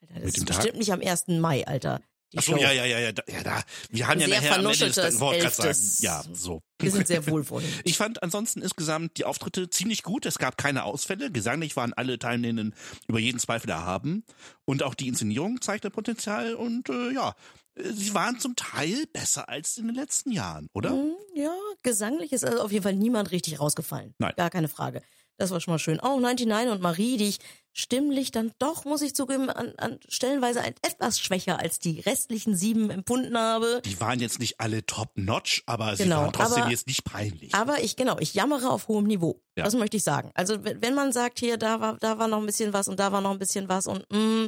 Alter, 0.00 0.14
das 0.14 0.24
Mit 0.24 0.36
dem 0.36 0.42
ist 0.42 0.48
Tag? 0.48 0.56
bestimmt 0.56 0.78
nicht 0.78 0.92
am 0.92 1.00
1. 1.00 1.28
Mai, 1.40 1.66
Alter. 1.66 2.00
Ach 2.36 2.42
so, 2.42 2.56
ja, 2.56 2.72
ja, 2.72 2.84
ja, 2.84 2.98
ja, 2.98 3.12
da, 3.12 3.22
ja, 3.30 3.42
da. 3.42 3.62
Wir 3.90 4.08
haben 4.08 4.20
ja 4.20 4.26
Sehr 4.26 4.36
nachher 4.36 4.54
am 4.58 4.66
Ende 4.66 4.74
vernuscheltes 4.76 5.20
wollte 5.20 5.42
grad 5.42 5.54
sagen, 5.54 5.78
ja, 6.00 6.22
so. 6.32 6.62
Wir 6.78 6.90
sind 6.90 7.06
sehr 7.06 7.26
wohlwollend. 7.26 7.68
Ich 7.84 7.96
fand 7.96 8.22
ansonsten 8.22 8.62
insgesamt 8.62 9.16
die 9.18 9.24
Auftritte 9.24 9.70
ziemlich 9.70 10.02
gut. 10.02 10.26
Es 10.26 10.38
gab 10.38 10.58
keine 10.58 10.84
Ausfälle. 10.84 11.30
Gesanglich 11.30 11.76
waren 11.76 11.92
alle 11.92 12.18
Teilnehmenden 12.18 12.74
über 13.08 13.18
jeden 13.18 13.38
Zweifel 13.38 13.70
erhaben. 13.70 14.24
Und 14.64 14.82
auch 14.82 14.94
die 14.94 15.08
Inszenierung 15.08 15.60
zeigte 15.60 15.90
Potenzial. 15.90 16.54
Und 16.54 16.88
äh, 16.88 17.10
ja, 17.12 17.34
sie 17.76 18.14
waren 18.14 18.38
zum 18.38 18.56
Teil 18.56 19.04
besser 19.12 19.48
als 19.48 19.76
in 19.78 19.86
den 19.86 19.94
letzten 19.96 20.30
Jahren, 20.32 20.68
oder? 20.72 20.90
Hm, 20.90 21.14
Ja, 21.34 21.54
gesanglich 21.82 22.32
ist 22.32 22.44
also 22.44 22.60
auf 22.62 22.72
jeden 22.72 22.82
Fall 22.82 22.94
niemand 22.94 23.30
richtig 23.30 23.60
rausgefallen. 23.60 24.14
Nein. 24.18 24.32
Gar 24.36 24.50
keine 24.50 24.68
Frage. 24.68 25.02
Das 25.36 25.50
war 25.50 25.60
schon 25.60 25.72
mal 25.74 25.78
schön. 25.78 25.98
Auch 26.00 26.18
99 26.20 26.70
und 26.72 26.80
Marie, 26.80 27.16
die 27.16 27.28
ich 27.30 27.38
stimmlich 27.72 28.30
dann 28.30 28.52
doch, 28.60 28.84
muss 28.84 29.02
ich 29.02 29.16
zugeben, 29.16 29.50
an, 29.50 29.72
an 29.78 29.98
stellenweise 30.08 30.60
etwas 30.60 31.18
schwächer 31.18 31.58
als 31.58 31.80
die 31.80 31.98
restlichen 32.00 32.56
sieben 32.56 32.88
empfunden 32.90 33.36
habe. 33.36 33.82
Die 33.84 33.98
waren 34.00 34.20
jetzt 34.20 34.38
nicht 34.38 34.60
alle 34.60 34.86
top-notch, 34.86 35.64
aber 35.66 35.96
sie 35.96 36.04
Genau, 36.04 36.22
waren 36.22 36.32
trotzdem 36.32 36.62
aber- 36.62 36.70
jetzt 36.70 36.86
nicht 36.86 37.02
peinlich. 37.04 37.52
Aber 37.52 37.80
ich, 37.82 37.96
genau, 37.96 38.16
ich 38.20 38.32
jammere 38.34 38.70
auf 38.70 38.86
hohem 38.86 39.06
Niveau. 39.06 39.42
Ja. 39.56 39.64
Das 39.64 39.74
möchte 39.74 39.96
ich 39.96 40.04
sagen. 40.04 40.30
Also 40.34 40.64
wenn 40.64 40.94
man 40.94 41.12
sagt, 41.12 41.40
hier, 41.40 41.56
da 41.56 41.80
war, 41.80 41.96
da 41.98 42.18
war 42.18 42.28
noch 42.28 42.38
ein 42.38 42.46
bisschen 42.46 42.72
was 42.72 42.86
und 42.86 43.00
da 43.00 43.10
war 43.10 43.20
noch 43.20 43.32
ein 43.32 43.38
bisschen 43.40 43.68
was 43.68 43.88
und 43.88 44.06
mm, 44.12 44.46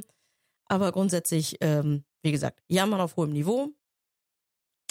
aber 0.68 0.92
grundsätzlich, 0.92 1.56
ähm, 1.62 2.04
wie 2.22 2.30
gesagt, 2.32 2.60
jammern 2.68 3.00
auf 3.00 3.16
hohem 3.16 3.32
Niveau. 3.32 3.72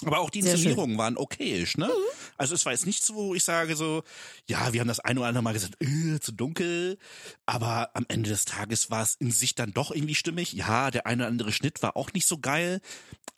Aber 0.05 0.19
auch 0.19 0.29
die. 0.29 0.39
Inszenierungen 0.39 0.97
waren 0.97 1.15
okayisch, 1.15 1.77
ne? 1.77 1.89
Also 2.37 2.55
es 2.55 2.65
war 2.65 2.73
jetzt 2.73 2.85
nicht 2.85 3.03
so, 3.03 3.15
wo 3.15 3.35
ich 3.35 3.43
sage 3.43 3.75
so, 3.75 4.03
ja, 4.47 4.73
wir 4.73 4.81
haben 4.81 4.87
das 4.87 4.99
ein 4.99 5.17
oder 5.17 5.27
andere 5.27 5.43
Mal 5.43 5.53
gesagt, 5.53 5.75
äh, 5.81 6.19
zu 6.19 6.31
dunkel, 6.31 6.97
aber 7.45 7.91
am 7.93 8.05
Ende 8.07 8.29
des 8.29 8.45
Tages 8.45 8.91
war 8.91 9.03
es 9.03 9.15
in 9.15 9.31
sich 9.31 9.55
dann 9.55 9.73
doch 9.73 9.91
irgendwie 9.91 10.15
stimmig. 10.15 10.53
Ja, 10.53 10.91
der 10.91 11.05
eine 11.05 11.23
oder 11.23 11.27
andere 11.27 11.51
Schnitt 11.51 11.81
war 11.81 11.95
auch 11.95 12.11
nicht 12.13 12.27
so 12.27 12.37
geil, 12.37 12.81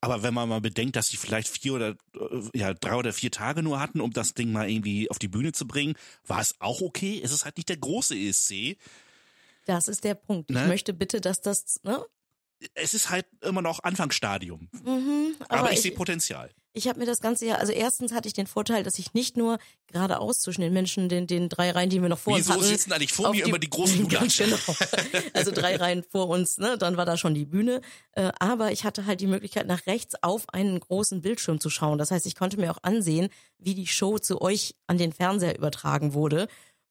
aber 0.01 0.23
wenn 0.23 0.33
man 0.33 0.49
mal 0.49 0.61
bedenkt, 0.61 0.95
dass 0.95 1.07
sie 1.07 1.17
vielleicht 1.17 1.47
vier 1.47 1.73
oder 1.73 1.89
äh, 2.15 2.57
ja 2.57 2.73
drei 2.73 2.95
oder 2.95 3.13
vier 3.13 3.31
Tage 3.31 3.63
nur 3.63 3.79
hatten, 3.79 4.01
um 4.01 4.11
das 4.11 4.33
Ding 4.33 4.51
mal 4.51 4.69
irgendwie 4.69 5.09
auf 5.09 5.19
die 5.19 5.27
Bühne 5.27 5.51
zu 5.51 5.67
bringen, 5.67 5.95
war 6.25 6.41
es 6.41 6.55
auch 6.59 6.81
okay. 6.81 7.21
Es 7.23 7.31
ist 7.31 7.45
halt 7.45 7.57
nicht 7.57 7.69
der 7.69 7.77
große 7.77 8.15
ESC. 8.15 8.77
Das 9.65 9.87
ist 9.87 10.03
der 10.03 10.15
Punkt. 10.15 10.49
Ne? 10.49 10.61
Ich 10.61 10.67
möchte 10.67 10.93
bitte, 10.93 11.19
dass 11.19 11.41
das, 11.41 11.79
ne? 11.83 12.03
Es 12.73 12.93
ist 12.93 13.09
halt 13.09 13.27
immer 13.41 13.61
noch 13.61 13.83
Anfangsstadium, 13.83 14.69
Mhm, 14.71 15.35
aber, 15.41 15.59
aber, 15.59 15.71
ich, 15.71 15.77
ich, 15.77 15.81
sehe 15.83 15.91
Potenzial. 15.91 16.49
Ich 16.77 16.87
habe 16.87 16.99
mir 16.99 17.05
das 17.05 17.19
Ganze 17.19 17.45
ja, 17.47 17.55
also 17.55 17.73
erstens 17.73 18.13
hatte 18.13 18.27
ich 18.27 18.33
den 18.33 18.47
Vorteil, 18.47 18.83
dass 18.83 18.99
ich 18.99 19.13
nicht 19.13 19.35
nur 19.35 19.57
geradeaus 19.87 20.39
zwischen 20.39 20.61
den 20.61 20.73
Menschen, 20.73 21.09
den, 21.09 21.25
den 21.25 21.49
drei 21.49 21.71
Reihen, 21.71 21.89
die 21.89 22.01
wir 22.01 22.07
noch 22.07 22.19
vor 22.19 22.33
uns 22.33 22.45
Wieso 22.45 22.53
hatten. 22.53 22.63
sitzen 22.63 22.93
eigentlich 22.93 23.13
vor 23.13 23.31
mir 23.31 23.45
immer 23.45 23.57
die 23.57 23.69
großen 23.69 24.07
Ganz 24.07 24.37
Lulatschen? 24.37 24.51
genau. 24.51 25.23
Also 25.33 25.51
drei 25.51 25.75
Reihen 25.75 26.03
vor 26.03 26.29
uns, 26.29 26.57
ne? 26.59 26.77
Dann 26.77 26.95
war 26.95 27.05
da 27.05 27.17
schon 27.17 27.33
die 27.33 27.45
Bühne. 27.45 27.81
Äh, 28.11 28.31
aber 28.39 28.71
ich 28.71 28.83
hatte 28.83 29.05
halt 29.05 29.21
die 29.21 29.27
Möglichkeit, 29.27 29.65
nach 29.65 29.87
rechts 29.87 30.15
auf 30.21 30.45
einen 30.53 30.79
großen 30.79 31.21
Bildschirm 31.21 31.59
zu 31.59 31.69
schauen. 31.69 31.97
Das 31.97 32.11
heißt, 32.11 32.27
ich 32.27 32.35
konnte 32.35 32.57
mir 32.57 32.71
auch 32.71 32.83
ansehen, 32.83 33.29
wie 33.57 33.73
die 33.73 33.87
Show 33.87 34.19
zu 34.19 34.39
euch 34.41 34.75
an 34.85 34.99
den 34.99 35.11
Fernseher 35.11 35.57
übertragen 35.57 36.13
wurde. 36.13 36.47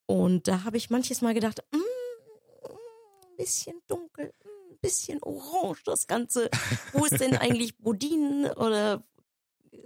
Und 0.06 0.48
da 0.48 0.64
habe 0.64 0.76
ich 0.76 0.90
manches 0.90 1.20
Mal 1.20 1.34
gedacht, 1.34 1.62
mm, 1.70 1.76
ein 1.76 3.36
bisschen 3.36 3.80
dunkel, 3.86 4.26
mm, 4.26 4.72
ein 4.72 4.78
bisschen 4.80 5.22
orange 5.22 5.82
das 5.84 6.08
Ganze. 6.08 6.50
Wo 6.92 7.04
ist 7.04 7.20
denn 7.20 7.36
eigentlich 7.36 7.76
Bodin 7.78 8.46
oder 8.56 9.04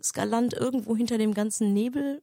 Skaland 0.03 0.55
irgendwo 0.55 0.97
hinter 0.97 1.19
dem 1.19 1.35
ganzen 1.35 1.73
Nebel? 1.73 2.23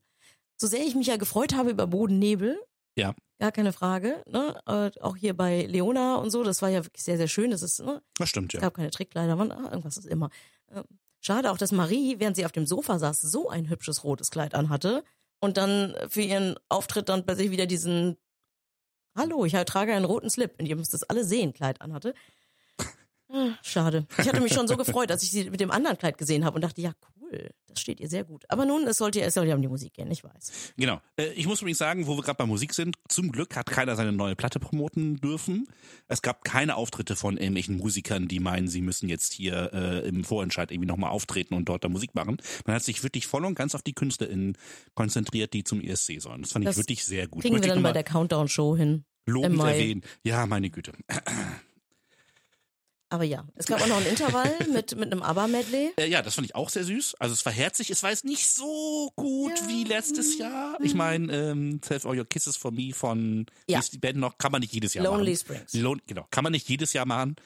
So 0.58 0.68
sehr 0.68 0.86
ich 0.86 0.96
mich 0.96 1.08
ja 1.08 1.18
gefreut 1.18 1.54
habe 1.56 1.70
über 1.70 1.88
Bodennebel, 1.88 2.58
Ja. 2.96 3.14
Gar 3.40 3.52
keine 3.52 3.72
Frage. 3.72 4.24
Ne? 4.28 4.60
Äh, 4.66 5.00
auch 5.02 5.16
hier 5.16 5.36
bei 5.38 5.66
Leona 5.68 6.16
und 6.16 6.32
so, 6.32 6.44
das 6.44 6.64
war 6.64 6.70
ja 6.70 6.84
wirklich 6.84 7.04
sehr, 7.04 7.18
sehr 7.18 7.28
schön. 7.28 7.52
Das 7.52 7.62
ist, 7.62 7.80
ne? 7.80 8.02
Das 8.18 8.30
stimmt, 8.30 8.52
Es 8.54 8.58
ja. 8.60 8.62
gab 8.62 8.74
keine 8.74 8.90
Trickkleider, 8.90 9.36
man, 9.36 9.52
ah, 9.52 9.70
irgendwas 9.70 9.98
ist 9.98 10.08
immer. 10.08 10.32
Ähm, 10.72 10.84
Schade 11.20 11.52
auch, 11.52 11.58
dass 11.58 11.72
Marie, 11.72 12.16
während 12.20 12.36
sie 12.36 12.46
auf 12.46 12.52
dem 12.52 12.66
Sofa 12.66 12.98
saß, 12.98 13.22
so 13.22 13.50
ein 13.50 13.70
hübsches 13.70 14.04
rotes 14.04 14.32
Kleid 14.32 14.56
anhatte 14.56 15.04
und 15.40 15.58
dann 15.58 15.96
für 16.10 16.22
ihren 16.22 16.56
Auftritt 16.70 17.10
dann 17.10 17.26
plötzlich 17.26 17.52
wieder 17.52 17.68
diesen 17.68 18.18
Hallo, 19.16 19.46
ich 19.46 19.54
trage 19.54 19.94
einen 19.94 20.06
roten 20.06 20.30
Slip 20.30 20.56
und 20.60 20.68
ihr 20.68 20.76
müsst 20.76 20.94
es 20.94 21.04
alle 21.04 21.24
sehen, 21.24 21.54
Kleid 21.54 21.82
anhatte. 21.82 22.14
Ah, 23.30 23.50
Schade. 23.62 24.08
Ich 24.20 24.28
hatte 24.28 24.40
mich 24.42 24.54
schon 24.54 24.68
so 24.68 24.78
gefreut, 24.78 25.12
als 25.12 25.22
ich 25.22 25.32
sie 25.32 25.50
mit 25.50 25.60
dem 25.60 25.70
anderen 25.72 25.98
Kleid 25.98 26.18
gesehen 26.18 26.46
habe 26.46 26.56
und 26.56 26.62
dachte, 26.62 26.82
ja 26.82 26.94
cool, 27.32 27.50
das 27.68 27.80
steht 27.82 28.00
ihr 28.00 28.10
sehr 28.10 28.24
gut. 28.24 28.44
Aber 28.50 28.66
nun, 28.66 28.88
es 28.88 28.98
sollte, 28.98 29.22
es 29.22 29.34
soll 29.34 29.46
ja 29.48 29.56
um 29.56 29.62
die 29.62 29.68
Musik 29.68 29.94
gehen, 29.94 30.10
ich 30.12 30.24
weiß. 30.24 30.74
Genau. 30.78 31.02
Äh, 31.18 31.34
Ich 31.34 31.46
muss 31.48 31.62
übrigens 31.62 31.78
sagen, 31.78 32.08
wo 32.08 32.16
wir 32.18 32.24
gerade 32.24 32.38
bei 32.38 32.46
Musik 32.46 32.74
sind, 32.74 32.96
zum 33.10 33.32
Glück 33.32 33.56
hat 33.56 33.68
keiner 33.68 33.96
seine 33.96 34.12
neue 34.14 34.36
Platte 34.36 34.60
promoten 34.60 35.18
dürfen. 35.18 35.68
Es 36.08 36.22
gab 36.22 36.44
keine 36.44 36.76
Auftritte 36.76 37.16
von 37.16 37.38
irgendwelchen 37.38 37.78
Musikern, 37.78 38.28
die 38.28 38.40
meinen, 38.40 38.68
sie 38.68 38.82
müssen 38.82 39.10
jetzt 39.10 39.34
hier 39.34 39.72
äh, 39.74 40.08
im 40.08 40.24
Vorentscheid 40.24 40.72
irgendwie 40.72 40.88
nochmal 40.88 41.12
auftreten 41.12 41.54
und 41.54 41.70
dort 41.70 41.84
da 41.84 41.90
Musik 41.90 42.16
machen. 42.16 42.38
Man 42.66 42.76
hat 42.76 42.84
sich 42.84 43.04
wirklich 43.04 43.28
voll 43.28 43.46
und 43.46 43.56
ganz 43.56 43.76
auf 43.76 43.82
die 43.84 43.94
KünstlerInnen 43.94 44.58
konzentriert, 44.96 45.54
die 45.54 45.64
zum 45.64 45.82
ESC 45.82 46.20
sollen. 46.22 46.42
Das 46.42 46.52
fand 46.54 46.64
ich 46.64 46.70
Das 46.70 46.78
wirklich 46.78 47.04
sehr 47.06 47.28
gut. 47.28 47.42
Kriegen 47.44 47.56
wir 47.56 47.62
ich 47.62 47.68
dann 47.68 47.84
bei 47.84 47.92
der 47.94 48.04
Countdown-Show 48.04 48.76
hin. 48.76 49.06
lobend 49.26 49.60
erwähnen. 49.60 50.02
Ja, 50.24 50.46
meine 50.46 50.70
Güte. 50.70 50.94
Aber 53.10 53.24
ja, 53.24 53.46
es 53.56 53.68
gab 53.68 53.82
auch 53.82 53.88
noch 53.88 53.98
ein 53.98 54.06
Intervall 54.06 54.54
mit, 54.74 54.96
mit 54.98 55.12
einem 55.12 55.24
ABBA-Medley. 55.24 55.94
Äh, 55.98 56.10
ja, 56.10 56.22
das 56.22 56.36
fand 56.36 56.46
ich 56.46 56.56
auch 56.56 56.70
sehr 56.70 56.84
süß. 56.84 57.16
Also 57.20 57.34
es 57.34 57.46
war 57.46 57.54
herzig. 57.54 57.90
Es 57.90 58.04
war 58.04 58.10
jetzt 58.10 58.26
nicht 58.26 58.46
so 58.50 59.12
gut 59.16 59.58
Ja. 59.62 59.68
wie 59.70 59.84
letztes 59.86 60.38
Jahr. 60.38 60.78
Ich 60.82 60.94
meine, 60.94 61.34
ähm, 61.34 61.80
Save 61.84 62.10
All 62.10 62.20
Your 62.20 62.26
Kisses 62.26 62.58
for 62.58 62.72
Me 62.72 62.92
von 62.94 63.46
Ja. 63.68 63.80
die 63.94 63.98
Band 63.98 64.18
noch, 64.18 64.38
kann 64.38 64.52
man 64.52 64.60
nicht 64.60 64.74
jedes 64.74 64.94
Jahr 64.94 65.06
Lonely 65.06 65.32
machen. 65.32 65.40
Springs. 65.40 65.74
Lon 65.74 66.02
genau, 66.06 66.26
kann 66.32 66.44
man 66.44 66.52
nicht 66.52 66.68
jedes 66.68 66.92
Jahr 66.92 67.06
machen. 67.06 67.38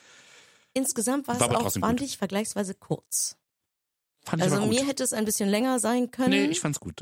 Insgesamt 0.73 1.27
war 1.27 1.35
es 1.35 1.41
War 1.41 1.55
auch, 1.65 1.71
fand 1.71 2.01
ich, 2.01 2.17
vergleichsweise 2.17 2.73
kurz. 2.73 3.35
Fand 4.23 4.41
ich 4.41 4.43
Also 4.43 4.57
aber 4.57 4.67
gut. 4.67 4.75
mir 4.75 4.85
hätte 4.85 5.03
es 5.03 5.13
ein 5.13 5.25
bisschen 5.25 5.49
länger 5.49 5.79
sein 5.79 6.11
können. 6.11 6.29
nee, 6.29 6.45
ich 6.45 6.59
fand's 6.59 6.79
gut. 6.79 7.01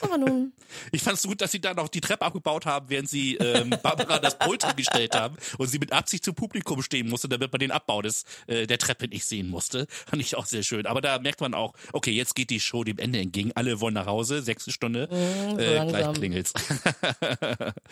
aber 0.00 0.18
nun, 0.18 0.52
Ich 0.92 1.02
fand's 1.02 1.22
gut, 1.22 1.40
dass 1.40 1.52
sie 1.52 1.60
da 1.60 1.74
noch 1.74 1.88
die 1.88 2.00
Treppe 2.00 2.24
abgebaut 2.24 2.66
haben, 2.66 2.88
während 2.88 3.08
sie 3.08 3.36
ähm, 3.36 3.70
Barbara 3.82 4.18
das 4.18 4.38
Pult 4.38 4.64
hingestellt 4.66 5.14
haben 5.14 5.36
und 5.58 5.68
sie 5.68 5.78
mit 5.78 5.92
Absicht 5.92 6.24
zum 6.24 6.34
Publikum 6.34 6.82
stehen 6.82 7.08
musste, 7.08 7.28
damit 7.28 7.52
man 7.52 7.58
den 7.58 7.70
Abbau 7.70 8.02
des 8.02 8.24
äh, 8.46 8.66
der 8.66 8.78
Treppe 8.78 9.08
nicht 9.08 9.24
sehen 9.26 9.48
musste. 9.48 9.86
Fand 10.06 10.22
ich 10.22 10.36
auch 10.36 10.46
sehr 10.46 10.62
schön. 10.62 10.86
Aber 10.86 11.00
da 11.00 11.18
merkt 11.18 11.40
man 11.40 11.54
auch, 11.54 11.74
okay, 11.92 12.12
jetzt 12.12 12.34
geht 12.34 12.50
die 12.50 12.60
Show 12.60 12.82
dem 12.84 12.98
Ende 12.98 13.20
entgegen. 13.20 13.52
Alle 13.54 13.80
wollen 13.80 13.94
nach 13.94 14.06
Hause, 14.06 14.42
sechste 14.42 14.72
Stunde, 14.72 15.08
so 15.10 15.58
äh, 15.58 15.86
gleich 15.86 16.12
klingelt's. 16.14 16.52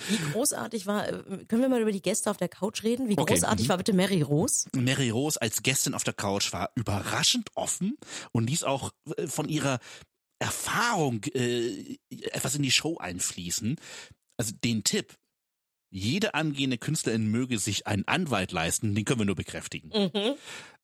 wie 0.09 0.19
großartig 0.33 0.87
war, 0.87 1.09
äh, 1.09 1.13
können 1.49 1.63
wir 1.63 1.69
mal 1.69 1.81
über 1.81 1.93
die 1.93 2.03
Gäste 2.03 2.31
auf 2.31 2.37
der 2.37 2.49
Couch 2.49 2.83
reden? 2.83 3.09
Wie 3.09 3.19
Okay, 3.19 3.35
großartig 3.35 3.67
mhm. 3.67 3.71
war 3.71 3.77
bitte 3.79 3.93
Mary 3.93 4.23
Rose? 4.23 4.69
Mary 4.75 5.11
Rose 5.11 5.41
als 5.41 5.63
Gästin 5.63 5.95
auf 5.95 6.05
der 6.05 6.15
Couch 6.15 6.53
war 6.53 6.71
überraschend 6.75 7.51
offen 7.55 7.97
und 8.33 8.49
ließ 8.49 8.62
auch 8.64 8.92
äh, 9.16 9.27
von 9.27 9.48
ihrer 9.48 9.79
Erfahrung 10.38 11.22
äh, 11.35 11.98
etwas 12.11 12.55
in 12.57 12.62
die 12.62 12.72
Show 12.72 12.98
einfließen. 12.98 13.77
Also 14.37 14.53
den 14.64 14.83
Tipp, 14.83 15.16
jede 15.92 16.35
angehende 16.35 16.78
Künstlerin 16.78 17.26
möge 17.26 17.59
sich 17.59 17.87
einen 17.87 18.09
Anwalt 18.09 18.50
leisten, 18.50 18.94
den 18.94 19.05
können 19.05 19.20
wir 19.20 19.26
nur 19.26 19.37
bekräftigen. 19.37 19.90
Mhm. 19.90 20.35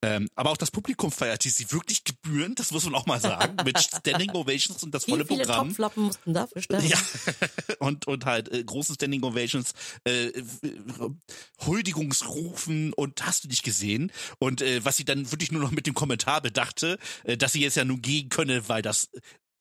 Ähm, 0.03 0.29
aber 0.37 0.51
auch 0.51 0.57
das 0.57 0.71
Publikum 0.71 1.11
feierte 1.11 1.49
sie 1.49 1.73
wirklich 1.73 2.05
gebührend, 2.05 2.61
das 2.61 2.71
muss 2.71 2.85
man 2.85 2.95
auch 2.95 3.07
mal 3.07 3.19
sagen, 3.19 3.57
mit 3.65 3.81
Standing 3.81 4.31
Ovations 4.31 4.83
und 4.85 4.95
das 4.95 5.07
Wie 5.07 5.13
volle 5.13 5.25
viele 5.25 5.41
Programm. 5.41 5.69
Topflappen 5.69 6.05
mussten 6.05 6.35
dafür 6.35 6.63
sterben? 6.63 6.87
Ja, 6.87 6.99
und, 7.81 8.07
und 8.07 8.27
halt 8.27 8.53
äh, 8.53 8.63
große 8.63 8.95
Standing 8.95 9.25
Ovations, 9.25 9.73
äh, 10.07 10.27
äh, 10.27 10.45
Huldigungsrufen 11.67 12.93
und 12.93 13.27
hast 13.27 13.45
du 13.45 13.49
nicht 13.49 13.65
gesehen. 13.65 14.13
Und 14.39 14.61
äh, 14.61 14.85
was 14.85 14.99
sie 14.99 15.05
dann 15.07 15.33
wirklich 15.33 15.51
nur 15.51 15.63
noch 15.63 15.73
mit 15.73 15.87
dem 15.87 15.95
Kommentar 15.95 16.43
bedachte, 16.43 16.99
äh, 17.25 17.39
dass 17.39 17.53
sie 17.55 17.63
jetzt 17.63 17.77
ja 17.77 17.85
nun 17.85 18.03
gehen 18.03 18.29
könne, 18.29 18.69
weil 18.69 18.83
das 18.83 19.09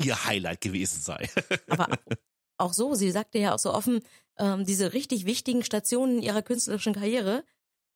ihr 0.03 0.25
Highlight 0.25 0.61
gewesen 0.61 1.01
sei. 1.01 1.29
Aber 1.69 1.87
auch 2.57 2.73
so, 2.73 2.95
sie 2.95 3.11
sagte 3.11 3.39
ja 3.39 3.55
auch 3.55 3.59
so 3.59 3.73
offen, 3.73 4.01
ähm, 4.39 4.65
diese 4.65 4.93
richtig 4.93 5.25
wichtigen 5.25 5.63
Stationen 5.63 6.21
ihrer 6.21 6.41
künstlerischen 6.41 6.93
Karriere, 6.93 7.43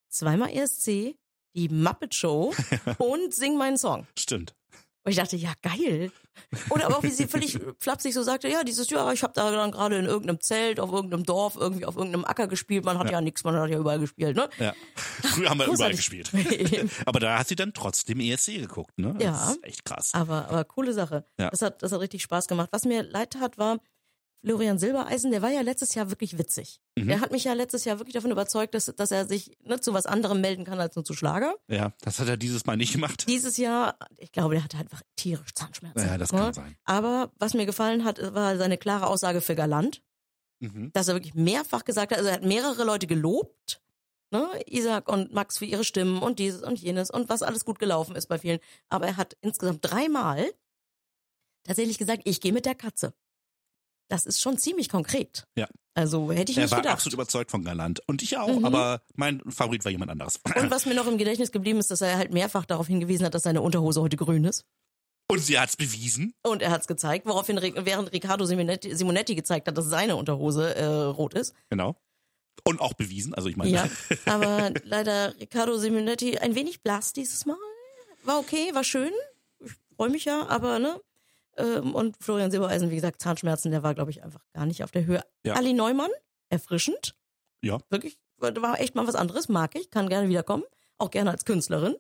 zweimal 0.09 0.49
ESC, 0.49 1.15
die 1.55 1.69
Muppet 1.69 2.15
Show 2.15 2.53
und 2.97 3.33
Sing 3.33 3.57
meinen 3.57 3.77
Song. 3.77 4.07
Stimmt. 4.17 4.55
Und 5.03 5.11
ich 5.11 5.17
dachte, 5.17 5.35
ja, 5.35 5.53
geil. 5.63 6.11
Oder 6.69 6.85
aber 6.85 6.97
auch, 6.97 7.03
wie 7.03 7.09
sie 7.09 7.25
völlig 7.25 7.57
flapsig 7.79 8.13
so 8.13 8.21
sagte, 8.21 8.47
ja, 8.47 8.63
dieses 8.63 8.87
Jahr, 8.91 9.11
ich 9.13 9.23
habe 9.23 9.33
da 9.33 9.51
dann 9.51 9.71
gerade 9.71 9.97
in 9.97 10.05
irgendeinem 10.05 10.39
Zelt, 10.39 10.79
auf 10.79 10.91
irgendeinem 10.91 11.23
Dorf, 11.23 11.55
irgendwie 11.55 11.85
auf 11.85 11.95
irgendeinem 11.95 12.23
Acker 12.23 12.47
gespielt. 12.47 12.85
Man 12.85 12.99
hat 12.99 13.09
ja, 13.09 13.19
nichts, 13.19 13.43
man 13.43 13.55
hat 13.55 13.71
ja 13.71 13.79
überall 13.79 13.99
gespielt, 13.99 14.35
ne? 14.35 14.47
Ja. 14.59 14.73
Früher 14.95 15.49
haben 15.49 15.59
wir 15.59 15.67
überall 15.67 15.95
gespielt. 15.95 16.31
Aber 17.05 17.19
da 17.19 17.39
hat 17.39 17.47
sie 17.47 17.55
dann 17.55 17.73
trotzdem 17.73 18.19
ESC 18.19 18.57
geguckt, 18.57 18.97
ne? 18.99 19.15
Ja. 19.19 19.31
Das 19.31 19.51
ist 19.53 19.63
echt 19.63 19.85
krass. 19.85 20.11
Aber, 20.13 20.47
aber 20.49 20.65
coole 20.65 20.93
Sache. 20.93 21.25
Ja. 21.39 21.49
Das, 21.49 21.63
hat, 21.63 21.81
das 21.81 21.91
hat 21.91 21.99
richtig 21.99 22.21
Spaß 22.21 22.47
gemacht. 22.47 22.69
Was 22.71 22.85
mir 22.85 23.01
leid 23.01 23.31
tat, 23.31 23.57
war, 23.57 23.79
Florian 24.43 24.79
Silbereisen, 24.79 25.31
der 25.31 25.41
war 25.41 25.51
ja 25.51 25.61
letztes 25.61 25.93
Jahr 25.93 26.09
wirklich 26.09 26.37
witzig. 26.37 26.81
Mhm. 26.97 27.07
Der 27.07 27.21
hat 27.21 27.31
mich 27.31 27.43
ja 27.43 27.53
letztes 27.53 27.85
Jahr 27.85 27.99
wirklich 27.99 28.13
davon 28.13 28.31
überzeugt, 28.31 28.73
dass, 28.73 28.85
dass 28.85 29.11
er 29.11 29.27
sich 29.27 29.57
ne, 29.63 29.79
zu 29.79 29.93
was 29.93 30.05
anderem 30.05 30.41
melden 30.41 30.65
kann 30.65 30.79
als 30.79 30.95
nur 30.95 31.05
zu 31.05 31.13
Schlager. 31.13 31.55
Ja, 31.67 31.93
das 32.01 32.19
hat 32.19 32.27
er 32.27 32.37
dieses 32.37 32.65
Mal 32.65 32.75
nicht 32.77 32.93
gemacht. 32.93 33.25
Dieses 33.27 33.57
Jahr, 33.57 33.97
ich 34.17 34.31
glaube, 34.31 34.55
der 34.55 34.63
hatte 34.63 34.77
einfach 34.77 35.01
tierisch 35.15 35.53
Zahnschmerzen. 35.53 36.07
Ja, 36.07 36.17
das 36.17 36.31
ne? 36.31 36.39
kann 36.39 36.53
sein. 36.53 36.75
Aber 36.85 37.31
was 37.37 37.53
mir 37.53 37.65
gefallen 37.65 38.03
hat, 38.03 38.19
war 38.33 38.57
seine 38.57 38.77
klare 38.77 39.07
Aussage 39.07 39.41
für 39.41 39.55
Galant. 39.55 40.01
Mhm. 40.63 40.91
dass 40.93 41.07
er 41.07 41.15
wirklich 41.15 41.33
mehrfach 41.33 41.85
gesagt 41.85 42.11
hat, 42.11 42.19
also 42.19 42.29
er 42.29 42.35
hat 42.35 42.43
mehrere 42.43 42.83
Leute 42.83 43.07
gelobt 43.07 43.81
ne, 44.31 44.47
Isaac 44.65 45.07
und 45.09 45.33
Max 45.33 45.57
für 45.57 45.65
ihre 45.65 45.83
Stimmen 45.83 46.21
und 46.21 46.39
dieses 46.39 46.63
und 46.63 46.79
jenes 46.79 47.11
und 47.11 47.29
was 47.29 47.43
alles 47.43 47.65
gut 47.65 47.79
gelaufen 47.79 48.15
ist 48.15 48.27
bei 48.27 48.39
vielen. 48.39 48.59
Aber 48.89 49.07
er 49.07 49.17
hat 49.17 49.37
insgesamt 49.41 49.79
dreimal 49.81 50.51
tatsächlich 51.63 51.97
gesagt, 51.97 52.23
ich 52.25 52.41
gehe 52.41 52.53
mit 52.53 52.65
der 52.65 52.75
Katze. 52.75 53.13
Das 54.11 54.25
ist 54.25 54.41
schon 54.41 54.57
ziemlich 54.57 54.89
konkret. 54.89 55.45
Ja. 55.55 55.67
Also 55.93 56.31
hätte 56.31 56.51
ich 56.51 56.57
Er 56.57 56.63
nicht 56.63 56.71
war 56.71 56.79
gedacht. 56.81 56.93
absolut 56.95 57.13
überzeugt 57.13 57.49
von 57.51 57.63
Galant. 57.63 58.01
Und 58.07 58.21
ich 58.21 58.37
auch, 58.37 58.59
Mhm. 58.59 58.65
aber 58.65 59.01
mein 59.15 59.41
Favorit 59.49 59.83
war 59.85 59.91
jemand 59.91 60.11
anderes. 60.11 60.39
Und 60.55 60.69
was 60.71 60.85
mir 60.85 60.93
noch 60.93 61.07
im 61.07 61.17
Gedächtnis 61.17 61.51
geblieben 61.51 61.79
ist, 61.79 61.91
dass 61.91 62.01
er 62.01 62.17
halt 62.17 62.31
mehrfach 62.33 62.65
darauf 62.65 62.87
hingewiesen 62.87 63.25
hat, 63.25 63.33
dass 63.33 63.43
seine 63.43 63.61
Unterhose 63.61 64.01
heute 64.01 64.17
grün 64.17 64.43
ist. 64.45 64.65
Und 65.29 65.39
sie 65.39 65.57
hat's 65.59 65.77
bewiesen. 65.77 66.33
Und 66.43 66.61
er 66.61 66.71
hat's 66.71 66.87
gezeigt, 66.87 67.25
woraufhin, 67.25 67.57
Re- 67.57 67.85
während 67.85 68.11
Riccardo 68.11 68.45
Simonetti, 68.45 68.93
Simonetti 68.95 69.33
gezeigt 69.35 69.67
hat, 69.67 69.77
dass 69.77 69.85
seine 69.85 70.17
Unterhose 70.17 70.75
äh, 70.75 70.83
rot 70.85 71.33
ist. 71.33 71.53
Genau. 71.69 71.95
Und 72.65 72.81
auch 72.81 72.93
bewiesen. 72.93 73.33
Also 73.33 73.47
ich 73.47 73.55
meine, 73.55 73.71
Ja, 73.71 73.89
aber 74.25 74.71
leider 74.83 75.33
Riccardo 75.39 75.77
Simonetti 75.77 76.37
ein 76.37 76.53
wenig 76.55 76.83
blass 76.83 77.13
dieses 77.13 77.45
Mal. 77.45 77.55
War 78.23 78.39
okay, 78.39 78.71
war 78.73 78.83
schön. 78.83 79.11
Ich 79.63 79.71
freue 79.95 80.09
mich 80.09 80.25
ja, 80.25 80.47
aber 80.47 80.79
ne? 80.79 80.99
Ähm, 81.61 81.95
Und 81.95 82.17
Florian 82.21 82.51
Silbereisen, 82.51 82.89
wie 82.89 82.95
gesagt, 82.95 83.21
Zahnschmerzen, 83.21 83.71
der 83.71 83.83
war, 83.83 83.93
glaube 83.93 84.11
ich, 84.11 84.23
einfach 84.23 84.43
gar 84.53 84.65
nicht 84.65 84.83
auf 84.83 84.91
der 84.91 85.05
Höhe. 85.05 85.23
Ja. 85.45 85.53
Ali 85.55 85.73
Neumann, 85.73 86.11
erfrischend. 86.49 87.15
Ja. 87.63 87.79
Wirklich, 87.89 88.17
war 88.37 88.79
echt 88.79 88.95
mal 88.95 89.07
was 89.07 89.15
anderes, 89.15 89.49
mag 89.49 89.75
ich, 89.75 89.89
kann 89.91 90.09
gerne 90.09 90.29
wiederkommen. 90.29 90.63
Auch 90.97 91.11
gerne 91.11 91.31
als 91.31 91.45
Künstlerin. 91.45 91.95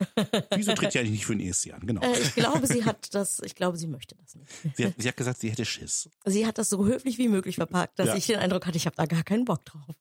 wieso 0.54 0.72
tritt 0.72 0.92
sie 0.92 0.98
eigentlich 0.98 1.10
nicht 1.10 1.26
für 1.26 1.36
den 1.36 1.46
ESC 1.46 1.74
an? 1.74 1.86
Genau. 1.86 2.00
Äh, 2.00 2.18
ich 2.18 2.34
glaube, 2.34 2.66
sie 2.66 2.84
hat 2.86 3.14
das, 3.14 3.40
ich 3.44 3.54
glaube, 3.54 3.76
sie 3.76 3.86
möchte 3.86 4.14
das 4.16 4.34
nicht. 4.34 4.50
Sie 4.74 4.86
hat, 4.86 4.94
sie 4.96 5.08
hat 5.08 5.16
gesagt, 5.16 5.40
sie 5.40 5.50
hätte 5.50 5.64
Schiss. 5.66 6.08
Sie 6.24 6.46
hat 6.46 6.56
das 6.56 6.70
so 6.70 6.86
höflich 6.86 7.18
wie 7.18 7.28
möglich 7.28 7.56
verpackt, 7.56 7.98
dass 7.98 8.06
Ja. 8.08 8.14
ich 8.16 8.26
den 8.26 8.38
Eindruck 8.38 8.66
hatte, 8.66 8.78
ich 8.78 8.86
habe 8.86 8.96
da 8.96 9.04
gar 9.06 9.22
keinen 9.22 9.44
Bock 9.44 9.64
drauf. 9.66 9.94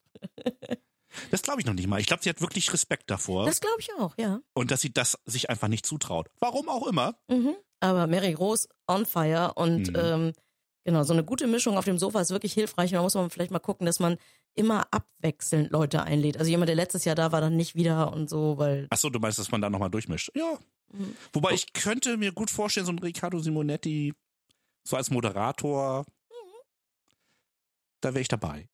Das 1.32 1.42
glaube 1.42 1.60
ich 1.60 1.66
noch 1.66 1.74
nicht 1.74 1.88
mal. 1.88 2.00
Ich 2.00 2.06
glaube, 2.08 2.24
sie 2.24 2.30
hat 2.30 2.40
wirklich 2.40 2.72
Respekt 2.72 3.10
davor. 3.10 3.46
Das 3.46 3.60
glaube 3.62 3.78
ich 3.80 3.90
auch, 4.00 4.14
ja. 4.18 4.40
und 4.54 4.72
dass 4.72 4.82
sie 4.82 4.94
das 4.94 5.18
sich 5.26 5.50
einfach 5.50 5.68
nicht 5.68 5.86
zutraut. 5.86 6.30
Warum 6.40 6.70
auch 6.70 6.88
immer. 6.88 7.20
Mhm. 7.28 7.56
Aber 7.80 8.08
Mary 8.08 8.34
Rose 8.34 8.68
on 8.88 9.06
fire 9.06 9.54
und 9.56 9.90
Mhm. 9.90 9.96
ähm, 9.98 10.34
genau, 10.84 11.04
so 11.04 11.14
eine 11.14 11.24
gute 11.24 11.48
Mischung 11.48 11.78
auf 11.78 11.86
dem 11.86 11.98
Sofa 11.98 12.20
ist 12.22 12.32
wirklich 12.32 12.54
hilfreich. 12.54 12.92
Und 12.92 12.96
da 12.98 13.02
muss 13.02 13.16
man 13.16 13.30
vielleicht 13.30 13.52
mal 13.52 13.60
gucken, 13.60 13.86
dass 13.86 14.00
man 14.00 14.18
immer 14.56 14.86
abwechselnd 14.92 15.72
Leute 15.72 16.04
einlädt. 16.04 16.38
Also 16.38 16.50
jemand, 16.50 16.68
der 16.70 16.76
letztes 16.76 17.06
Jahr 17.06 17.16
da 17.16 17.32
war, 17.32 17.40
dann 17.42 17.56
nicht 17.56 17.76
wieder 17.76 18.12
und 18.12 18.30
so, 18.30 18.58
weil 18.58 18.88
Ach 18.90 18.98
so, 18.98 19.10
du 19.10 19.20
meinst, 19.20 19.40
dass 19.40 19.52
man 19.52 19.62
da 19.62 19.70
nochmal 19.70 19.90
durchmischt. 19.92 20.32
Ja. 20.36 20.58
Mhm. 20.92 21.16
Wobei 21.34 21.52
ich 21.54 21.72
könnte 21.74 22.18
mir 22.18 22.32
gut 22.32 22.50
vorstellen, 22.50 22.86
so 22.86 22.92
ein 22.92 23.00
Riccardo 23.00 23.40
Simonetti 23.40 24.14
so 24.84 24.96
als 24.98 25.12
Moderator, 25.12 26.06
da 28.02 28.14
wäre 28.14 28.22
ich 28.22 28.28
dabei. 28.28 28.68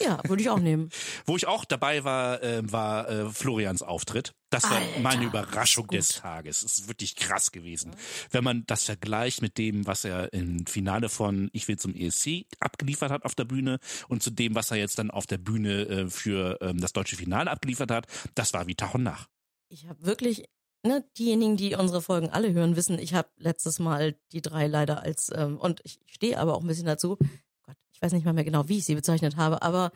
ja, 0.00 0.20
würde 0.26 0.42
ich 0.42 0.50
auch 0.50 0.58
nehmen. 0.58 0.90
Wo 1.26 1.36
ich 1.36 1.46
auch 1.46 1.64
dabei 1.64 2.04
war, 2.04 2.42
äh, 2.42 2.62
war 2.70 3.08
äh, 3.08 3.30
Florians 3.30 3.82
Auftritt. 3.82 4.34
Das 4.50 4.64
war 4.64 4.76
Alter, 4.76 5.00
meine 5.00 5.24
Überraschung 5.24 5.86
des 5.88 6.08
Tages. 6.08 6.62
Es 6.62 6.78
ist 6.78 6.88
wirklich 6.88 7.16
krass 7.16 7.52
gewesen. 7.52 7.96
Wenn 8.30 8.44
man 8.44 8.64
das 8.66 8.84
vergleicht 8.84 9.40
mit 9.40 9.56
dem, 9.56 9.86
was 9.86 10.04
er 10.04 10.32
im 10.32 10.66
Finale 10.66 11.08
von 11.08 11.48
Ich 11.52 11.68
will 11.68 11.78
zum 11.78 11.94
ESC 11.94 12.46
abgeliefert 12.60 13.10
hat 13.10 13.24
auf 13.24 13.34
der 13.34 13.44
Bühne 13.44 13.78
und 14.08 14.22
zu 14.22 14.30
dem, 14.30 14.54
was 14.54 14.70
er 14.70 14.76
jetzt 14.76 14.98
dann 14.98 15.10
auf 15.10 15.26
der 15.26 15.38
Bühne 15.38 15.88
äh, 15.88 16.10
für 16.10 16.58
ähm, 16.60 16.80
das 16.80 16.92
deutsche 16.92 17.16
Finale 17.16 17.50
abgeliefert 17.50 17.90
hat, 17.90 18.06
das 18.34 18.52
war 18.52 18.66
wie 18.66 18.74
Tag 18.74 18.94
und 18.94 19.04
Nacht. 19.04 19.28
Ich 19.68 19.86
habe 19.86 20.04
wirklich, 20.04 20.44
ne, 20.84 21.02
diejenigen, 21.16 21.56
die 21.56 21.74
unsere 21.74 22.02
Folgen 22.02 22.28
alle 22.28 22.52
hören, 22.52 22.76
wissen, 22.76 22.98
ich 22.98 23.14
habe 23.14 23.30
letztes 23.38 23.78
Mal 23.78 24.16
die 24.32 24.42
drei 24.42 24.66
leider 24.66 25.02
als, 25.02 25.32
ähm, 25.34 25.56
und 25.58 25.80
ich 25.84 26.00
stehe 26.06 26.38
aber 26.38 26.54
auch 26.54 26.60
ein 26.60 26.66
bisschen 26.66 26.86
dazu, 26.86 27.16
Gott, 27.62 27.76
ich 27.92 28.00
weiß 28.02 28.12
nicht 28.12 28.24
mal 28.24 28.32
mehr 28.32 28.44
genau, 28.44 28.68
wie 28.68 28.78
ich 28.78 28.84
sie 28.84 28.94
bezeichnet 28.94 29.36
habe, 29.36 29.62
aber 29.62 29.92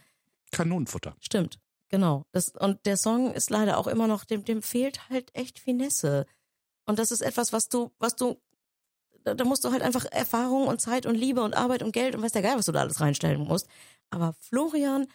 Kanonenfutter. 0.53 1.17
Stimmt, 1.21 1.59
genau. 1.89 2.25
Das, 2.33 2.51
und 2.51 2.85
der 2.87 2.97
Song 2.97 3.33
ist 3.33 3.51
leider 3.51 3.79
auch 3.79 3.87
immer 3.87 4.07
noch, 4.07 4.25
dem, 4.25 4.45
dem 4.45 4.63
fehlt 4.63 5.09
halt 5.09 5.35
echt 5.35 5.59
Finesse. 5.59 6.27
Und 6.85 6.99
das 6.99 7.11
ist 7.11 7.21
etwas, 7.21 7.53
was 7.53 7.69
du, 7.69 7.91
was 7.99 8.15
du, 8.17 8.41
da, 9.25 9.35
da 9.35 9.45
musst 9.45 9.65
du 9.65 9.73
halt 9.73 9.83
einfach 9.83 10.05
Erfahrung 10.07 10.69
und 10.69 10.81
Zeit 10.81 11.05
und 11.05 11.17
Liebe 11.17 11.43
und 11.43 11.55
Arbeit 11.55 11.83
und 11.83 11.93
Geld 11.93 12.15
und 12.15 12.23
weiß 12.23 12.33
der 12.33 12.43
Geil, 12.43 12.57
was 12.57 12.67
du 12.67 12.73
da 12.73 12.81
alles 12.81 13.01
reinstellen 13.01 13.41
musst. 13.41 13.67
Aber 14.11 14.35
Florian 14.41 15.07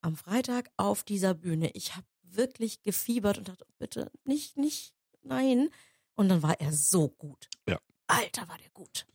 am 0.00 0.16
Freitag 0.16 0.70
auf 0.76 1.02
dieser 1.02 1.34
Bühne, 1.34 1.70
ich 1.74 1.96
habe 1.96 2.06
wirklich 2.22 2.82
gefiebert 2.82 3.38
und 3.38 3.48
dachte, 3.48 3.66
bitte 3.78 4.10
nicht, 4.24 4.56
nicht, 4.56 4.94
nein. 5.22 5.70
Und 6.14 6.28
dann 6.28 6.42
war 6.42 6.60
er 6.60 6.72
so 6.72 7.08
gut. 7.08 7.48
Ja. 7.68 7.78
Alter, 8.06 8.48
war 8.48 8.58
der 8.58 8.70
gut. 8.70 9.06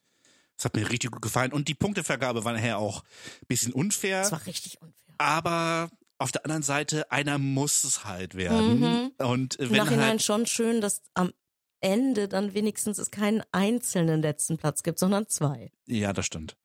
Das 0.63 0.69
hat 0.69 0.77
mir 0.77 0.89
richtig 0.89 1.11
gut 1.11 1.21
gefallen. 1.21 1.51
Und 1.51 1.67
die 1.67 1.73
Punktevergabe 1.73 2.45
war 2.45 2.53
nachher 2.53 2.77
auch 2.77 3.03
ein 3.03 3.47
bisschen 3.47 3.73
unfair. 3.73 4.21
Das 4.21 4.31
war 4.31 4.45
richtig 4.45 4.81
unfair. 4.81 4.95
aber 5.17 5.89
auf 6.19 6.31
der 6.31 6.45
anderen 6.45 6.63
Seite, 6.63 7.11
einer 7.11 7.37
muss 7.37 7.83
es 7.83 8.05
halt 8.05 8.35
werden. 8.35 8.79
Mhm. 8.79 9.11
Und 9.17 9.59
äh, 9.59 9.63
Im 9.63 9.71
wenn 9.71 9.77
Nachhinein 9.77 10.09
halt, 10.11 10.23
schon 10.23 10.45
schön, 10.45 10.79
dass 10.79 11.01
am 11.15 11.33
Ende 11.81 12.29
dann 12.29 12.53
wenigstens 12.53 12.97
es 12.97 13.11
keinen 13.11 13.43
einzelnen 13.51 14.21
letzten 14.21 14.57
Platz 14.57 14.83
gibt, 14.83 14.99
sondern 14.99 15.27
zwei. 15.27 15.69
ja, 15.85 16.13
das 16.13 16.25
stimmt. 16.25 16.55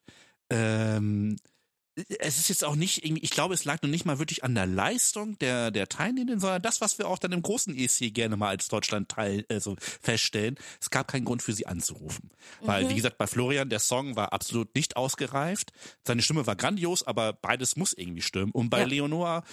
Ähm, 0.49 1.37
es 2.19 2.39
ist 2.39 2.49
jetzt 2.49 2.65
auch 2.65 2.77
nicht 2.77 3.05
irgendwie, 3.05 3.23
ich 3.25 3.31
glaube, 3.31 3.55
es 3.55 3.65
lag 3.65 3.83
noch 3.83 3.91
nicht 3.91 4.05
mal 4.05 4.19
wirklich 4.19 4.45
an 4.45 4.55
der 4.55 4.67
Leistung 4.67 5.39
der, 5.39 5.71
der 5.71 5.89
Teilnehmenden, 5.89 6.41
sondern 6.41 6.63
das, 6.63 6.81
was 6.81 6.99
wir 6.99 7.09
auch 7.09 7.19
dann 7.19 7.33
im 7.33 7.43
großen 7.43 7.77
ESC 7.77 8.13
gerne 8.15 8.37
mal 8.37 8.49
als 8.49 8.69
Deutschland 8.69 9.09
teil, 9.09 9.45
also 9.49 9.77
feststellen. 10.01 10.57
Es 10.81 10.91
gab 10.91 11.09
keinen 11.09 11.25
Grund 11.25 11.43
für 11.43 11.53
sie 11.53 11.67
anzurufen. 11.67 12.31
Weil, 12.63 12.85
Mhm. 12.85 12.89
wie 12.91 12.95
gesagt, 12.97 13.19
bei 13.19 13.27
Florian, 13.27 13.69
der 13.71 13.81
Song 13.81 14.17
war 14.17 14.33
absolut 14.33 14.75
nicht 14.75 14.97
ausgereift. 14.97 15.73
Seine 16.07 16.23
Stimme 16.23 16.47
war 16.47 16.57
grandios, 16.57 17.03
aber 17.07 17.33
beides 17.33 17.77
muss 17.77 17.93
irgendwie 17.93 18.23
stimmen. 18.23 18.53
Und 18.53 18.71
bei 18.71 18.81
Ja. 18.81 18.87
Leonora, 18.87 19.45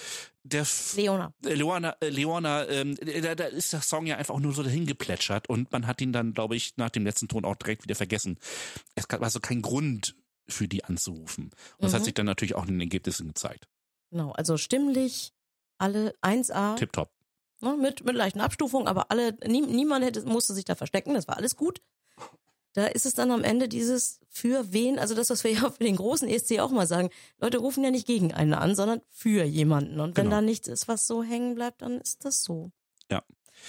der 0.43 0.65
Leona. 0.95 1.33
Leona, 1.43 1.95
äh, 2.01 2.09
Leona 2.09 2.67
ähm, 2.69 2.95
da, 3.21 3.33
da 3.35 3.45
ist 3.45 3.73
der 3.73 3.81
Song 3.81 4.05
ja 4.05 4.17
einfach 4.17 4.37
nur 4.39 4.53
so 4.53 4.61
dahin 4.61 4.85
geplätschert 4.85 5.49
und 5.49 5.71
man 5.71 5.87
hat 5.87 6.01
ihn 6.01 6.13
dann, 6.13 6.33
glaube 6.33 6.55
ich, 6.55 6.73
nach 6.77 6.89
dem 6.91 7.03
letzten 7.03 7.27
Ton 7.27 7.45
auch 7.45 7.55
direkt 7.55 7.83
wieder 7.83 7.95
vergessen. 7.95 8.37
Es 8.93 9.07
gab 9.07 9.21
also 9.23 9.39
keinen 9.39 9.61
Grund 9.63 10.15
für 10.47 10.67
die 10.67 10.83
anzurufen. 10.83 11.45
Und 11.45 11.53
das 11.83 11.93
hat 11.93 12.01
Mhm. 12.01 12.05
sich 12.05 12.13
dann 12.13 12.25
natürlich 12.25 12.55
auch 12.55 12.63
in 12.63 12.69
den 12.75 12.81
Ergebnissen 12.81 13.27
gezeigt. 13.29 13.67
Genau, 14.11 14.31
also 14.31 14.57
stimmlich, 14.57 15.33
alle 15.77 16.13
1A, 16.21 16.75
Tipptopp. 16.75 17.11
ne, 17.61 17.75
mit, 17.77 18.05
mit 18.05 18.15
leichten 18.15 18.41
Abstufungen, 18.41 18.87
aber 18.87 19.11
alle, 19.11 19.37
nie, 19.45 19.61
niemand 19.61 20.05
hätte, 20.05 20.21
musste 20.25 20.53
sich 20.53 20.65
da 20.65 20.75
verstecken, 20.75 21.13
das 21.15 21.27
war 21.27 21.37
alles 21.37 21.55
gut. 21.55 21.81
Da 22.73 22.87
ist 22.87 23.05
es 23.05 23.13
dann 23.13 23.31
am 23.31 23.43
Ende 23.45 23.69
dieses 23.69 24.19
für 24.29 24.73
wen, 24.73 24.99
also 24.99 25.15
das, 25.15 25.29
was 25.29 25.43
wir 25.45 25.51
ja 25.53 25.69
für 25.71 25.83
den 25.83 25.95
großen 25.95 26.27
ESC 26.27 26.59
auch 26.59 26.71
mal 26.71 26.85
sagen, 26.87 27.09
Leute 27.39 27.57
rufen 27.57 27.83
ja 27.83 27.89
nicht 27.91 28.05
gegen 28.05 28.33
einen 28.33 28.53
an, 28.53 28.75
sondern 28.75 29.01
für 29.09 29.43
jemanden. 29.45 29.99
Und 30.01 30.17
wenn 30.17 30.25
Genau. 30.25 30.37
da 30.37 30.41
nichts 30.41 30.67
ist, 30.67 30.87
was 30.89 31.07
so 31.07 31.23
hängen 31.23 31.55
bleibt, 31.55 31.81
dann 31.81 31.99
ist 32.01 32.25
das 32.25 32.43
so. 32.43 32.71
Ja. 33.09 33.23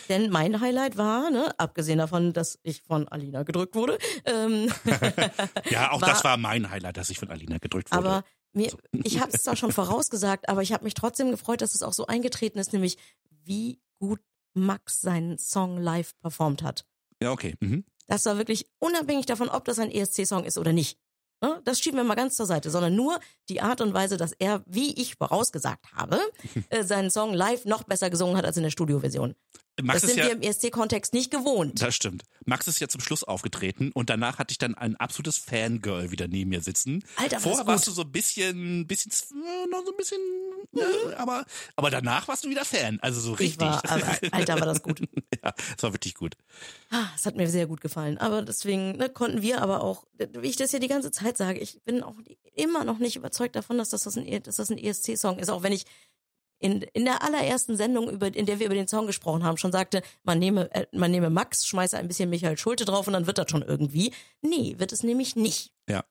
Denn 0.09 0.31
mein 0.31 0.61
Highlight 0.61 0.97
war, 0.97 1.31
ne, 1.31 1.55
abgesehen 1.59 1.99
davon, 1.99 2.33
dass 2.33 2.59
ich 2.63 2.83
von 2.83 3.09
Alina 3.09 3.43
gedrückt 3.45 3.75
wurde, 3.75 3.99
ähm, 4.25 4.71
Ja, 5.71 5.93
auch 5.93 6.01
War- 6.01 6.09
das 6.09 6.25
war 6.25 6.37
mein 6.37 6.71
Highlight, 6.71 6.97
dass 6.97 7.11
ich 7.11 7.19
von 7.19 7.31
Alina 7.31 7.59
gedrückt 7.59 7.91
wurde. 7.91 7.99
aber 7.99 8.25
mir, 8.53 8.73
ich 9.05 9.21
habe 9.21 9.33
es 9.33 9.43
zwar 9.43 9.57
schon 9.57 9.73
vorausgesagt, 9.73 10.49
aber 10.49 10.63
ich 10.63 10.73
habe 10.73 10.85
mich 10.85 10.95
trotzdem 10.95 11.31
gefreut, 11.31 11.61
dass 11.61 11.75
es 11.75 11.83
auch 11.83 11.93
so 11.93 12.07
eingetreten 12.07 12.59
ist, 12.59 12.73
nämlich 12.73 12.97
wie 13.45 13.81
gut 13.99 14.21
Max 14.55 15.01
seinen 15.01 15.39
Song 15.39 15.79
live 15.79 16.15
performt 16.21 16.63
hat. 16.63 16.87
ja, 17.23 17.31
okay. 17.33 17.55
Mhm. 17.61 17.85
Das 18.09 18.25
war 18.25 18.39
wirklich 18.39 18.67
unabhängig 18.79 19.27
davon, 19.27 19.49
ob 19.49 19.65
das 19.65 19.79
ein 19.81 19.91
ESC-Song 19.91 20.45
ist 20.45 20.59
oder 20.59 20.73
nicht. 20.73 20.97
Ne? 21.43 21.61
Das 21.65 21.81
schieben 21.81 21.99
wir 21.99 22.05
mal 22.05 22.15
ganz 22.15 22.37
zur 22.37 22.47
Seite, 22.47 22.71
sondern 22.71 22.95
nur 22.95 23.19
die 23.49 23.61
Art 23.61 23.81
und 23.81 23.93
Weise, 23.95 24.17
dass 24.17 24.33
er, 24.33 24.63
wie 24.65 24.95
ich 24.95 25.17
vorausgesagt 25.17 25.93
habe, 25.93 26.21
äh, 26.71 26.85
seinen 26.85 27.11
Song 27.11 27.35
live 27.35 27.65
noch 27.65 27.83
besser 27.83 28.09
gesungen 28.09 28.37
hat 28.37 28.45
als 28.45 28.57
in 28.57 28.63
der 28.63 28.71
Studioversion. 28.71 29.35
Max 29.83 30.01
Das 30.01 30.11
ist 30.11 30.15
sind 30.17 30.25
ja, 30.25 30.27
wir 30.27 30.33
im 30.37 30.43
ESC-Kontext 30.43 31.13
nicht 31.13 31.31
gewohnt. 31.31 31.83
Das 31.83 31.95
stimmt. 31.95 32.23
Max 32.45 32.67
ist 32.67 32.81
ja 32.81 32.89
zum 32.89 33.01
Schluss 33.01 33.25
aufgetreten 33.25 33.91
und 33.93 34.09
danach 34.09 34.39
hatte 34.39 34.53
ich 34.53 34.59
dann 34.59 34.75
ein 34.75 34.97
absolutes 34.97 35.37
Fangirl 35.37 36.11
wieder 36.11 36.29
neben 36.29 36.51
mir 36.51 36.63
sitzen. 36.63 37.05
Alter, 37.17 37.41
Vorher 37.41 37.67
warst 37.67 37.87
du 37.87 37.91
so 37.91 38.03
ein 38.03 38.13
bisschen, 38.13 38.87
bisschen, 38.87 39.13
äh, 39.13 39.67
noch 39.69 39.85
so 39.85 39.91
ein 39.93 39.97
bisschen, 39.97 40.19
äh, 40.77 41.15
aber, 41.17 41.45
aber 41.75 41.91
danach 41.91 42.27
warst 42.29 42.45
du 42.45 42.49
wieder 42.49 42.65
Fan. 42.65 42.99
Also 43.01 43.21
so 43.21 43.35
Ich 43.35 43.41
richtig. 43.41 43.61
war, 43.61 43.83
aber, 43.91 44.19
Alter, 44.33 44.61
war 44.61 44.67
das 44.67 44.83
gut. 44.83 45.01
ja, 45.45 45.53
es 45.77 45.83
war 45.83 45.93
wirklich 45.93 46.15
gut. 46.15 46.37
Ah, 46.91 47.07
Es 47.15 47.27
hat 47.27 47.37
mir 47.37 47.49
sehr 47.49 47.67
gut 47.67 47.81
gefallen. 47.81 48.19
Aber 48.19 48.43
deswegen 48.43 48.93
ne, 48.97 49.09
konnten 49.11 49.43
wir 49.43 49.61
aber 49.61 49.83
auch, 49.83 50.07
wie 50.19 50.49
ich 50.49 50.57
das 50.57 50.73
ja 50.73 50.79
die 50.79 50.89
ganze 50.89 51.11
Zeit 51.11 51.37
sage, 51.37 51.59
ich 51.59 51.83
bin 51.85 52.03
auch 52.03 52.17
immer 52.55 52.85
noch 52.85 52.99
nicht 52.99 53.17
überzeugt 53.17 53.57
davon, 53.57 53.77
dass 53.79 53.91
das, 53.91 54.05
das 54.05 54.17
ein, 54.17 54.43
dass 54.43 54.57
das 54.57 54.71
ein 54.71 54.79
ESC-Song 54.79 55.39
ist. 55.39 55.51
Auch 55.51 55.63
wenn 55.63 55.73
ich 55.73 55.85
in, 56.59 56.83
in 56.83 57.05
der 57.05 57.23
allerersten 57.23 57.77
Sendung, 57.77 58.09
über, 58.11 58.35
in 58.35 58.47
der 58.47 58.59
wir 58.59 58.67
über 58.67 58.75
den 58.75 58.89
Song 58.89 59.07
gesprochen 59.07 59.45
haben, 59.45 59.59
schon 59.59 59.73
sagte, 59.73 60.03
man 60.25 60.39
nehme, 60.39 60.73
äh, 60.75 60.87
man 60.93 61.11
nehme 61.11 61.31
Max, 61.31 61.67
schmeiße 61.67 61.97
ein 61.99 62.09
bisschen 62.09 62.31
Michael 62.31 62.57
Schulte 62.59 62.85
drauf 62.85 63.07
und 63.07 63.13
dann 63.13 63.27
wird 63.27 63.39
das 63.39 63.51
schon 63.51 63.63
irgendwie. 63.63 64.13
Nee, 64.43 64.75
wird 64.79 64.93
es 64.93 65.03
nämlich 65.03 65.37
nicht. 65.37 65.73
Ja. 65.89 66.05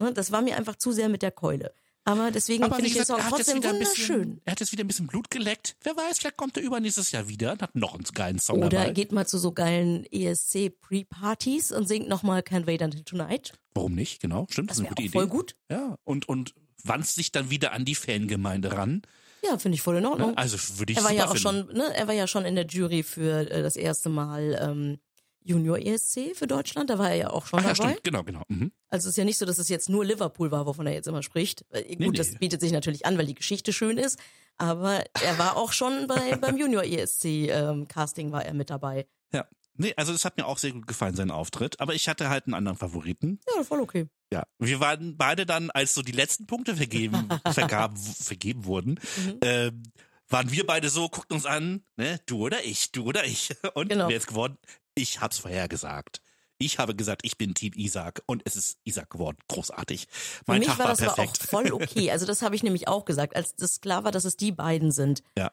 Ne, 0.00 0.12
Das 0.12 0.32
war 0.32 0.42
mir 0.42 0.56
einfach 0.56 0.76
zu 0.76 0.92
sehr 0.92 1.08
mit 1.08 1.22
der 1.22 1.30
Keule. 1.30 1.72
Aber 2.04 2.32
deswegen 2.32 2.64
finde 2.64 2.86
ich 2.86 2.94
den 2.94 3.04
Song 3.04 3.20
trotzdem 3.28 3.58
wieder 3.58 3.68
ein 3.68 3.76
wunderschön. 3.76 4.18
bisschen, 4.18 4.40
er 4.44 4.50
hat 4.52 4.58
jetzt 4.60 4.72
wieder 4.72 4.82
ein 4.82 4.88
bisschen 4.88 5.06
Blut 5.06 5.30
geleckt. 5.30 5.76
Wer 5.84 5.96
weiß, 5.96 6.18
vielleicht 6.18 6.36
kommt 6.36 6.56
er 6.56 6.64
übernächstes 6.64 7.12
Jahr 7.12 7.28
wieder 7.28 7.52
und 7.52 7.62
hat 7.62 7.76
noch 7.76 7.94
einen 7.94 8.02
geilen 8.12 8.40
Song 8.40 8.58
Oder 8.58 8.70
dabei. 8.70 8.90
geht 8.90 9.12
mal 9.12 9.24
zu 9.24 9.38
so 9.38 9.52
geilen 9.52 10.04
ESC-Pre-Partys 10.10 11.70
und 11.72 11.86
singt 11.86 12.08
nochmal 12.08 12.40
Can't 12.40 12.66
Wait 12.66 12.82
Until 12.82 13.04
Tonight. 13.04 13.52
Warum 13.74 13.94
nicht? 13.94 14.20
Genau, 14.20 14.46
stimmt, 14.50 14.70
das, 14.70 14.78
Das 14.78 14.80
ist 14.82 14.86
eine 14.86 14.88
gute 14.88 15.02
Idee. 15.02 15.12
voll 15.12 15.28
gut. 15.28 15.54
Ja, 15.70 15.96
und, 16.04 16.28
und 16.28 16.54
wandt 16.82 17.06
sich 17.06 17.30
dann 17.32 17.50
wieder 17.50 17.72
an 17.72 17.84
die 17.84 17.94
Fangemeinde 17.94 18.72
ran. 18.72 19.02
Ja, 19.44 19.58
finde 19.58 19.74
ich 19.74 19.82
voll 19.82 19.96
in 19.96 20.06
Ordnung. 20.06 20.30
Ne? 20.30 20.38
Also 20.38 20.56
würde 20.78 20.92
ich 20.92 20.98
er 20.98 21.04
war 21.04 21.12
ja 21.12 21.24
auch 21.26 21.36
finden. 21.36 21.66
schon, 21.68 21.76
ne, 21.76 21.94
er 21.94 22.06
war 22.06 22.14
ja 22.14 22.26
schon 22.26 22.44
in 22.44 22.54
der 22.54 22.66
Jury 22.66 23.02
für 23.02 23.50
äh, 23.50 23.62
das 23.62 23.76
erste 23.76 24.08
Mal 24.08 24.56
ähm, 24.60 24.98
Junior 25.44 25.78
ESC 25.78 26.36
für 26.36 26.46
Deutschland. 26.46 26.90
Da 26.90 26.98
war 26.98 27.10
er 27.10 27.16
ja 27.16 27.30
auch 27.30 27.46
schon 27.46 27.58
Ach, 27.58 27.64
ja, 27.64 27.74
dabei. 27.74 27.90
stimmt, 27.90 28.04
genau, 28.04 28.22
genau. 28.22 28.42
Mhm. 28.48 28.70
Also 28.88 29.08
es 29.08 29.14
ist 29.14 29.16
ja 29.18 29.24
nicht 29.24 29.38
so, 29.38 29.44
dass 29.46 29.58
es 29.58 29.68
jetzt 29.68 29.88
nur 29.88 30.04
Liverpool 30.04 30.50
war, 30.52 30.66
wovon 30.66 30.86
er 30.86 30.92
jetzt 30.94 31.08
immer 31.08 31.22
spricht. 31.24 31.64
Äh, 31.70 31.82
Gut, 31.82 31.98
Nee, 31.98 32.06
nee. 32.10 32.16
das 32.18 32.34
bietet 32.36 32.60
sich 32.60 32.70
natürlich 32.72 33.04
an, 33.06 33.18
weil 33.18 33.26
die 33.26 33.34
Geschichte 33.34 33.72
schön 33.72 33.98
ist. 33.98 34.18
Aber 34.58 35.02
er 35.24 35.38
war 35.38 35.56
auch 35.56 35.72
schon 35.72 36.06
bei, 36.06 36.36
beim 36.40 36.56
Junior 36.56 36.84
ESC 36.84 37.24
ähm, 37.48 37.88
Casting 37.88 38.30
war 38.30 38.44
er 38.44 38.54
mit 38.54 38.70
dabei. 38.70 39.06
Nee, 39.74 39.94
also 39.96 40.12
es 40.12 40.24
hat 40.24 40.36
mir 40.36 40.46
auch 40.46 40.58
sehr 40.58 40.72
gut 40.72 40.86
gefallen, 40.86 41.16
sein 41.16 41.30
Auftritt. 41.30 41.80
Aber 41.80 41.94
ich 41.94 42.08
hatte 42.08 42.28
halt 42.28 42.44
einen 42.46 42.54
anderen 42.54 42.76
Favoriten. 42.78 43.40
Ja, 43.56 43.64
voll 43.64 43.80
okay. 43.80 44.06
Ja. 44.32 44.44
Wir 44.58 44.80
waren 44.80 45.16
beide 45.16 45.46
dann, 45.46 45.70
als 45.70 45.94
so 45.94 46.02
die 46.02 46.12
letzten 46.12 46.46
Punkte 46.46 46.76
vergeben, 46.76 47.28
vergab, 47.52 47.98
vergeben 47.98 48.64
wurden, 48.66 49.00
Mhm. 49.16 49.38
ähm, 49.42 49.82
waren 50.28 50.50
wir 50.50 50.66
beide 50.66 50.88
so, 50.88 51.08
guckten 51.10 51.36
uns 51.36 51.44
an, 51.46 51.84
ne, 51.96 52.18
du 52.26 52.38
oder 52.44 52.64
ich, 52.64 52.90
du 52.92 53.04
oder 53.04 53.24
ich. 53.26 53.50
Und 53.74 53.88
Genau. 53.88 54.08
wer 54.08 54.16
ist 54.16 54.26
geworden? 54.28 54.56
Ich 54.94 55.20
hab's 55.20 55.38
vorhergesagt. 55.38 56.22
Ich 56.58 56.78
habe 56.78 56.94
gesagt, 56.94 57.22
ich 57.24 57.36
bin 57.38 57.54
Team 57.54 57.72
Isaac 57.74 58.22
und 58.26 58.42
es 58.44 58.54
ist 58.54 58.78
Isaac 58.84 59.10
geworden. 59.10 59.36
Großartig. 59.48 60.06
Für 60.10 60.44
Mein 60.46 60.60
mich 60.60 60.68
Tag 60.68 60.78
war 60.78 60.86
das 60.88 61.00
aber 61.02 61.12
auch 61.12 61.16
perfekt. 61.16 61.42
voll 61.42 61.72
okay. 61.72 62.10
Also 62.12 62.24
das 62.24 62.40
habe 62.42 62.54
ich 62.54 62.62
nämlich 62.62 62.86
auch 62.86 63.04
gesagt, 63.04 63.34
als 63.34 63.56
das 63.56 63.80
klar 63.80 64.04
war, 64.04 64.12
dass 64.12 64.24
es 64.24 64.36
die 64.36 64.52
beiden 64.52 64.92
sind. 64.92 65.24
Ja. 65.36 65.50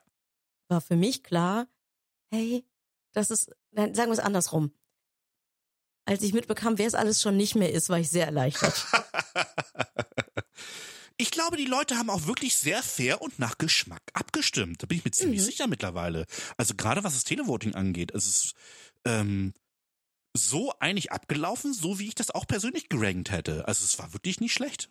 War 0.67 0.81
für 0.81 0.95
mich 0.95 1.23
klar, 1.23 1.67
hey, 2.31 2.63
das 3.13 3.29
ist, 3.31 3.51
nein, 3.71 3.93
sagen 3.95 4.09
wir 4.09 4.13
es 4.13 4.19
andersrum. 4.19 4.73
Als 6.05 6.23
ich 6.23 6.33
mitbekam, 6.33 6.77
wer 6.77 6.87
es 6.87 6.95
alles 6.95 7.21
schon 7.21 7.37
nicht 7.37 7.55
mehr 7.55 7.71
ist, 7.71 7.89
war 7.89 7.99
ich 7.99 8.09
sehr 8.09 8.25
erleichtert. 8.25 8.85
Ich 11.21 11.31
glaube, 11.31 11.57
die 11.57 11.65
Leute 11.65 11.97
haben 11.97 12.09
auch 12.09 12.27
wirklich 12.27 12.55
sehr 12.55 12.81
fair 12.81 13.21
und 13.21 13.39
nach 13.39 13.57
Geschmack 13.57 14.01
abgestimmt. 14.13 14.81
Da 14.81 14.87
bin 14.87 14.99
ich 14.99 15.03
mir 15.03 15.11
ziemlich 15.11 15.41
Mhm. 15.41 15.45
sicher 15.45 15.67
mittlerweile. 15.67 16.25
Also 16.55 16.75
gerade 16.75 17.03
was 17.03 17.13
das 17.13 17.25
Televoting 17.25 17.75
angeht, 17.75 18.11
es 18.15 18.25
ist 18.25 18.53
ähm, 19.03 19.53
so 20.33 20.71
einig 20.79 21.11
abgelaufen, 21.11 21.73
so 21.73 21.99
wie 21.99 22.07
ich 22.07 22.15
das 22.15 22.31
auch 22.31 22.47
persönlich 22.47 22.87
gerankt 22.87 23.31
hätte. 23.31 23.67
Also 23.67 23.83
es 23.83 23.99
war 23.99 24.13
wirklich 24.13 24.39
nicht 24.39 24.53
schlecht. 24.53 24.89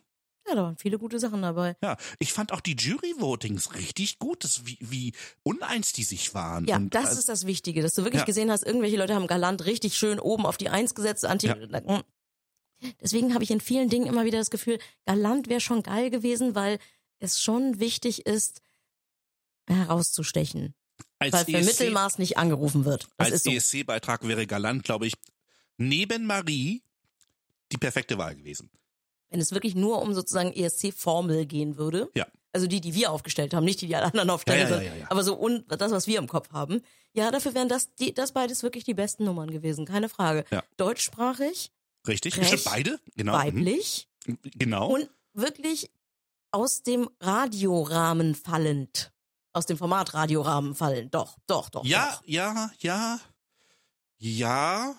Ja, 0.49 0.55
da 0.55 0.63
waren 0.63 0.77
viele 0.77 0.97
gute 0.97 1.19
Sachen 1.19 1.41
dabei. 1.41 1.75
Ja, 1.83 1.95
ich 2.17 2.33
fand 2.33 2.51
auch 2.51 2.61
die 2.61 2.75
Jury-Votings 2.75 3.75
richtig 3.75 4.17
gut, 4.17 4.43
das, 4.43 4.65
wie, 4.65 4.77
wie 4.81 5.13
uneins 5.43 5.93
die 5.93 6.03
sich 6.03 6.33
waren. 6.33 6.65
Ja, 6.65 6.77
und, 6.77 6.93
das 6.95 7.07
also, 7.07 7.19
ist 7.19 7.29
das 7.29 7.45
Wichtige, 7.45 7.81
dass 7.83 7.93
du 7.93 8.03
wirklich 8.03 8.21
Ja. 8.21 8.25
gesehen 8.25 8.49
hast, 8.51 8.65
irgendwelche 8.65 8.97
Leute 8.97 9.13
haben 9.13 9.27
galant 9.27 9.65
richtig 9.65 9.95
schön 9.95 10.19
oben 10.19 10.45
auf 10.45 10.57
die 10.57 10.69
Eins 10.69 10.95
gesetzt. 10.95 11.25
Anti 11.25 11.47
Ja. 11.47 12.03
Deswegen 13.01 13.33
habe 13.33 13.43
ich 13.43 13.51
in 13.51 13.59
vielen 13.61 13.89
Dingen 13.89 14.07
immer 14.07 14.25
wieder 14.25 14.39
das 14.39 14.49
Gefühl, 14.49 14.79
galant 15.05 15.49
wäre 15.49 15.59
schon 15.59 15.83
geil 15.83 16.09
gewesen, 16.09 16.55
weil 16.55 16.79
es 17.19 17.41
schon 17.41 17.79
wichtig 17.79 18.25
ist, 18.25 18.61
herauszustechen. 19.67 20.73
als 21.19 21.33
Weil 21.33 21.45
für 21.45 21.57
ESC 21.57 21.65
Mittelmaß 21.65 22.17
nicht 22.17 22.37
angerufen 22.37 22.85
wird. 22.85 23.07
Das 23.17 23.31
als 23.31 23.43
so. 23.43 23.51
ESC-Beitrag 23.51 24.27
wäre 24.27 24.47
Galant, 24.47 24.83
glaube 24.83 25.05
ich, 25.07 25.13
neben 25.77 26.25
Marie 26.25 26.81
die 27.71 27.77
perfekte 27.77 28.17
Wahl 28.17 28.35
gewesen. 28.35 28.69
Wenn 29.29 29.39
es 29.39 29.51
wirklich 29.51 29.75
nur 29.75 30.01
um 30.01 30.13
sozusagen 30.13 30.51
ESC-Formel 30.53 31.45
gehen 31.45 31.77
würde. 31.77 32.09
Ja. 32.15 32.25
Also 32.51 32.65
die, 32.65 32.81
die 32.81 32.95
wir 32.95 33.11
aufgestellt 33.11 33.53
haben, 33.53 33.63
nicht 33.63 33.79
die, 33.81 33.87
die 33.87 33.95
alle 33.95 34.05
anderen 34.07 34.29
aufstellen, 34.31 34.67
Ja, 34.69 34.77
ja, 34.77 34.81
ja, 34.81 34.93
ja, 34.93 34.99
ja. 35.01 35.11
aber 35.11 35.23
so 35.23 35.39
un, 35.39 35.63
das, 35.67 35.91
was 35.91 36.07
wir 36.07 36.17
im 36.17 36.27
Kopf 36.27 36.51
haben. 36.51 36.81
Ja, 37.13 37.29
dafür 37.29 37.53
wären 37.53 37.69
das, 37.69 37.93
die, 37.95 38.13
das 38.13 38.31
beides 38.31 38.63
wirklich 38.63 38.83
die 38.83 38.95
besten 38.95 39.23
Nummern 39.25 39.51
gewesen, 39.51 39.85
keine 39.85 40.09
Frage. 40.09 40.45
Ja. 40.51 40.63
Deutschsprachig, 40.77 41.71
Richtig? 42.07 42.37
Recht, 42.37 42.47
Stimmt, 42.47 42.63
beide? 42.65 42.99
Genau. 43.15 43.33
weiblich 43.33 44.07
Mhm. 44.25 44.37
Genau. 44.55 44.89
und 44.89 45.09
wirklich 45.33 45.89
aus 46.51 46.81
dem 46.83 47.09
Radiorahmen 47.19 48.35
fallend. 48.35 49.11
Aus 49.53 49.65
dem 49.65 49.77
Format 49.77 50.13
Radiorahmen 50.13 50.75
fallen. 50.75 51.09
Doch, 51.11 51.37
doch, 51.47 51.69
doch. 51.69 51.83
Ja, 51.85 52.11
Doch. 52.11 52.21
ja, 52.27 52.71
ja, 52.79 53.19
ja. 54.17 54.95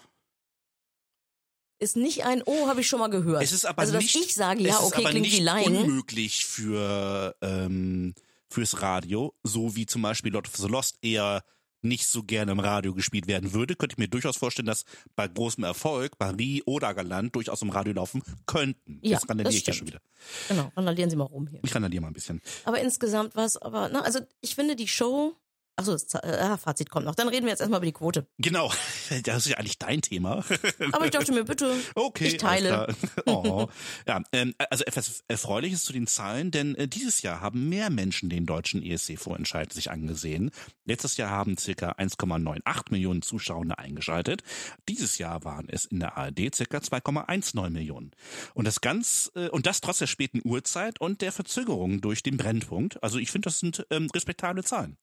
Ist 1.80 1.96
nicht 1.96 2.24
ein 2.24 2.42
Oh, 2.44 2.68
habe 2.68 2.82
ich 2.82 2.86
schon 2.88 3.00
mal 3.00 3.08
gehört. 3.08 3.42
Es 3.42 3.52
ist 3.52 3.64
aber 3.64 3.80
also, 3.80 3.94
dass 3.94 4.02
nicht, 4.02 4.14
ich 4.16 4.34
sage, 4.34 4.62
ja, 4.62 4.80
okay, 4.80 5.02
klingt 5.02 5.22
nicht 5.22 5.38
wie 5.38 5.42
Laien. 5.42 5.76
unmöglich 5.76 6.44
für 6.44 7.34
ähm, 7.40 8.14
fürs 8.48 8.82
Radio, 8.82 9.34
so 9.42 9.74
wie 9.76 9.86
zum 9.86 10.02
Beispiel 10.02 10.32
Lord 10.32 10.46
of 10.46 10.56
the 10.56 10.68
Lost 10.68 10.98
eher 11.02 11.42
nicht 11.82 12.06
so 12.06 12.22
gerne 12.22 12.52
im 12.52 12.60
Radio 12.60 12.92
gespielt 12.92 13.26
werden 13.26 13.54
würde, 13.54 13.74
könnte 13.74 13.94
ich 13.94 13.98
mir 13.98 14.08
durchaus 14.08 14.36
vorstellen, 14.36 14.66
dass 14.66 14.84
bei 15.16 15.26
großem 15.26 15.64
Erfolg 15.64 16.12
Marie 16.18 16.62
oder 16.66 16.92
Galant 16.92 17.34
durchaus 17.34 17.62
im 17.62 17.70
Radio 17.70 17.94
laufen 17.94 18.22
könnten. 18.44 18.98
Ja, 19.02 19.12
Jetzt 19.12 19.30
randaliere 19.30 19.54
das 19.54 19.54
ich 19.54 19.66
ja 19.66 19.72
schon 19.72 19.86
wieder. 19.86 20.00
Genau, 20.48 20.70
randalieren 20.76 21.08
Sie 21.08 21.16
mal 21.16 21.24
rum 21.24 21.46
hier. 21.46 21.60
Ich 21.64 21.74
randaliere 21.74 22.02
mal 22.02 22.08
ein 22.08 22.12
bisschen. 22.12 22.42
Aber 22.64 22.80
insgesamt 22.80 23.34
war 23.34 23.46
es 23.46 23.56
aber, 23.56 23.88
na, 23.88 24.02
also 24.02 24.20
ich 24.42 24.54
finde 24.54 24.76
die 24.76 24.88
Show. 24.88 25.34
Achso, 25.80 25.92
das 25.92 26.14
äh, 26.14 26.38
ah, 26.40 26.58
Fazit 26.58 26.90
kommt 26.90 27.06
noch. 27.06 27.14
Dann 27.14 27.28
reden 27.28 27.46
wir 27.46 27.50
jetzt 27.50 27.60
erstmal 27.60 27.78
über 27.78 27.86
die 27.86 27.92
Quote. 27.92 28.26
Genau, 28.38 28.70
das 29.24 29.46
ist 29.46 29.50
ja 29.50 29.56
eigentlich 29.56 29.78
dein 29.78 30.02
Thema. 30.02 30.44
Aber 30.92 31.06
ich 31.06 31.10
dachte 31.10 31.32
mir, 31.32 31.44
bitte, 31.44 31.74
Okay. 31.94 32.26
ich 32.28 32.36
teile. 32.36 32.94
Oh. 33.26 33.68
Ja, 34.06 34.22
ähm, 34.32 34.54
also 34.70 34.84
etwas 34.84 35.22
Erfreuliches 35.28 35.84
zu 35.84 35.92
den 35.92 36.06
Zahlen, 36.06 36.50
denn 36.50 36.74
äh, 36.74 36.88
dieses 36.88 37.22
Jahr 37.22 37.40
haben 37.40 37.68
mehr 37.68 37.90
Menschen 37.90 38.28
den 38.28 38.46
deutschen 38.46 38.82
ESC-Vorentscheid 38.82 39.72
sich 39.72 39.90
angesehen. 39.90 40.50
Letztes 40.84 41.16
Jahr 41.16 41.30
haben 41.30 41.56
circa 41.56 41.92
1,98 41.92 42.90
Millionen 42.90 43.22
Zuschauer 43.22 43.78
eingeschaltet. 43.78 44.42
Dieses 44.88 45.18
Jahr 45.18 45.44
waren 45.44 45.68
es 45.68 45.84
in 45.84 46.00
der 46.00 46.16
ARD 46.16 46.54
circa 46.54 46.78
2,19 46.78 47.70
Millionen. 47.70 48.10
Und 48.54 48.66
das 48.66 48.80
ganz 48.80 49.30
äh, 49.34 49.48
und 49.48 49.66
das 49.66 49.80
trotz 49.80 49.98
der 49.98 50.06
späten 50.06 50.40
Uhrzeit 50.44 51.00
und 51.00 51.20
der 51.20 51.32
Verzögerung 51.32 52.00
durch 52.00 52.22
den 52.22 52.36
Brennpunkt. 52.36 53.02
Also 53.02 53.18
ich 53.18 53.30
finde, 53.30 53.46
das 53.46 53.60
sind 53.60 53.86
ähm, 53.90 54.08
respektable 54.14 54.64
Zahlen. 54.64 54.96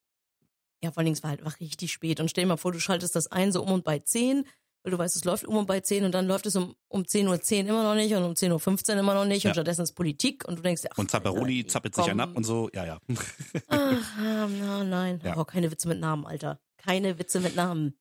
Ja, 0.84 0.92
vor 0.92 1.00
allen 1.00 1.06
Dingen, 1.06 1.16
es 1.18 1.24
war 1.24 1.32
halt 1.32 1.40
einfach 1.42 1.60
richtig 1.60 1.92
spät. 1.92 2.20
Und 2.20 2.30
stell 2.30 2.44
dir 2.44 2.50
mal 2.50 2.58
vor, 2.58 2.72
du 2.72 2.80
schaltest 2.80 3.16
das 3.16 3.28
ein 3.32 3.52
so 3.52 3.64
um 3.64 3.72
und 3.72 3.84
bei 3.84 4.00
10, 4.00 4.46
weil 4.84 4.92
du 4.92 4.98
weißt, 4.98 5.16
es 5.16 5.26
läuft 5.26 5.46
um 5.46 5.58
und 5.58 5.66
bei 5.66 5.80
10 5.82 6.06
und 6.06 6.12
dann 6.14 6.28
läuft 6.28 6.46
es 6.46 6.56
um, 6.56 6.76
um 6.88 7.02
10.10 7.04 7.64
Uhr 7.64 7.70
immer 7.70 7.84
noch 7.84 7.96
nicht 7.96 8.14
und 8.14 8.24
um 8.24 8.34
10.15 8.34 8.94
Uhr 8.94 9.00
immer 9.00 9.14
noch 9.16 9.26
nicht 9.26 9.44
Ja. 9.44 9.50
und 9.50 9.56
stattdessen 9.56 9.82
ist 9.82 9.94
Politik 9.94 10.48
und 10.48 10.58
du 10.58 10.62
denkst, 10.62 10.84
ach, 10.92 10.98
Und 10.98 11.10
Zapparoni 11.12 11.58
Alter, 11.60 11.68
zappelt 11.70 11.96
sich 11.96 12.04
komm. 12.04 12.12
einen 12.12 12.20
ab 12.22 12.36
und 12.38 12.44
so. 12.44 12.70
Ja, 12.74 12.86
ja. 12.86 13.00
Ach, 13.68 14.16
na, 14.20 14.84
nein. 14.84 15.20
Ja. 15.24 15.36
Oh, 15.38 15.46
keine 15.46 15.72
Witze 15.72 15.88
mit 15.88 16.00
Namen, 16.00 16.26
Alter. 16.26 16.60
Keine 16.78 17.18
Witze 17.20 17.40
mit 17.40 17.56
Namen. 17.56 17.98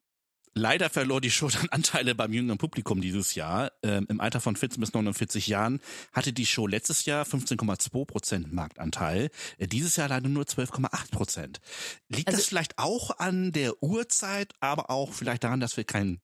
Leider 0.58 0.88
verlor 0.88 1.20
die 1.20 1.30
Show 1.30 1.48
dann 1.52 1.68
Anteile 1.68 2.14
beim 2.14 2.32
jüngeren 2.32 2.56
Publikum 2.56 3.02
dieses 3.02 3.34
Jahr. 3.34 3.72
Ähm, 3.82 4.06
Im 4.08 4.20
Alter 4.20 4.40
von 4.40 4.56
14 4.56 4.80
bis 4.80 4.94
49 4.94 5.46
Jahren 5.48 5.80
hatte 6.12 6.32
die 6.32 6.46
Show 6.46 6.66
letztes 6.66 7.04
Jahr 7.04 7.26
15,2 7.26 8.06
Prozent 8.06 8.52
Marktanteil. 8.52 9.28
Äh, 9.58 9.66
dieses 9.66 9.96
Jahr 9.96 10.08
leider 10.08 10.28
nur 10.30 10.44
12,8 10.44 11.10
Prozent. 11.10 11.60
Liegt 12.08 12.28
Also- 12.28 12.38
das 12.38 12.46
vielleicht 12.46 12.78
auch 12.78 13.10
an 13.18 13.52
der 13.52 13.82
Uhrzeit, 13.82 14.54
aber 14.60 14.88
auch 14.90 15.12
vielleicht 15.12 15.44
daran, 15.44 15.60
dass 15.60 15.76
wir 15.76 15.84
keinen 15.84 16.20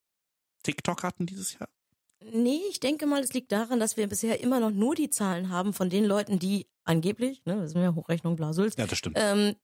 TikTok 0.63 1.03
hatten 1.03 1.27
dieses 1.27 1.59
Jahr? 1.59 1.69
Nee, 2.33 2.61
ich 2.71 2.79
denke 2.81 3.07
mal, 3.07 3.21
es 3.23 3.33
liegt 3.33 3.51
daran, 3.53 3.81
dass 3.81 3.97
wir 3.97 4.07
bisher 4.07 4.41
immer 4.41 4.61
noch 4.61 4.71
nur 4.71 4.95
die 4.95 5.11
Zahlen 5.11 5.51
haben 5.51 5.73
von 5.75 5.91
den 5.91 6.05
Leuten, 6.05 6.39
die 6.39 6.69
angeblich, 6.85 7.45
ne, 7.45 7.57
das 7.57 7.73
sind 7.73 7.83
ja 7.83 7.95
Hochrechnung 7.97 8.37
Blasels, 8.37 8.77
Ja, 8.79 8.87
das 8.87 8.97
stimmt. 8.99 9.17
ähm, 9.21 9.57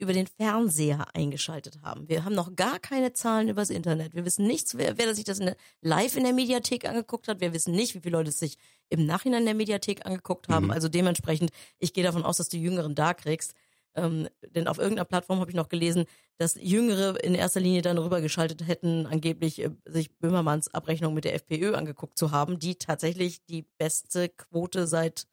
über 0.00 0.12
den 0.12 0.26
Fernseher 0.26 1.06
eingeschaltet 1.14 1.78
haben. 1.82 2.08
Wir 2.08 2.24
haben 2.24 2.34
noch 2.34 2.56
gar 2.56 2.78
keine 2.78 3.12
Zahlen 3.12 3.48
übers 3.48 3.70
Internet. 3.70 4.14
Wir 4.14 4.24
wissen 4.24 4.46
nichts, 4.46 4.76
wer, 4.76 4.96
wer 4.98 5.14
sich 5.14 5.24
das 5.24 5.38
in 5.38 5.46
der, 5.46 5.56
live 5.82 6.16
in 6.16 6.24
der 6.24 6.32
Mediathek 6.32 6.88
angeguckt 6.88 7.28
hat. 7.28 7.40
Wir 7.40 7.52
wissen 7.52 7.74
nicht, 7.74 7.94
wie 7.94 8.00
viele 8.00 8.16
Leute 8.16 8.30
es 8.30 8.38
sich 8.38 8.56
im 8.88 9.04
Nachhinein 9.04 9.40
in 9.40 9.46
der 9.46 9.54
Mediathek 9.54 10.06
angeguckt 10.06 10.48
haben. 10.48 10.66
Mhm. 10.66 10.70
Also 10.72 10.88
dementsprechend, 10.88 11.50
ich 11.78 11.92
gehe 11.92 12.02
davon 12.02 12.24
aus, 12.24 12.38
dass 12.38 12.48
du 12.48 12.56
Jüngeren 12.56 12.94
da 12.94 13.12
kriegst. 13.12 13.54
Ähm, 13.94 14.28
denn 14.54 14.68
auf 14.68 14.78
irgendeiner 14.78 15.04
Plattform 15.04 15.40
habe 15.40 15.50
ich 15.50 15.56
noch 15.56 15.68
gelesen, 15.68 16.06
dass 16.38 16.54
Jüngere 16.54 17.22
in 17.22 17.34
erster 17.34 17.60
Linie 17.60 17.82
dann 17.82 17.98
rübergeschaltet 17.98 18.66
hätten, 18.66 19.06
angeblich 19.06 19.60
äh, 19.62 19.70
sich 19.84 20.16
Böhmermanns 20.16 20.72
Abrechnung 20.72 21.12
mit 21.12 21.24
der 21.24 21.34
FPÖ 21.34 21.74
angeguckt 21.74 22.16
zu 22.16 22.30
haben, 22.30 22.58
die 22.58 22.76
tatsächlich 22.76 23.44
die 23.46 23.66
beste 23.78 24.28
Quote 24.28 24.86
seit 24.86 25.26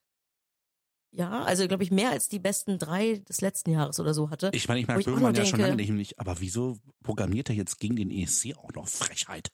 ja, 1.11 1.43
also 1.43 1.67
glaube 1.67 1.83
ich 1.83 1.91
mehr 1.91 2.11
als 2.11 2.27
die 2.29 2.39
besten 2.39 2.77
drei 2.79 3.17
des 3.27 3.41
letzten 3.41 3.71
Jahres 3.71 3.99
oder 3.99 4.13
so 4.13 4.29
hatte. 4.29 4.49
Ich 4.53 4.67
meine, 4.67 4.79
ich 4.81 4.87
mag 4.87 5.03
Böhmermann 5.03 5.33
ja 5.35 5.45
schon 5.45 5.57
denke- 5.59 5.69
lange 5.71 5.81
nicht, 5.81 5.89
nicht, 5.91 6.19
aber 6.19 6.39
wieso 6.39 6.77
programmiert 7.03 7.49
er 7.49 7.55
jetzt 7.55 7.79
gegen 7.79 7.95
den 7.95 8.11
ESC 8.11 8.55
auch 8.57 8.71
noch 8.73 8.87
Frechheit? 8.87 9.49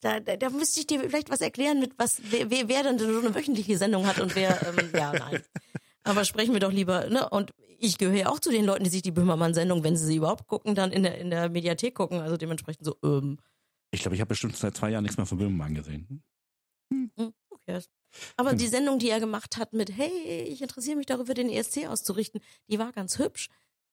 Da, 0.00 0.20
da, 0.20 0.36
da 0.36 0.50
müsste 0.50 0.80
ich 0.80 0.86
dir 0.86 1.00
vielleicht 1.00 1.30
was 1.30 1.40
erklären, 1.40 1.80
mit 1.80 1.92
was 1.98 2.20
wer, 2.30 2.50
wer, 2.50 2.68
wer 2.68 2.82
dann 2.82 2.98
so 2.98 3.06
eine 3.06 3.34
wöchentliche 3.34 3.78
Sendung 3.78 4.06
hat 4.06 4.20
und 4.20 4.34
wer 4.36 4.60
ähm, 4.68 4.90
ja 4.94 5.12
nein. 5.12 5.42
Aber 6.04 6.24
sprechen 6.24 6.52
wir 6.52 6.60
doch 6.60 6.72
lieber, 6.72 7.08
ne? 7.08 7.28
Und 7.30 7.52
ich 7.78 7.98
gehöre 7.98 8.14
ja 8.16 8.28
auch 8.28 8.38
zu 8.38 8.50
den 8.50 8.64
Leuten, 8.64 8.84
die 8.84 8.90
sich 8.90 9.02
die 9.02 9.10
Böhmermann-Sendung, 9.10 9.82
wenn 9.82 9.96
sie 9.96 10.06
sie 10.06 10.16
überhaupt 10.16 10.46
gucken, 10.46 10.74
dann 10.74 10.92
in 10.92 11.02
der 11.02 11.18
in 11.18 11.30
der 11.30 11.48
Mediathek 11.48 11.94
gucken. 11.94 12.20
Also 12.20 12.36
dementsprechend 12.36 12.84
so, 12.84 12.96
ähm, 13.02 13.38
Ich 13.90 14.02
glaube, 14.02 14.14
ich 14.14 14.20
habe 14.20 14.28
bestimmt 14.28 14.56
seit 14.56 14.76
zwei 14.76 14.90
Jahren 14.90 15.02
nichts 15.02 15.16
mehr 15.16 15.26
von 15.26 15.38
Böhmermann 15.38 15.74
gesehen. 15.74 16.22
Cares? 17.66 17.88
Aber 18.36 18.50
Genau. 18.50 18.62
die 18.62 18.68
Sendung, 18.68 18.98
die 18.98 19.10
er 19.10 19.20
gemacht 19.20 19.56
hat 19.56 19.72
mit, 19.72 19.96
hey, 19.96 20.42
ich 20.48 20.62
interessiere 20.62 20.96
mich 20.96 21.06
darüber, 21.06 21.34
den 21.34 21.50
ESC 21.50 21.86
auszurichten, 21.88 22.40
die 22.68 22.78
war 22.78 22.92
ganz 22.92 23.18
hübsch. 23.18 23.48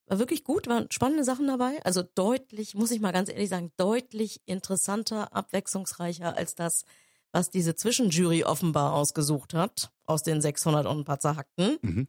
War 0.06 0.20
wirklich 0.20 0.44
gut, 0.44 0.68
waren 0.68 0.92
spannende 0.92 1.24
Sachen 1.24 1.48
dabei. 1.48 1.84
Also 1.86 2.04
deutlich, 2.04 2.76
muss 2.76 2.92
ich 2.92 3.00
mal 3.00 3.12
ganz 3.14 3.30
ehrlich 3.30 3.50
sagen, 3.50 3.72
deutlich 3.78 4.42
interessanter, 4.46 5.34
abwechslungsreicher 5.34 6.36
als 6.36 6.56
das, 6.56 6.84
was 7.32 7.50
diese 7.50 7.76
Zwischenjury 7.76 8.44
offenbar 8.44 8.94
ausgesucht 8.94 9.54
hat, 9.54 9.92
aus 10.06 10.24
den 10.24 10.42
600 10.42 10.86
und 10.86 11.00
ein 11.00 11.06
paar 11.06 11.20
zerhackten. 11.20 11.78
Mhm. 11.82 12.08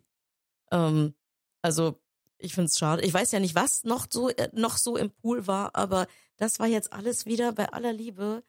Ähm, 0.72 1.14
also 1.62 2.00
ich 2.38 2.54
find's 2.54 2.78
schade. 2.78 3.02
Ich 3.02 3.14
weiß 3.14 3.30
ja 3.32 3.40
nicht, 3.40 3.54
was 3.54 3.84
noch 3.84 4.06
so, 4.10 4.28
äh, 4.28 4.50
noch 4.52 4.76
so 4.76 4.96
im 4.96 5.10
Pool 5.10 5.46
war, 5.46 5.74
aber 5.76 6.06
das 6.36 6.58
war 6.58 6.66
jetzt 6.66 6.92
alles 6.92 7.26
wieder 7.26 7.52
bei 7.52 7.72
aller 7.72 7.92
Liebe. 7.92 8.42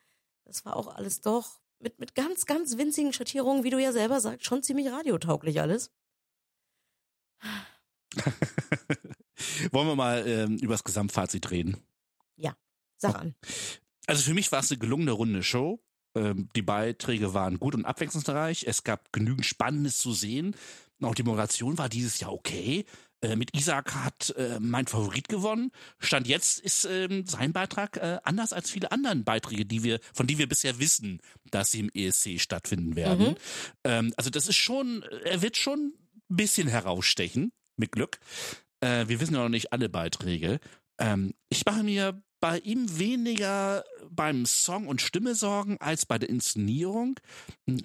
Das 0.44 0.64
war 0.64 0.76
auch 0.76 0.88
alles 0.88 1.20
doch 1.20 1.60
mit, 1.78 1.98
mit 1.98 2.14
ganz, 2.14 2.46
ganz 2.46 2.76
winzigen 2.78 3.12
Schattierungen, 3.12 3.64
wie 3.64 3.70
du 3.70 3.78
ja 3.80 3.92
selber 3.92 4.20
sagst, 4.20 4.44
schon 4.44 4.62
ziemlich 4.62 4.90
radiotauglich 4.90 5.60
alles. 5.60 5.90
Wollen 9.70 9.88
wir 9.88 9.96
mal 9.96 10.26
ähm, 10.26 10.56
über 10.58 10.74
das 10.74 10.84
Gesamtfazit 10.84 11.50
reden? 11.50 11.76
Sag 12.98 13.14
an. 13.16 13.34
Also 14.06 14.22
für 14.22 14.34
mich 14.34 14.50
war 14.52 14.60
es 14.60 14.70
eine 14.70 14.78
gelungene 14.78 15.12
runde 15.12 15.42
Show. 15.42 15.82
Ähm, 16.14 16.48
die 16.56 16.62
Beiträge 16.62 17.34
waren 17.34 17.58
gut 17.58 17.74
und 17.74 17.84
abwechslungsreich. 17.84 18.64
Es 18.66 18.84
gab 18.84 19.12
genügend 19.12 19.44
Spannendes 19.44 19.98
zu 19.98 20.12
sehen. 20.12 20.56
Auch 21.02 21.14
die 21.14 21.24
Moderation 21.24 21.76
war 21.76 21.88
dieses 21.88 22.20
Jahr 22.20 22.32
okay. 22.32 22.86
Äh, 23.22 23.36
mit 23.36 23.56
Isaac 23.56 23.94
hat 23.94 24.34
äh, 24.36 24.58
mein 24.60 24.86
Favorit 24.86 25.28
gewonnen. 25.28 25.70
Stand 25.98 26.28
jetzt 26.28 26.60
ist 26.60 26.84
ähm, 26.84 27.26
sein 27.26 27.52
Beitrag 27.52 27.96
äh, 27.96 28.18
anders 28.24 28.52
als 28.52 28.70
viele 28.70 28.92
anderen 28.92 29.24
Beiträge, 29.24 29.64
die 29.64 29.82
wir, 29.82 30.00
von 30.12 30.26
die 30.26 30.38
wir 30.38 30.48
bisher 30.48 30.78
wissen, 30.78 31.20
dass 31.50 31.70
sie 31.70 31.80
im 31.80 31.90
ESC 31.94 32.40
stattfinden 32.40 32.96
werden. 32.96 33.30
Mhm. 33.30 33.36
Ähm, 33.84 34.14
also 34.16 34.30
das 34.30 34.48
ist 34.48 34.56
schon, 34.56 35.02
er 35.24 35.42
wird 35.42 35.56
schon 35.56 35.94
ein 36.30 36.36
bisschen 36.36 36.68
herausstechen, 36.68 37.52
mit 37.76 37.92
Glück. 37.92 38.18
Äh, 38.80 39.08
wir 39.08 39.20
wissen 39.20 39.34
ja 39.34 39.42
noch 39.42 39.48
nicht 39.48 39.72
alle 39.72 39.88
Beiträge. 39.88 40.60
Ähm, 40.98 41.34
ich 41.48 41.64
mache 41.64 41.82
mir 41.82 42.22
bei 42.40 42.58
ihm 42.58 42.98
weniger 42.98 43.84
beim 44.10 44.46
Song 44.46 44.88
und 44.88 45.00
Stimme 45.00 45.34
sorgen 45.34 45.78
als 45.80 46.06
bei 46.06 46.18
der 46.18 46.28
Inszenierung. 46.28 47.18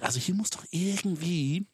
Also 0.01 0.19
hier 0.19 0.35
muss 0.35 0.49
doch 0.49 0.65
irgendwie, 0.71 1.67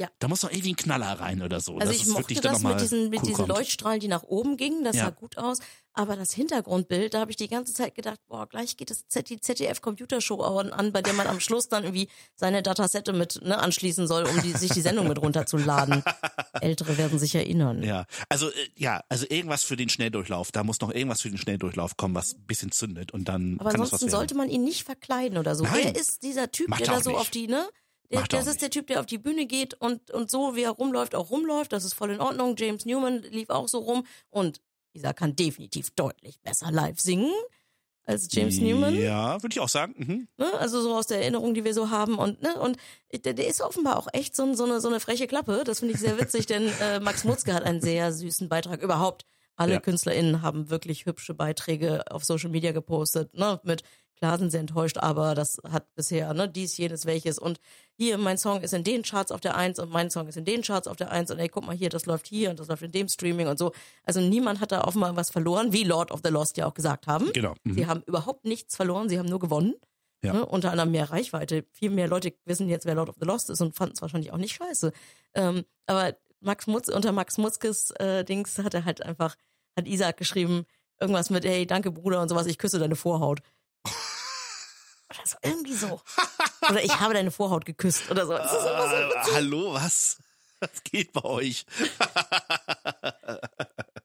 Ja. 0.00 0.08
da 0.18 0.28
muss 0.28 0.40
doch 0.40 0.50
irgendwie 0.50 0.72
ein 0.72 0.76
Knaller 0.76 1.20
rein 1.20 1.42
oder 1.42 1.60
so. 1.60 1.74
Also 1.76 1.92
dass 1.92 1.94
ich 2.02 2.06
mochte 2.06 2.34
das 2.40 2.62
mit 2.62 2.80
diesen, 2.80 3.10
mit 3.10 3.20
cool 3.20 3.26
diesen 3.28 3.34
kommt. 3.36 3.48
Leuchtstrahlen, 3.48 4.00
die 4.00 4.08
nach 4.08 4.22
oben 4.22 4.56
gingen, 4.56 4.82
das 4.82 4.96
Ja. 4.96 5.04
sah 5.04 5.10
gut 5.10 5.36
aus. 5.36 5.58
Aber 5.92 6.16
das 6.16 6.32
Hintergrundbild, 6.32 7.12
da 7.14 7.20
habe 7.20 7.30
ich 7.32 7.36
die 7.36 7.48
ganze 7.48 7.74
Zeit 7.74 7.94
gedacht, 7.96 8.18
boah, 8.28 8.46
gleich 8.48 8.76
geht 8.76 8.90
das 8.90 9.06
Z 9.08 9.28
die 9.28 9.40
ZDF-Computershow 9.40 10.40
an, 10.40 10.92
bei 10.92 11.02
der 11.02 11.12
man 11.12 11.26
am 11.26 11.40
Schluss 11.40 11.68
dann 11.68 11.82
irgendwie 11.84 12.08
seine 12.36 12.62
Datasette 12.62 13.12
mit 13.12 13.40
ne, 13.42 13.58
anschließen 13.58 14.06
soll, 14.06 14.24
um 14.24 14.40
die, 14.40 14.52
sich 14.52 14.70
die 14.70 14.80
Sendung 14.80 15.08
mit 15.08 15.20
runterzuladen. 15.20 16.02
Ältere 16.60 16.96
werden 16.96 17.18
sich 17.18 17.34
erinnern. 17.34 17.82
Ja, 17.82 18.06
also 18.28 18.48
äh, 18.48 18.52
ja, 18.76 19.02
also 19.08 19.26
irgendwas 19.28 19.64
für 19.64 19.76
den 19.76 19.88
Schnelldurchlauf. 19.88 20.52
Da 20.52 20.64
muss 20.64 20.80
noch 20.80 20.92
irgendwas 20.94 21.20
für 21.22 21.28
den 21.28 21.38
Schnelldurchlauf 21.38 21.96
kommen, 21.96 22.14
was 22.14 22.34
ein 22.34 22.46
bisschen 22.46 22.72
zündet 22.72 23.12
und 23.12 23.28
dann 23.28 23.56
Aber 23.60 23.70
das 23.70 23.80
ansonsten 23.80 24.10
sollte 24.10 24.34
man 24.34 24.48
ihn 24.48 24.64
nicht 24.64 24.84
verkleiden 24.84 25.38
oder 25.38 25.54
so. 25.54 25.64
Nein. 25.64 25.86
Er 25.86 25.96
ist 25.96 26.22
dieser 26.22 26.50
Typ, 26.52 26.68
Macht 26.68 26.80
der 26.82 26.88
er 26.88 26.94
da 26.94 27.02
so 27.02 27.10
nicht. 27.10 27.18
auf 27.20 27.30
die, 27.30 27.48
ne? 27.48 27.68
Der, 28.10 28.20
er 28.20 28.28
das 28.28 28.46
ist 28.46 28.62
der 28.62 28.70
Typ, 28.70 28.86
der 28.88 29.00
auf 29.00 29.06
die 29.06 29.18
Bühne 29.18 29.46
geht 29.46 29.74
und, 29.74 30.10
und 30.10 30.30
so, 30.30 30.56
wie 30.56 30.62
er 30.62 30.70
rumläuft, 30.70 31.14
auch 31.14 31.30
rumläuft. 31.30 31.72
Das 31.72 31.84
ist 31.84 31.94
voll 31.94 32.10
in 32.10 32.20
Ordnung. 32.20 32.56
James 32.58 32.84
Newman 32.84 33.22
lief 33.22 33.50
auch 33.50 33.68
so 33.68 33.78
rum. 33.78 34.06
Und 34.30 34.60
dieser 34.94 35.14
kann 35.14 35.36
definitiv 35.36 35.90
deutlich 35.92 36.40
besser 36.40 36.70
live 36.72 36.98
singen 37.00 37.32
als 38.04 38.28
James 38.30 38.58
Newman. 38.58 38.96
Ja, 38.96 39.40
würde 39.42 39.52
ich 39.52 39.60
auch 39.60 39.68
sagen. 39.68 39.94
Mhm. 39.96 40.28
Ne? 40.36 40.52
Also 40.58 40.80
so 40.82 40.94
aus 40.96 41.06
der 41.06 41.20
Erinnerung, 41.20 41.54
die 41.54 41.64
wir 41.64 41.74
so 41.74 41.90
haben. 41.90 42.18
Und, 42.18 42.42
ne? 42.42 42.58
und 42.58 42.76
der, 43.24 43.34
der 43.34 43.46
ist 43.46 43.60
offenbar 43.60 43.96
auch 43.96 44.08
echt 44.12 44.34
so, 44.34 44.52
so, 44.54 44.64
eine, 44.64 44.80
so 44.80 44.88
eine 44.88 44.98
freche 44.98 45.28
Klappe. 45.28 45.62
Das 45.64 45.78
finde 45.78 45.94
ich 45.94 46.00
sehr 46.00 46.18
witzig, 46.18 46.46
denn 46.46 46.68
äh, 46.80 46.98
Max 46.98 47.24
Mutzke 47.24 47.54
hat 47.54 47.62
einen 47.62 47.80
sehr 47.80 48.12
süßen 48.12 48.48
Beitrag 48.48 48.82
überhaupt. 48.82 49.26
Alle 49.54 49.74
Ja. 49.74 49.80
KünstlerInnen 49.80 50.42
haben 50.42 50.70
wirklich 50.70 51.04
hübsche 51.04 51.34
Beiträge 51.34 52.10
auf 52.10 52.24
Social 52.24 52.50
Media 52.50 52.72
gepostet, 52.72 53.34
ne? 53.34 53.60
Mit 53.62 53.82
klar 54.20 54.38
sind 54.38 54.50
sie 54.50 54.58
enttäuscht, 54.58 54.98
aber 54.98 55.34
das 55.34 55.60
hat 55.70 55.94
bisher, 55.94 56.32
ne, 56.34 56.48
dies, 56.48 56.76
jenes, 56.76 57.06
welches. 57.06 57.38
Und 57.38 57.58
hier, 57.96 58.18
mein 58.18 58.38
Song 58.38 58.60
ist 58.60 58.74
in 58.74 58.84
den 58.84 59.02
Charts 59.02 59.32
auf 59.32 59.40
der 59.40 59.56
Eins 59.56 59.78
und 59.78 59.90
mein 59.90 60.10
Song 60.10 60.28
ist 60.28 60.36
in 60.36 60.44
den 60.44 60.62
Charts 60.62 60.86
auf 60.86 60.96
der 60.96 61.10
Eins 61.10 61.30
und 61.30 61.38
ey, 61.38 61.48
guck 61.48 61.66
mal 61.66 61.74
hier, 61.74 61.88
das 61.88 62.06
läuft 62.06 62.26
hier 62.26 62.50
und 62.50 62.60
das 62.60 62.68
läuft 62.68 62.82
in 62.82 62.92
dem 62.92 63.08
Streaming 63.08 63.48
und 63.48 63.58
so. 63.58 63.72
Also 64.04 64.20
niemand 64.20 64.60
hat 64.60 64.72
da 64.72 64.84
offenbar 64.84 65.16
was 65.16 65.30
verloren, 65.30 65.72
wie 65.72 65.84
Lord 65.84 66.12
of 66.12 66.20
the 66.22 66.30
Lost 66.30 66.56
ja 66.58 66.66
auch 66.66 66.74
gesagt 66.74 67.06
haben. 67.06 67.32
Genau. 67.32 67.54
Mhm. 67.64 67.74
Sie 67.74 67.86
haben 67.86 68.02
überhaupt 68.06 68.44
nichts 68.44 68.76
verloren, 68.76 69.08
sie 69.08 69.18
haben 69.18 69.28
nur 69.28 69.40
gewonnen. 69.40 69.74
Ja. 70.22 70.34
Ne? 70.34 70.46
Unter 70.46 70.70
anderem 70.70 70.90
mehr 70.90 71.10
Reichweite. 71.10 71.64
Viel 71.72 71.90
mehr 71.90 72.06
Leute 72.06 72.34
wissen 72.44 72.68
jetzt, 72.68 72.84
wer 72.84 72.94
Lord 72.94 73.08
of 73.08 73.16
the 73.18 73.26
Lost 73.26 73.48
ist 73.48 73.62
und 73.62 73.74
fanden 73.74 73.94
es 73.94 74.02
wahrscheinlich 74.02 74.32
auch 74.32 74.38
nicht 74.38 74.54
scheiße. 74.54 74.92
Ähm, 75.34 75.64
aber 75.86 76.14
Max 76.40 76.66
Mutz, 76.66 76.88
unter 76.88 77.12
Max 77.12 77.38
Mutzkes 77.38 77.90
äh, 77.92 78.24
Dings 78.24 78.58
hat 78.58 78.74
er 78.74 78.84
halt 78.84 79.02
einfach, 79.02 79.36
hat 79.76 79.86
Isaac 79.86 80.16
geschrieben, 80.18 80.66
irgendwas 81.00 81.30
mit, 81.30 81.44
hey, 81.44 81.66
danke 81.66 81.90
Bruder 81.90 82.20
und 82.20 82.28
sowas, 82.28 82.46
ich 82.46 82.58
küsse 82.58 82.78
deine 82.78 82.96
Vorhaut. 82.96 83.40
Oder 83.84 85.26
so, 85.26 85.36
irgendwie 85.42 85.74
so. 85.74 86.00
Oder 86.68 86.84
ich 86.84 87.00
habe 87.00 87.14
deine 87.14 87.30
Vorhaut 87.30 87.64
geküsst 87.64 88.10
oder 88.10 88.26
so. 88.26 88.32
So 88.32 89.34
hallo, 89.34 89.74
was? 89.74 90.18
Was 90.60 90.82
geht 90.84 91.12
bei 91.12 91.24
euch? 91.24 91.64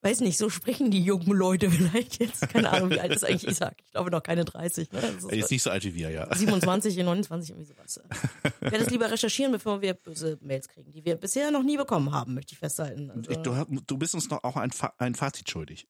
weiß 0.06 0.20
nicht, 0.22 0.38
so 0.38 0.50
sprechen 0.50 0.92
die 0.92 1.04
jungen 1.04 1.32
Leute 1.36 1.70
vielleicht 1.72 2.20
jetzt. 2.20 2.48
Keine 2.50 2.72
Ahnung, 2.72 2.92
wie 2.92 3.00
alt 3.00 3.12
ist 3.12 3.26
eigentlich 3.26 3.48
Isaac? 3.48 3.76
Ich 3.84 3.92
glaube 3.92 4.12
noch 4.12 4.22
keine 4.22 4.46
30. 4.46 4.92
Ne? 4.92 5.00
Ist 5.00 5.24
Er 5.26 5.38
ist 5.38 5.52
nicht 5.52 5.64
so 5.64 5.72
alt 5.72 5.84
wie 5.84 5.96
wir, 5.96 6.12
ja. 6.12 6.34
27, 6.34 6.96
29, 6.96 7.50
irgendwie 7.50 7.68
sowas. 7.68 8.00
Ich 8.44 8.62
werde 8.62 8.80
das 8.80 8.90
lieber 8.90 9.12
recherchieren, 9.12 9.52
bevor 9.52 9.82
wir 9.82 9.96
böse 9.96 10.38
Mails 10.42 10.68
kriegen, 10.70 10.92
die 10.92 11.04
wir 11.04 11.16
bisher 11.16 11.50
noch 11.52 11.64
nie 11.64 11.78
bekommen 11.78 12.12
haben, 12.12 12.36
möchte 12.36 12.54
ich 12.54 12.60
festhalten. 12.60 13.12
Also, 13.12 13.42
Du, 13.42 13.82
du 13.86 13.98
bist 13.98 14.14
uns 14.14 14.30
noch 14.30 14.44
auch 14.44 14.56
ein, 14.56 14.72
ein 15.00 15.16
Fazit 15.16 15.50
schuldig. 15.50 15.88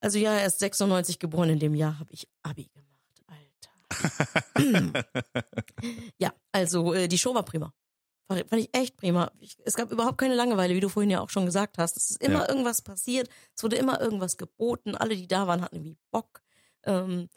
Also 0.00 0.18
ja, 0.18 0.34
er 0.34 0.46
ist 0.46 0.58
96 0.60 1.18
geboren, 1.18 1.50
in 1.50 1.58
dem 1.58 1.74
Jahr 1.74 1.98
habe 1.98 2.12
ich 2.12 2.28
Abi 2.42 2.68
gemacht, 2.72 3.22
Alter. 3.26 5.04
ja, 6.18 6.32
also 6.52 6.94
äh, 6.94 7.08
die 7.08 7.18
Show 7.18 7.34
war 7.34 7.44
prima. 7.44 7.72
War, 8.28 8.36
fand 8.38 8.62
ich 8.62 8.68
echt 8.76 8.96
prima. 8.96 9.30
Ich, 9.40 9.56
es 9.64 9.74
gab 9.74 9.90
überhaupt 9.90 10.18
keine 10.18 10.34
Langeweile, 10.34 10.74
wie 10.74 10.80
du 10.80 10.88
vorhin 10.88 11.10
ja 11.10 11.20
auch 11.20 11.30
schon 11.30 11.46
gesagt 11.46 11.78
hast. 11.78 11.96
Es 11.96 12.10
ist 12.10 12.22
immer 12.22 12.40
Ja. 12.40 12.48
irgendwas 12.48 12.82
passiert, 12.82 13.28
es 13.56 13.62
wurde 13.62 13.76
immer 13.76 14.00
irgendwas 14.00 14.36
geboten. 14.36 14.94
Alle, 14.94 15.16
die 15.16 15.26
da 15.28 15.46
waren, 15.46 15.62
hatten 15.62 15.76
irgendwie 15.76 15.96
Bock. 16.10 16.42
Ähm, 16.84 17.28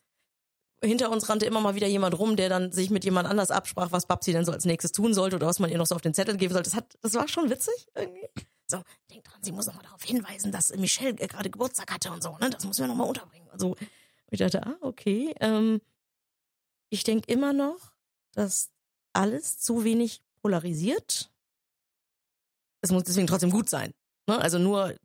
hinter 0.84 1.12
uns 1.12 1.30
rannte 1.30 1.45
immer 1.45 1.62
mal 1.62 1.76
wieder 1.76 1.88
jemand 1.88 2.18
rum, 2.18 2.36
der 2.36 2.49
dann 2.49 2.72
sich 2.72 2.89
mit 2.89 3.05
jemand 3.05 3.28
anders 3.30 3.51
absprach, 3.51 3.91
was 3.91 4.07
Babsi 4.07 4.32
denn 4.34 4.45
so 4.45 4.51
als 4.51 4.66
nächstes 4.66 4.91
tun 4.91 5.14
sollte 5.14 5.36
oder 5.36 5.45
was 5.47 5.59
man 5.59 5.70
ihr 5.70 5.78
noch 5.78 5.86
so 5.86 5.93
auf 5.95 6.01
den 6.01 6.14
Zettel 6.16 6.38
geben 6.38 6.53
sollte. 6.53 6.70
Das, 6.72 6.76
hat, 6.78 6.97
das 7.01 7.14
war 7.14 7.28
schon 7.28 7.49
witzig 7.51 7.88
irgendwie. 7.95 8.28
So, 8.72 8.82
denk 9.09 9.24
dran, 9.24 9.43
sie 9.43 9.51
muss 9.51 9.67
noch 9.67 9.76
mal 9.76 9.84
darauf 9.84 10.03
hinweisen, 10.03 10.51
dass 10.51 10.76
Michelle 10.76 11.13
gerade 11.13 11.49
Geburtstag 11.49 11.91
hatte 11.91 12.11
und 12.11 12.24
so, 12.24 12.38
ne? 12.38 12.49
Das 12.49 12.65
müssen 12.65 12.82
wir 12.82 12.88
noch 12.88 12.95
mal 12.95 13.03
unterbringen. 13.03 13.47
Und 13.49 13.59
so. 13.59 13.72
Und 13.72 13.80
ich 14.30 14.39
dachte, 14.39 14.65
ah, 14.65 14.78
okay. 14.82 15.36
Ähm, 15.39 15.82
ich 16.89 17.03
denke 17.03 17.32
immer 17.32 17.53
noch, 17.53 17.93
dass 18.34 18.69
alles 19.13 19.59
zu 19.59 19.84
wenig 19.84 20.22
polarisiert. 20.41 21.32
Es 22.82 22.91
muss 22.91 23.03
deswegen 23.03 23.28
trotzdem 23.28 23.51
gut 23.51 23.69
sein. 23.69 23.93
Ne? 24.28 24.39
Also 24.39 24.57
nur 24.57 24.95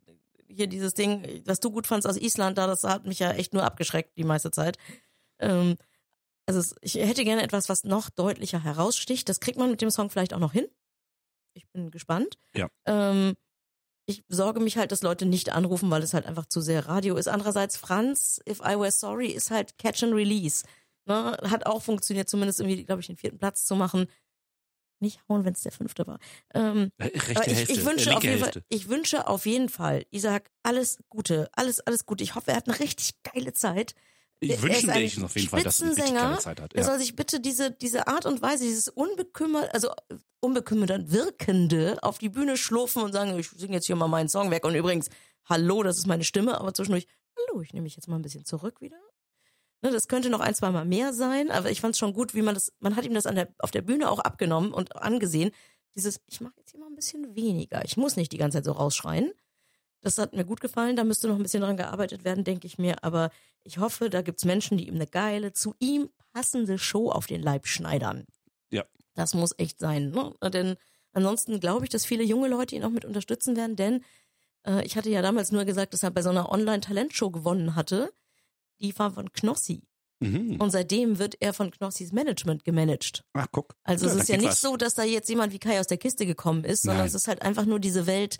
hier 0.48 0.66
dieses 0.66 0.94
Ding, 0.94 1.42
was 1.44 1.60
du 1.60 1.70
gut 1.70 1.86
fandst 1.86 2.08
aus 2.08 2.16
Island, 2.16 2.58
da 2.58 2.66
das 2.66 2.84
hat 2.84 3.06
mich 3.06 3.18
ja 3.18 3.32
echt 3.32 3.52
nur 3.52 3.64
abgeschreckt 3.64 4.16
die 4.16 4.24
meiste 4.24 4.50
Zeit. 4.50 4.78
Ähm, 5.38 5.76
also 6.46 6.60
es, 6.60 6.74
ich 6.80 6.94
hätte 6.94 7.24
gerne 7.24 7.42
etwas, 7.42 7.68
was 7.68 7.84
noch 7.84 8.08
deutlicher 8.10 8.62
heraussticht. 8.62 9.28
Das 9.28 9.40
kriegt 9.40 9.58
man 9.58 9.70
mit 9.70 9.80
dem 9.80 9.90
Song 9.90 10.10
vielleicht 10.10 10.32
auch 10.32 10.38
noch 10.38 10.52
hin. 10.52 10.68
Ich 11.54 11.66
bin 11.68 11.90
gespannt. 11.90 12.38
Ja. 12.54 12.68
Ähm, 12.84 13.34
ich 14.06 14.24
sorge 14.28 14.60
mich 14.60 14.76
halt, 14.76 14.92
dass 14.92 15.02
Leute 15.02 15.26
nicht 15.26 15.50
anrufen, 15.50 15.90
weil 15.90 16.02
es 16.02 16.14
halt 16.14 16.26
einfach 16.26 16.46
zu 16.46 16.60
sehr 16.60 16.86
Radio 16.86 17.16
ist. 17.16 17.28
Andererseits 17.28 17.76
Franz, 17.76 18.40
If 18.48 18.60
I 18.60 18.78
Were 18.78 18.92
Sorry, 18.92 19.28
ist 19.28 19.50
halt 19.50 19.78
Catch 19.78 20.04
and 20.04 20.14
Release. 20.14 20.64
Ne? 21.06 21.36
Hat 21.50 21.66
auch 21.66 21.82
funktioniert, 21.82 22.28
zumindest 22.28 22.60
irgendwie, 22.60 22.84
glaube 22.84 23.00
ich, 23.00 23.08
den 23.08 23.16
vierten 23.16 23.38
Platz 23.38 23.64
zu 23.66 23.74
machen. 23.74 24.06
Nicht 25.00 25.20
hauen, 25.28 25.44
wenn 25.44 25.52
es 25.52 25.62
der 25.62 25.72
fünfte 25.72 26.06
war. 26.06 26.18
Ähm, 26.54 26.90
Äh, 26.98 27.04
Rechte 27.04 27.36
aber 27.36 27.46
ich, 27.48 27.56
Hälfte, 27.58 27.72
ich 27.72 27.84
wünsche 27.84 28.10
äh, 28.10 28.14
auf 28.14 28.22
linke 28.22 28.28
jeden 28.28 28.42
Hälfte. 28.42 28.60
Fall, 28.60 28.66
ich 28.70 28.88
wünsche 28.88 29.26
auf 29.28 29.46
jeden 29.46 29.68
Fall, 29.68 30.06
Isaac, 30.10 30.50
alles 30.62 30.98
Gute, 31.10 31.50
alles, 31.52 31.80
alles 31.80 32.06
Gute. 32.06 32.24
Ich 32.24 32.34
hoffe, 32.34 32.52
er 32.52 32.56
hat 32.56 32.68
eine 32.68 32.78
richtig 32.78 33.10
geile 33.22 33.52
Zeit. 33.52 33.94
Er 34.40 34.48
Ich 34.50 34.62
ein 34.62 34.62
wir 34.94 34.96
ich 35.02 35.22
auf 35.22 35.34
jeden 35.34 35.48
Fall, 35.48 35.62
dass 35.62 35.80
er 35.80 35.86
eine 35.86 35.90
richtig 35.92 36.04
Spitzensänger. 36.04 36.20
geile 36.30 36.38
Zeit 36.40 36.60
hat. 36.60 36.74
Er 36.74 36.80
Ja. 36.80 36.86
soll 36.86 36.98
sich 36.98 37.16
bitte 37.16 37.40
diese, 37.40 37.70
diese 37.70 38.06
Art 38.06 38.26
und 38.26 38.42
Weise, 38.42 38.64
dieses 38.64 38.88
unbekümmert, 38.88 39.72
also 39.74 39.90
unbekümmert 40.40 41.10
wirkende 41.10 41.98
auf 42.02 42.18
die 42.18 42.28
Bühne 42.28 42.56
schlurfen 42.56 43.02
und 43.02 43.12
sagen, 43.12 43.38
ich 43.38 43.48
singe 43.48 43.74
jetzt 43.74 43.86
hier 43.86 43.96
mal 43.96 44.08
meinen 44.08 44.28
Song 44.28 44.50
weg. 44.50 44.64
Und 44.64 44.74
übrigens, 44.74 45.08
hallo, 45.46 45.82
das 45.82 45.96
ist 45.98 46.06
meine 46.06 46.24
Stimme, 46.24 46.60
aber 46.60 46.74
zwischendurch, 46.74 47.06
hallo, 47.36 47.62
ich 47.62 47.72
nehme 47.72 47.84
mich 47.84 47.96
jetzt 47.96 48.08
mal 48.08 48.16
ein 48.16 48.22
bisschen 48.22 48.44
zurück 48.44 48.80
wieder. 48.80 48.98
Ne, 49.82 49.90
das 49.90 50.08
könnte 50.08 50.30
noch 50.30 50.40
ein, 50.40 50.54
zwei 50.54 50.70
Mal 50.70 50.84
mehr 50.84 51.12
sein, 51.12 51.50
aber 51.50 51.70
ich 51.70 51.80
fand 51.80 51.94
es 51.94 51.98
schon 51.98 52.12
gut, 52.12 52.34
wie 52.34 52.42
man 52.42 52.54
das, 52.54 52.72
man 52.78 52.96
hat 52.96 53.04
ihm 53.04 53.14
das 53.14 53.24
der, 53.24 53.48
auf 53.58 53.70
der 53.70 53.82
Bühne 53.82 54.10
auch 54.10 54.18
abgenommen 54.18 54.72
und 54.72 54.96
angesehen. 54.96 55.50
Dieses, 55.94 56.20
ich 56.26 56.40
mache 56.42 56.54
jetzt 56.58 56.72
hier 56.72 56.80
mal 56.80 56.88
ein 56.88 56.94
bisschen 56.94 57.34
weniger. 57.34 57.82
Ich 57.84 57.96
muss 57.96 58.16
nicht 58.16 58.32
die 58.32 58.36
ganze 58.38 58.58
Zeit 58.58 58.64
so 58.66 58.72
rausschreien. 58.72 59.32
Das 60.02 60.18
hat 60.18 60.34
mir 60.34 60.44
gut 60.44 60.60
gefallen, 60.60 60.96
da 60.96 61.04
müsste 61.04 61.26
noch 61.28 61.36
ein 61.36 61.42
bisschen 61.42 61.62
dran 61.62 61.76
gearbeitet 61.76 62.24
werden, 62.24 62.44
denke 62.44 62.66
ich 62.66 62.78
mir. 62.78 63.02
Aber 63.02 63.30
ich 63.64 63.78
hoffe, 63.78 64.08
da 64.10 64.22
gibt's 64.22 64.44
Menschen, 64.44 64.78
die 64.78 64.86
ihm 64.88 64.94
eine 64.94 65.06
geile, 65.06 65.52
zu 65.52 65.74
ihm 65.80 66.10
passende 66.32 66.78
Show 66.78 67.10
auf 67.10 67.26
den 67.26 67.42
Leib 67.42 67.66
schneidern. 67.66 68.24
Ja. 68.70 68.84
Das 69.14 69.34
muss 69.34 69.52
echt 69.58 69.78
sein. 69.80 70.10
Ne? 70.10 70.32
Denn 70.50 70.76
ansonsten 71.12 71.58
glaube 71.60 71.84
ich, 71.84 71.90
dass 71.90 72.04
viele 72.04 72.22
junge 72.22 72.48
Leute 72.48 72.76
ihn 72.76 72.84
auch 72.84 72.90
mit 72.90 73.04
unterstützen 73.04 73.56
werden, 73.56 73.74
denn 73.74 74.04
äh, 74.66 74.84
ich 74.84 74.96
hatte 74.96 75.10
ja 75.10 75.22
damals 75.22 75.50
nur 75.50 75.64
gesagt, 75.64 75.94
dass 75.94 76.02
er 76.02 76.10
bei 76.10 76.22
so 76.22 76.30
einer 76.30 76.50
Online-Talentshow 76.50 77.30
gewonnen 77.30 77.74
hatte. 77.74 78.12
Die 78.80 78.96
war 78.98 79.10
von 79.10 79.32
Knossi. 79.32 79.82
Mhm. 80.20 80.60
Und 80.60 80.70
seitdem 80.70 81.18
wird 81.18 81.36
er 81.40 81.52
von 81.52 81.70
Knossis 81.70 82.12
Management 82.12 82.64
gemanagt. 82.64 83.24
Ach, 83.32 83.46
guck. 83.50 83.74
Also 83.82 84.06
Ja, 84.06 84.12
es 84.12 84.18
ist 84.22 84.28
ja 84.28 84.36
nicht 84.36 84.48
was. 84.48 84.60
so, 84.60 84.76
dass 84.76 84.94
da 84.94 85.02
jetzt 85.04 85.28
jemand 85.28 85.52
wie 85.52 85.58
Kai 85.58 85.80
aus 85.80 85.86
der 85.86 85.98
Kiste 85.98 86.26
gekommen 86.26 86.64
ist, 86.64 86.82
sondern 86.82 86.98
Nein. 86.98 87.08
es 87.08 87.14
ist 87.14 87.28
halt 87.28 87.42
einfach 87.42 87.66
nur 87.66 87.80
diese 87.80 88.06
Welt 88.06 88.38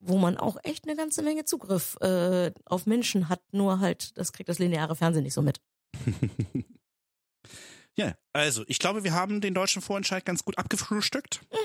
wo 0.00 0.16
man 0.18 0.36
auch 0.36 0.56
echt 0.64 0.86
eine 0.86 0.96
ganze 0.96 1.22
Menge 1.22 1.44
Zugriff 1.44 1.96
äh, 2.00 2.52
auf 2.64 2.86
Menschen 2.86 3.28
hat, 3.28 3.40
nur 3.52 3.80
halt, 3.80 4.16
das 4.18 4.32
kriegt 4.32 4.48
das 4.48 4.58
lineare 4.58 4.96
Fernsehen 4.96 5.24
nicht 5.24 5.34
so 5.34 5.42
mit. 5.42 5.60
Ja, 7.96 8.14
also 8.32 8.62
ich 8.66 8.78
glaube, 8.78 9.04
wir 9.04 9.12
haben 9.12 9.40
den 9.40 9.52
deutschen 9.52 9.82
Vorentscheid 9.82 10.24
ganz 10.24 10.44
gut 10.44 10.56
abgefrühstückt. 10.56 11.40
Mhm. 11.52 11.56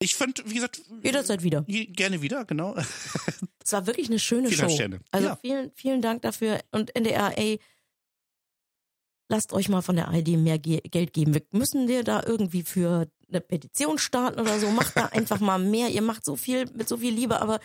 Ich 0.00 0.16
fand, 0.16 0.42
wie 0.48 0.54
gesagt, 0.54 0.82
Jederzeit 1.02 1.42
wieder. 1.42 1.62
gerne 1.68 2.22
wieder, 2.22 2.44
genau. 2.44 2.74
Es 3.62 3.72
war 3.72 3.86
wirklich 3.86 4.08
eine 4.08 4.18
schöne 4.18 4.48
Vielen 4.48 4.68
Show. 4.68 4.74
Sterne. 4.74 5.00
Also 5.12 5.28
Ja. 5.28 5.36
vielen, 5.36 5.70
vielen 5.74 6.02
Dank 6.02 6.22
dafür. 6.22 6.58
Und 6.72 6.96
NDR, 6.96 7.38
ey, 7.38 7.60
lasst 9.28 9.52
euch 9.52 9.68
mal 9.68 9.82
von 9.82 9.94
der 9.94 10.08
ARD 10.08 10.28
mehr 10.30 10.58
Ge 10.58 10.80
Geld 10.80 11.12
geben. 11.12 11.34
Wir 11.34 11.42
müssen 11.52 11.86
dir 11.86 12.02
da 12.02 12.22
irgendwie 12.26 12.62
für 12.62 13.06
eine 13.30 13.40
Petition 13.40 13.98
starten 13.98 14.40
oder 14.40 14.58
so. 14.58 14.70
Macht 14.70 14.96
da 14.96 15.06
einfach 15.06 15.40
mal 15.40 15.58
mehr. 15.58 15.88
Ihr 15.88 16.02
macht 16.02 16.24
so 16.24 16.36
viel 16.36 16.66
mit 16.74 16.88
so 16.88 16.98
viel 16.98 17.14
Liebe, 17.14 17.40
aber 17.40 17.60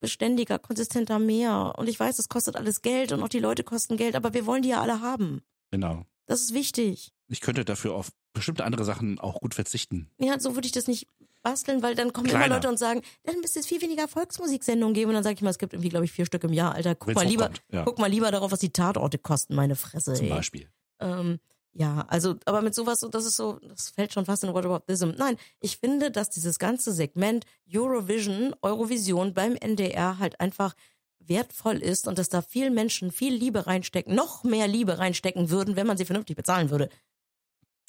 beständiger, 0.00 0.58
konsistenter 0.58 1.18
mehr. 1.18 1.74
Und 1.76 1.88
ich 1.88 2.00
weiß, 2.00 2.18
es 2.18 2.28
kostet 2.28 2.56
alles 2.56 2.82
Geld 2.82 3.12
und 3.12 3.22
auch 3.22 3.28
die 3.28 3.38
Leute 3.38 3.62
kosten 3.62 3.96
Geld, 3.96 4.16
aber 4.16 4.34
wir 4.34 4.46
wollen 4.46 4.62
die 4.62 4.70
ja 4.70 4.80
alle 4.80 5.00
haben. 5.00 5.42
Genau. 5.70 6.04
Das 6.26 6.40
ist 6.40 6.54
wichtig. 6.54 7.12
Ich 7.28 7.40
könnte 7.40 7.64
dafür 7.64 7.94
auf 7.94 8.10
bestimmte 8.32 8.64
andere 8.64 8.84
Sachen 8.84 9.18
auch 9.18 9.40
gut 9.40 9.54
verzichten. 9.54 10.08
Ja, 10.18 10.38
so 10.38 10.54
würde 10.54 10.66
ich 10.66 10.72
das 10.72 10.86
nicht 10.86 11.06
basteln, 11.42 11.82
weil 11.82 11.94
dann 11.94 12.12
kommen 12.12 12.28
Kleiner. 12.28 12.46
immer 12.46 12.54
Leute 12.56 12.68
und 12.68 12.78
sagen, 12.78 13.02
dann 13.24 13.40
müsste 13.40 13.60
es 13.60 13.66
viel 13.66 13.80
weniger 13.80 14.08
Volksmusiksendungen 14.08 14.94
geben. 14.94 15.10
Und 15.10 15.14
dann 15.14 15.24
sage 15.24 15.34
ich 15.34 15.42
mal, 15.42 15.50
es 15.50 15.58
gibt 15.58 15.72
irgendwie, 15.72 15.88
glaube 15.88 16.04
ich, 16.04 16.12
vier 16.12 16.26
Stück 16.26 16.44
im 16.44 16.52
Jahr. 16.52 16.74
Alter, 16.74 16.94
guck 16.94 17.08
Wenn's 17.08 17.16
mal 17.16 17.26
lieber, 17.26 17.50
ja. 17.70 17.84
guck 17.84 17.98
mal 17.98 18.10
lieber 18.10 18.30
darauf, 18.30 18.52
was 18.52 18.60
die 18.60 18.70
Tatorte 18.70 19.18
kosten, 19.18 19.54
meine 19.54 19.76
Fresse. 19.76 20.14
Zum 20.14 20.26
ey. 20.26 20.30
Beispiel. 20.30 20.68
Ähm, 21.00 21.40
ja, 21.72 22.04
also, 22.08 22.36
aber 22.46 22.62
mit 22.62 22.74
sowas, 22.74 23.00
so, 23.00 23.08
das 23.08 23.24
ist 23.24 23.36
so, 23.36 23.58
das 23.60 23.90
fällt 23.90 24.12
schon 24.12 24.24
fast 24.26 24.42
in 24.44 24.52
Whataboutism. 24.52 25.10
Nein, 25.16 25.36
ich 25.60 25.76
finde, 25.78 26.10
dass 26.10 26.28
dieses 26.30 26.58
ganze 26.58 26.92
Segment 26.92 27.44
Eurovision, 27.72 28.54
Eurovision 28.62 29.34
beim 29.34 29.54
NDR 29.56 30.18
halt 30.18 30.40
einfach 30.40 30.74
wertvoll 31.20 31.76
ist 31.76 32.08
und 32.08 32.18
dass 32.18 32.28
da 32.28 32.42
viel 32.42 32.70
Menschen 32.70 33.12
viel 33.12 33.32
Liebe 33.34 33.66
reinstecken, 33.66 34.14
noch 34.14 34.42
mehr 34.42 34.66
Liebe 34.66 34.98
reinstecken 34.98 35.50
würden, 35.50 35.76
wenn 35.76 35.86
man 35.86 35.96
sie 35.96 36.04
vernünftig 36.04 36.34
bezahlen 36.36 36.70
würde. 36.70 36.88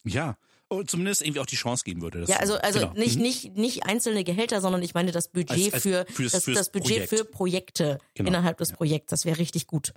Ja. 0.04 0.38
Und 0.68 0.90
zumindest 0.90 1.22
irgendwie 1.22 1.42
auch 1.42 1.46
die 1.46 1.58
Chance 1.58 1.84
geben 1.84 2.02
würde. 2.02 2.24
Ja, 2.30 2.38
also, 2.38 2.56
also 2.56 2.80
Genau. 2.80 2.94
nicht, 2.94 3.18
Mhm. 3.18 3.22
nicht, 3.24 3.58
nicht 3.58 3.86
einzelne 3.88 4.24
Gehälter, 4.24 4.62
sondern 4.62 4.82
ich 4.84 4.94
meine 4.94 5.12
das 5.12 5.28
Budget 5.28 5.52
Als- 5.66 5.74
als 5.74 5.84
für, 5.84 6.06
fürs- 6.08 6.32
das, 6.32 6.44
fürs 6.46 6.58
das 6.58 6.72
Budget 6.72 6.88
Projekt. 6.90 7.10
für 7.10 7.26
Projekte 7.26 7.98
Genau. 8.14 8.30
innerhalb 8.30 8.58
des 8.58 8.70
Ja. 8.70 8.76
Projekts. 8.78 9.10
Das 9.10 9.26
wäre 9.26 9.38
richtig 9.38 9.68
gut. 9.68 9.94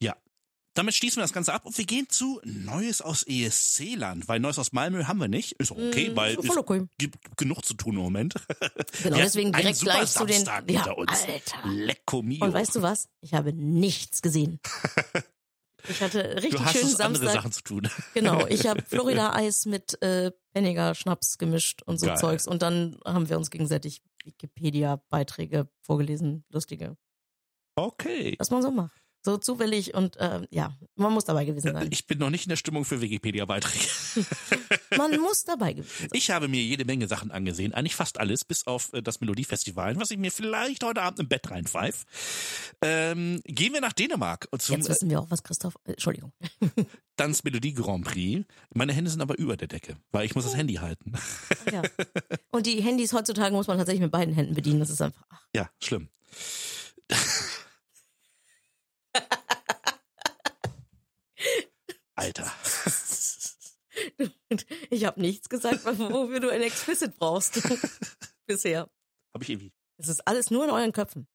Ja. 0.00 0.14
Damit 0.74 0.94
schließen 0.94 1.18
wir 1.18 1.22
das 1.22 1.32
Ganze 1.32 1.52
ab 1.54 1.64
und 1.66 1.78
wir 1.78 1.84
gehen 1.84 2.08
zu 2.08 2.40
Neues 2.44 3.00
aus 3.00 3.22
ESC-Land, 3.22 4.26
weil 4.26 4.40
Neues 4.40 4.58
aus 4.58 4.72
Malmö 4.72 5.04
haben 5.04 5.20
wir 5.20 5.28
nicht. 5.28 5.52
Ist 5.52 5.70
auch 5.70 5.76
okay, 5.76 6.10
Mm, 6.10 6.16
weil 6.16 6.36
es 6.36 6.50
okay. 6.56 6.86
gibt 6.98 7.36
genug 7.36 7.64
zu 7.64 7.74
tun 7.74 7.94
im 7.94 8.02
Moment. 8.02 8.34
Genau, 9.02 9.16
Wir 9.16 9.24
deswegen 9.24 9.52
direkt 9.52 9.80
gleich 9.80 10.10
zu 10.10 10.24
den. 10.24 10.44
Samstag 10.44 10.70
Ja, 10.70 10.90
uns. 10.92 11.10
Alter. 11.12 11.68
Lecco 11.68 12.22
mio. 12.22 12.44
Und 12.44 12.52
weißt 12.52 12.74
du 12.76 12.82
was? 12.82 13.08
Ich 13.20 13.34
habe 13.34 13.52
nichts 13.52 14.20
gesehen. 14.22 14.60
Ich 15.86 16.00
hatte 16.00 16.36
richtig 16.36 16.52
du 16.52 16.64
hast 16.64 16.72
schönen 16.78 16.86
es 16.92 17.00
andere 17.00 17.24
Samstag. 17.24 17.42
Sachen 17.42 17.52
zu 17.52 17.62
tun. 17.62 17.88
Genau, 18.14 18.46
ich 18.46 18.66
habe 18.66 18.82
Florida-Eis 18.86 19.66
mit 19.66 20.00
äh, 20.02 20.32
Penniger 20.54 20.94
Schnaps 20.94 21.36
gemischt 21.36 21.82
und 21.82 22.00
so 22.00 22.06
Geil. 22.06 22.16
Zeugs. 22.16 22.46
Und 22.48 22.62
dann 22.62 22.98
haben 23.04 23.28
wir 23.28 23.36
uns 23.36 23.50
gegenseitig 23.50 24.00
Wikipedia-Beiträge 24.24 25.68
vorgelesen, 25.82 26.44
lustige. 26.48 26.96
Okay. 27.76 28.34
Was 28.38 28.50
man 28.50 28.62
so 28.62 28.70
macht. 28.70 29.03
So 29.24 29.38
zufällig 29.38 29.94
und 29.94 30.16
ähm, 30.20 30.46
ja, 30.50 30.76
man 30.96 31.12
muss 31.12 31.24
dabei 31.24 31.46
gewesen 31.46 31.72
sein. 31.72 31.88
Ich 31.90 32.06
bin 32.06 32.18
noch 32.18 32.28
nicht 32.28 32.44
in 32.44 32.50
der 32.50 32.56
Stimmung 32.56 32.84
für 32.84 33.00
Wikipedia-Beiträge. 33.00 33.86
Man 34.98 35.18
muss 35.20 35.44
dabei 35.44 35.72
gewesen 35.72 35.90
sein. 35.98 36.08
Ich 36.12 36.30
habe 36.30 36.46
mir 36.46 36.62
jede 36.62 36.84
Menge 36.84 37.08
Sachen 37.08 37.30
angesehen, 37.30 37.72
eigentlich 37.74 37.96
fast 37.96 38.20
alles, 38.20 38.44
bis 38.44 38.66
auf 38.66 38.92
äh, 38.92 39.02
das 39.02 39.20
Melodiefestival, 39.20 39.96
was 39.96 40.10
ich 40.10 40.18
mir 40.18 40.30
vielleicht 40.30 40.84
heute 40.84 41.02
Abend 41.02 41.20
im 41.20 41.28
Bett 41.28 41.50
reinpfeif. 41.50 42.04
Ähm, 42.82 43.40
gehen 43.44 43.72
wir 43.72 43.80
nach 43.80 43.94
Dänemark 43.94 44.46
zum 44.58 44.76
Jetzt 44.76 44.88
wissen 44.90 45.08
wir 45.10 45.20
auch, 45.20 45.30
was 45.30 45.42
Christoph. 45.42 45.74
Äh, 45.84 45.92
Entschuldigung. 45.92 46.32
Dance 47.16 47.40
Melodie 47.44 47.72
Grand 47.72 48.04
Prix. 48.04 48.44
Meine 48.74 48.92
Hände 48.92 49.10
sind 49.10 49.20
aber 49.22 49.38
über 49.38 49.56
der 49.56 49.68
Decke, 49.68 49.96
weil 50.12 50.26
ich 50.26 50.34
muss 50.34 50.44
das 50.44 50.54
Handy 50.54 50.74
halten. 50.74 51.12
Ja. 51.72 51.82
Und 52.50 52.66
die 52.66 52.80
Handys 52.82 53.12
heutzutage 53.14 53.54
muss 53.54 53.66
man 53.68 53.78
tatsächlich 53.78 54.02
mit 54.02 54.12
beiden 54.12 54.34
Händen 54.34 54.54
bedienen. 54.54 54.80
Das 54.80 54.90
ist 54.90 55.00
einfach. 55.00 55.24
Ach, 55.30 55.42
Ja, 55.54 55.70
schlimm. 55.82 56.08
Alter. 62.14 62.52
Ich 64.90 65.04
habe 65.04 65.20
nichts 65.20 65.48
gesagt, 65.48 65.84
wofür 65.84 66.40
du 66.40 66.50
ein 66.50 66.62
Explicit 66.62 67.16
brauchst. 67.16 67.62
Bisher. 68.46 68.90
Habe 69.32 69.44
ich 69.44 69.50
irgendwie. 69.50 69.72
Es 69.98 70.08
ist 70.08 70.26
alles 70.26 70.50
nur 70.50 70.64
in 70.64 70.70
euren 70.70 70.92
Köpfen. 70.92 71.28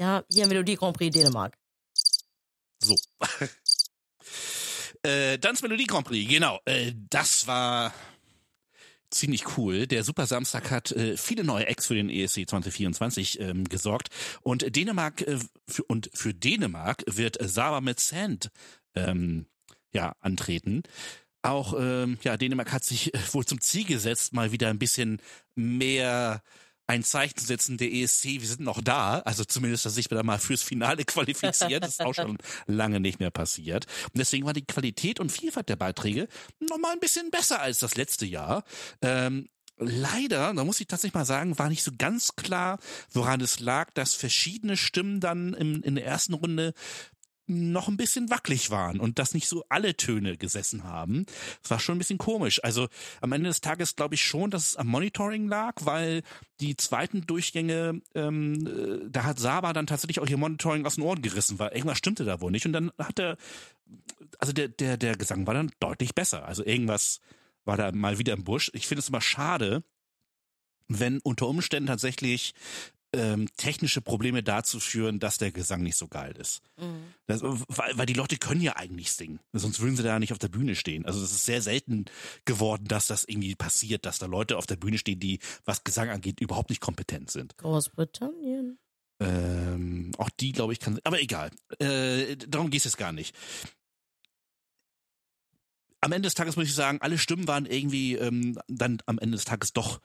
Ja, 0.00 0.24
hier 0.32 0.46
Melodie 0.46 0.76
Grand 0.76 0.96
Prix 0.96 1.14
Dänemark. 1.14 1.58
So. 2.80 2.96
äh, 5.02 5.38
Dance 5.38 5.62
Melodie 5.62 5.86
Grand 5.86 6.06
Prix, 6.06 6.28
genau. 6.28 6.58
Äh, 6.64 6.92
das 7.10 7.46
war 7.46 7.92
ziemlich 9.14 9.56
cool. 9.56 9.86
Der 9.86 10.04
Super 10.04 10.26
Samstag 10.26 10.70
hat 10.70 10.92
äh, 10.92 11.16
viele 11.16 11.44
neue 11.44 11.66
Acts 11.66 11.86
für 11.86 11.94
den 11.94 12.10
ESC 12.10 12.48
2024 12.48 13.40
ähm, 13.40 13.64
gesorgt. 13.64 14.08
Und 14.42 14.76
Dänemark 14.76 15.22
äh, 15.22 15.38
für, 15.66 15.84
und 15.84 16.10
für 16.12 16.34
Dänemark 16.34 17.04
wird 17.06 17.38
Sava 17.40 17.80
mit 17.80 18.00
Sand 18.00 18.50
ähm, 18.94 19.46
ja, 19.92 20.14
antreten. 20.20 20.82
Auch 21.42 21.74
ähm, 21.78 22.18
ja, 22.22 22.36
Dänemark 22.36 22.72
hat 22.72 22.84
sich 22.84 23.14
äh, 23.14 23.18
wohl 23.32 23.44
zum 23.44 23.60
Ziel 23.60 23.84
gesetzt, 23.84 24.32
mal 24.32 24.52
wieder 24.52 24.68
ein 24.68 24.78
bisschen 24.78 25.20
mehr 25.54 26.42
ein 26.86 27.02
Zeichen 27.02 27.36
zu 27.36 27.46
setzen, 27.46 27.78
der 27.78 27.92
ESC, 27.92 28.24
wir 28.24 28.46
sind 28.46 28.60
noch 28.60 28.80
da, 28.82 29.20
also 29.20 29.44
zumindest, 29.44 29.86
dass 29.86 29.94
sich 29.94 30.08
da 30.08 30.22
mal 30.22 30.38
fürs 30.38 30.62
Finale 30.62 31.04
qualifiziert, 31.04 31.82
das 31.82 31.92
ist 31.92 32.02
auch 32.02 32.14
schon 32.14 32.38
lange 32.66 33.00
nicht 33.00 33.20
mehr 33.20 33.30
passiert. 33.30 33.86
Und 34.06 34.18
deswegen 34.18 34.46
war 34.46 34.52
die 34.52 34.66
Qualität 34.66 35.20
und 35.20 35.32
Vielfalt 35.32 35.68
der 35.68 35.76
Beiträge 35.76 36.28
noch 36.60 36.78
mal 36.78 36.92
ein 36.92 37.00
bisschen 37.00 37.30
besser 37.30 37.60
als 37.60 37.78
das 37.78 37.96
letzte 37.96 38.26
Jahr. 38.26 38.64
Ähm, 39.02 39.48
leider, 39.78 40.52
da 40.52 40.64
muss 40.64 40.80
ich 40.80 40.86
tatsächlich 40.86 41.14
mal 41.14 41.24
sagen, 41.24 41.58
war 41.58 41.68
nicht 41.68 41.82
so 41.82 41.92
ganz 41.96 42.36
klar, 42.36 42.78
woran 43.10 43.40
es 43.40 43.60
lag, 43.60 43.90
dass 43.94 44.14
verschiedene 44.14 44.76
Stimmen 44.76 45.20
dann 45.20 45.54
im, 45.54 45.82
in 45.82 45.94
der 45.94 46.04
ersten 46.04 46.34
Runde 46.34 46.74
noch 47.46 47.88
ein 47.88 47.96
bisschen 47.96 48.30
wackelig 48.30 48.70
waren 48.70 49.00
und 49.00 49.18
dass 49.18 49.34
nicht 49.34 49.48
so 49.48 49.64
alle 49.68 49.96
Töne 49.96 50.36
gesessen 50.36 50.84
haben. 50.84 51.26
Das 51.62 51.70
war 51.72 51.78
schon 51.78 51.96
ein 51.96 51.98
bisschen 51.98 52.18
komisch. 52.18 52.62
Also 52.64 52.88
am 53.20 53.32
Ende 53.32 53.48
des 53.48 53.60
Tages 53.60 53.96
glaube 53.96 54.14
ich 54.14 54.22
schon, 54.22 54.50
dass 54.50 54.70
es 54.70 54.76
am 54.76 54.86
Monitoring 54.86 55.46
lag, 55.46 55.74
weil 55.80 56.22
die 56.60 56.76
zweiten 56.76 57.26
Durchgänge, 57.26 58.00
ähm, 58.14 58.66
äh, 58.66 59.08
da 59.10 59.24
hat 59.24 59.38
Saba 59.38 59.72
dann 59.72 59.86
tatsächlich 59.86 60.20
auch 60.20 60.26
ihr 60.26 60.38
Monitoring 60.38 60.86
aus 60.86 60.94
den 60.94 61.04
Ohren 61.04 61.22
gerissen, 61.22 61.58
weil 61.58 61.72
irgendwas 61.72 61.98
stimmte 61.98 62.24
da 62.24 62.40
wohl 62.40 62.50
nicht. 62.50 62.66
Und 62.66 62.72
dann 62.72 62.92
hat 62.98 63.18
er, 63.18 63.36
also 64.38 64.52
der, 64.52 64.68
der, 64.68 64.96
der 64.96 65.16
Gesang 65.16 65.46
war 65.46 65.54
dann 65.54 65.72
deutlich 65.80 66.14
besser. 66.14 66.46
Also 66.46 66.64
irgendwas 66.64 67.20
war 67.64 67.76
da 67.76 67.92
mal 67.92 68.18
wieder 68.18 68.32
im 68.32 68.44
Busch. 68.44 68.70
Ich 68.74 68.86
finde 68.86 69.00
es 69.00 69.08
immer 69.08 69.20
schade, 69.20 69.82
wenn 70.88 71.18
unter 71.20 71.48
Umständen 71.48 71.86
tatsächlich 71.86 72.54
ähm, 73.16 73.48
technische 73.56 74.00
Probleme 74.00 74.42
dazu 74.42 74.80
führen, 74.80 75.18
dass 75.18 75.38
der 75.38 75.52
Gesang 75.52 75.82
nicht 75.82 75.96
so 75.96 76.08
geil 76.08 76.34
ist. 76.36 76.62
Das, 77.26 77.42
weil, 77.42 77.96
weil 77.96 78.06
die 78.06 78.14
Leute 78.14 78.36
können 78.36 78.60
ja 78.60 78.76
eigentlich 78.76 79.12
singen. 79.12 79.40
Sonst 79.52 79.80
würden 79.80 79.96
sie 79.96 80.02
da 80.02 80.18
nicht 80.18 80.32
auf 80.32 80.38
der 80.38 80.48
Bühne 80.48 80.74
stehen. 80.74 81.06
Also 81.06 81.22
es 81.22 81.32
ist 81.32 81.44
sehr 81.44 81.62
selten 81.62 82.06
geworden, 82.44 82.86
dass 82.86 83.06
das 83.06 83.24
irgendwie 83.24 83.54
passiert, 83.54 84.04
dass 84.06 84.18
da 84.18 84.26
Leute 84.26 84.56
auf 84.58 84.66
der 84.66 84.76
Bühne 84.76 84.98
stehen, 84.98 85.20
die, 85.20 85.38
was 85.64 85.84
Gesang 85.84 86.10
angeht, 86.10 86.40
überhaupt 86.40 86.70
nicht 86.70 86.80
kompetent 86.80 87.30
sind. 87.30 87.56
Großbritannien. 87.56 88.78
Ähm, 89.20 90.10
auch 90.18 90.30
die, 90.30 90.52
glaube 90.52 90.72
ich, 90.72 90.80
kann. 90.80 90.98
Aber 91.04 91.20
egal. 91.20 91.50
Äh, 91.78 92.36
darum 92.36 92.70
geht 92.70 92.80
es 92.80 92.84
jetzt 92.84 92.98
gar 92.98 93.12
nicht. 93.12 93.34
Am 96.00 96.12
Ende 96.12 96.26
des 96.26 96.34
Tages 96.34 96.56
muss 96.56 96.66
ich 96.66 96.74
sagen, 96.74 96.98
alle 97.00 97.16
Stimmen 97.16 97.48
waren 97.48 97.64
irgendwie 97.64 98.14
ähm, 98.16 98.58
dann 98.68 98.98
am 99.06 99.18
Ende 99.18 99.36
des 99.36 99.46
Tages 99.46 99.72
doch 99.72 100.00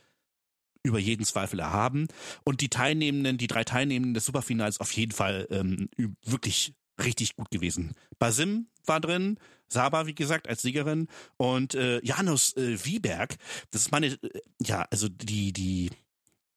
über 0.84 0.99
jeden 0.99 1.25
Zweifel 1.25 1.59
erhaben. 1.59 2.07
Und 2.43 2.61
die 2.61 2.69
Teilnehmenden, 2.69 3.38
die 3.38 3.47
drei 3.47 3.63
Teilnehmenden 3.63 4.13
des 4.13 4.25
Superfinals 4.25 4.80
auf 4.80 4.91
jeden 4.93 5.11
Fall 5.11 5.47
ähm, 5.51 5.89
wirklich 6.23 6.73
richtig 7.03 7.36
gut 7.36 7.49
gewesen. 7.51 7.95
Basim 8.17 8.67
war 8.86 8.99
drin, 8.99 9.38
Saba, 9.67 10.07
wie 10.07 10.15
gesagt, 10.15 10.47
als 10.47 10.61
Siegerin 10.61 11.07
und 11.38 11.75
äh, 11.75 12.03
Janus 12.03 12.55
äh, 12.57 12.84
Wieberg. 12.86 13.36
Das 13.71 13.82
ist 13.82 13.91
meine, 13.91 14.07
äh, 14.07 14.41
ja, 14.61 14.86
also 14.89 15.07
die, 15.09 15.53
die 15.53 15.89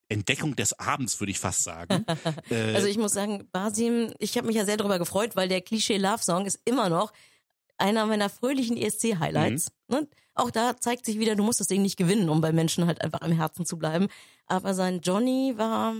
Entdeckung 0.08 0.56
des 0.56 0.78
Abends, 0.78 1.20
würde 1.20 1.30
ich 1.30 1.38
fast 1.38 1.62
sagen. 1.62 2.04
äh, 2.50 2.74
Also 2.74 2.86
ich 2.86 2.98
muss 2.98 3.12
sagen, 3.12 3.48
Basim, 3.52 4.12
ich 4.18 4.36
habe 4.36 4.46
mich 4.46 4.56
ja 4.56 4.64
sehr 4.64 4.76
darüber 4.76 4.98
gefreut, 4.98 5.36
weil 5.36 5.48
der 5.48 5.60
Klischee 5.60 5.98
Love 5.98 6.22
Song 6.22 6.46
ist 6.46 6.60
immer 6.64 6.88
noch 6.88 7.12
einer 7.78 8.06
meiner 8.06 8.30
fröhlichen 8.30 8.76
ESC-Highlights. 8.76 9.68
Mhm. 9.88 9.96
Ne? 9.96 10.08
Auch 10.34 10.50
da 10.50 10.76
zeigt 10.78 11.04
sich 11.04 11.18
wieder, 11.18 11.36
du 11.36 11.42
musst 11.42 11.60
das 11.60 11.66
Ding 11.66 11.82
nicht 11.82 11.96
gewinnen, 11.96 12.28
um 12.28 12.40
bei 12.40 12.52
Menschen 12.52 12.86
halt 12.86 13.02
einfach 13.02 13.20
am 13.20 13.32
Herzen 13.32 13.66
zu 13.66 13.76
bleiben. 13.76 14.08
Aber 14.46 14.74
sein 14.74 15.00
Johnny 15.02 15.54
war, 15.56 15.94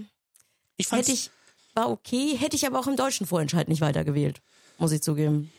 ich 0.77 0.87
fand's, 0.87 1.09
hätte 1.09 1.19
ich, 1.19 1.31
war 1.75 1.91
okay, 1.91 2.37
hätte 2.39 2.57
ich 2.57 2.67
aber 2.67 2.79
auch 2.79 2.87
im 2.87 2.97
deutschen 2.97 3.27
Vorentscheid 3.27 3.69
nicht 3.69 3.81
weitergewählt, 3.81 4.41
muss 4.79 4.93
ich 4.93 5.03
zugeben. 5.03 5.53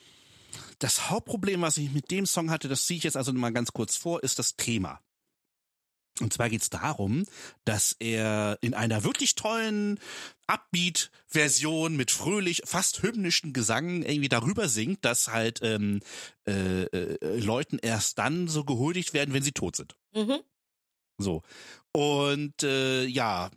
das 0.79 1.09
Hauptproblem, 1.09 1.61
was 1.61 1.77
ich 1.77 1.91
mit 1.91 2.09
dem 2.09 2.25
Song 2.25 2.49
hatte, 2.49 2.67
das 2.67 2.85
ziehe 2.85 2.97
ich 2.97 3.03
jetzt 3.03 3.17
also 3.17 3.31
mal 3.33 3.53
ganz 3.53 3.73
kurz 3.73 3.95
vor, 3.95 4.23
ist 4.23 4.39
das 4.39 4.55
Thema. 4.55 4.99
Und 6.19 6.31
zwar 6.31 6.49
geht's 6.49 6.69
darum, 6.69 7.25
dass 7.65 7.95
er 7.99 8.57
in 8.61 8.73
einer 8.73 9.03
wirklich 9.03 9.33
tollen 9.35 9.99
Upbeat-Version 10.45 11.95
mit 11.95 12.11
fröhlich, 12.11 12.61
fast 12.65 13.01
hymnischen 13.01 13.51
Gesang 13.51 14.03
irgendwie 14.03 14.29
darüber 14.29 14.69
singt, 14.69 15.03
dass 15.05 15.29
halt 15.29 15.59
ähm, 15.63 16.01
äh, 16.45 16.83
äh, 16.83 17.39
Leuten 17.39 17.79
erst 17.79 18.19
dann 18.19 18.47
so 18.47 18.63
gehuldigt 18.63 19.13
werden, 19.13 19.33
wenn 19.33 19.43
sie 19.43 19.53
tot 19.53 19.75
sind. 19.75 19.95
Mhm. 20.13 20.39
So. 21.17 21.41
Und 21.91 22.61
äh, 22.61 23.05
ja, 23.05 23.49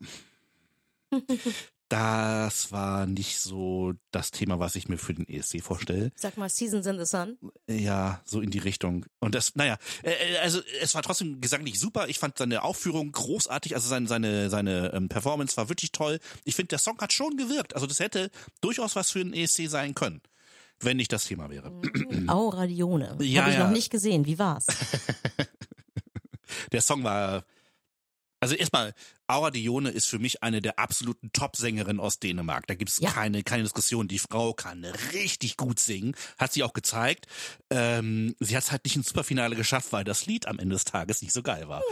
das 1.89 2.73
war 2.73 3.07
nicht 3.07 3.39
so 3.39 3.95
das 4.11 4.33
Thema, 4.33 4.59
was 4.59 4.75
ich 4.75 4.89
mir 4.89 4.99
für 4.99 5.15
den 5.15 5.29
ESC 5.29 5.63
vorstelle. 5.63 6.11
Sag 6.17 6.37
mal, 6.37 6.49
Seasons 6.49 6.87
in 6.87 6.99
the 6.99 7.05
Sun. 7.05 7.39
Ja, 7.69 8.21
so 8.25 8.41
in 8.41 8.51
die 8.51 8.59
Richtung. 8.59 9.07
Und 9.21 9.37
das, 9.37 9.55
naja, 9.55 9.79
äh, 10.03 10.39
also 10.39 10.61
es 10.81 10.95
war 10.97 11.03
trotzdem 11.03 11.41
gesanglich 11.41 11.79
super. 11.79 12.09
Ich 12.09 12.19
fand 12.19 12.39
seine 12.39 12.63
Aufführung 12.63 13.13
großartig. 13.13 13.75
Also 13.75 13.89
seine, 13.89 14.09
seine, 14.09 14.51
seine 14.51 14.93
ähm, 14.95 15.09
Performance 15.09 15.57
war 15.57 15.69
wirklich 15.69 15.93
toll. 15.93 16.19
Ich 16.45 16.57
finde, 16.57 16.69
der 16.69 16.79
Song 16.79 16.99
hat 16.99 17.13
schon 17.13 17.37
gewirkt. 17.37 17.75
Also 17.75 17.87
das 17.87 18.01
hätte 18.01 18.31
durchaus 18.61 18.97
was 18.97 19.13
für 19.13 19.21
den 19.21 19.33
ESC 19.33 19.69
sein 19.69 19.95
können, 19.95 20.23
wenn 20.81 20.97
nicht 20.97 21.13
das 21.13 21.25
Thema 21.25 21.51
wäre. 21.51 21.73
Aura 22.27 22.67
Dione. 22.67 23.17
Ja, 23.21 23.43
Habe 23.43 23.53
ich 23.53 23.59
ja. 23.59 23.65
noch 23.65 23.73
nicht 23.73 23.91
gesehen. 23.91 24.27
Wie 24.27 24.39
war's? 24.41 24.67
Der 26.73 26.81
Song 26.81 27.05
war. 27.05 27.45
Also 28.41 28.55
erstmal, 28.55 28.93
Aura 29.29 29.51
Dione 29.51 29.91
ist 29.91 30.07
für 30.07 30.19
mich 30.19 30.43
eine 30.43 30.61
der 30.63 30.79
absoluten 30.79 31.33
Top-Sängerinnen 31.33 32.01
aus 32.01 32.19
Dänemark. 32.19 32.67
Da 32.67 32.75
gibt's 32.75 32.99
Ja. 33.01 33.11
keine, 33.11 33.43
keine 33.43 33.65
Diskussion. 33.65 34.09
Die 34.09 34.19
Frau 34.19 34.53
kann 34.55 34.85
richtig 35.13 35.57
gut 35.57 35.81
singen, 35.81 36.15
hat 36.39 36.53
sie 36.53 36.63
auch 36.63 36.73
gezeigt. 36.73 37.27
Ähm, 37.71 38.37
sie 38.41 38.57
hat 38.57 38.65
es 38.65 38.71
halt 38.73 38.85
nicht 38.85 38.97
ins 38.97 39.09
Superfinale 39.09 39.57
geschafft, 39.57 39.93
weil 39.93 40.05
das 40.05 40.27
Lied 40.27 40.47
am 40.47 40.59
Ende 40.59 40.75
des 40.75 40.85
Tages 40.85 41.23
nicht 41.23 41.33
so 41.33 41.43
geil 41.43 41.69
war. 41.69 41.83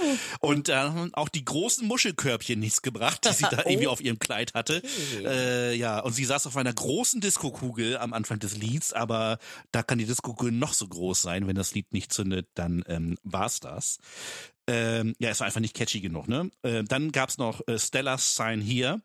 Und 0.41 0.69
äh, 0.69 0.91
auch 1.15 1.29
die 1.29 1.45
großen 1.45 1.87
Muschelkörbchen 1.87 2.59
nichts 2.61 2.83
gebracht, 2.83 3.25
die 3.25 3.33
sie 3.35 3.47
da 3.51 3.63
Oh. 3.65 3.69
irgendwie 3.69 3.89
auf 3.89 4.01
ihrem 4.01 4.19
Kleid 4.19 4.55
hatte. 4.55 4.83
Äh, 5.25 5.75
ja, 5.77 6.01
und 6.01 6.13
sie 6.13 6.25
saß 6.25 6.47
auf 6.47 6.57
einer 6.57 6.73
großen 6.73 7.21
Diskokugel 7.21 7.97
am 7.99 8.13
Anfang 8.13 8.39
des 8.39 8.57
Lieds, 8.57 8.93
aber 8.93 9.39
da 9.73 9.83
kann 9.83 9.99
die 9.99 10.07
Diskokugel 10.07 10.53
noch 10.53 10.73
so 10.75 10.87
groß 10.87 11.21
sein, 11.23 11.47
wenn 11.47 11.57
das 11.57 11.75
Lied 11.75 11.93
nicht 11.93 12.13
zündet, 12.13 12.49
dann 12.55 12.85
ähm, 12.89 13.17
war's 13.23 13.61
das. 13.61 13.99
Ähm, 14.67 15.15
ja, 15.19 15.31
es 15.31 15.41
war 15.41 15.47
einfach 15.47 15.61
nicht 15.61 15.75
catchy 15.75 16.01
genug, 16.01 16.29
ne? 16.29 16.51
Äh, 16.63 16.85
dann 16.85 17.13
gab's 17.13 17.39
noch 17.39 17.67
äh, 17.69 17.79
Stellar's 17.79 18.35
Sign 18.37 18.61
Here, 18.61 19.03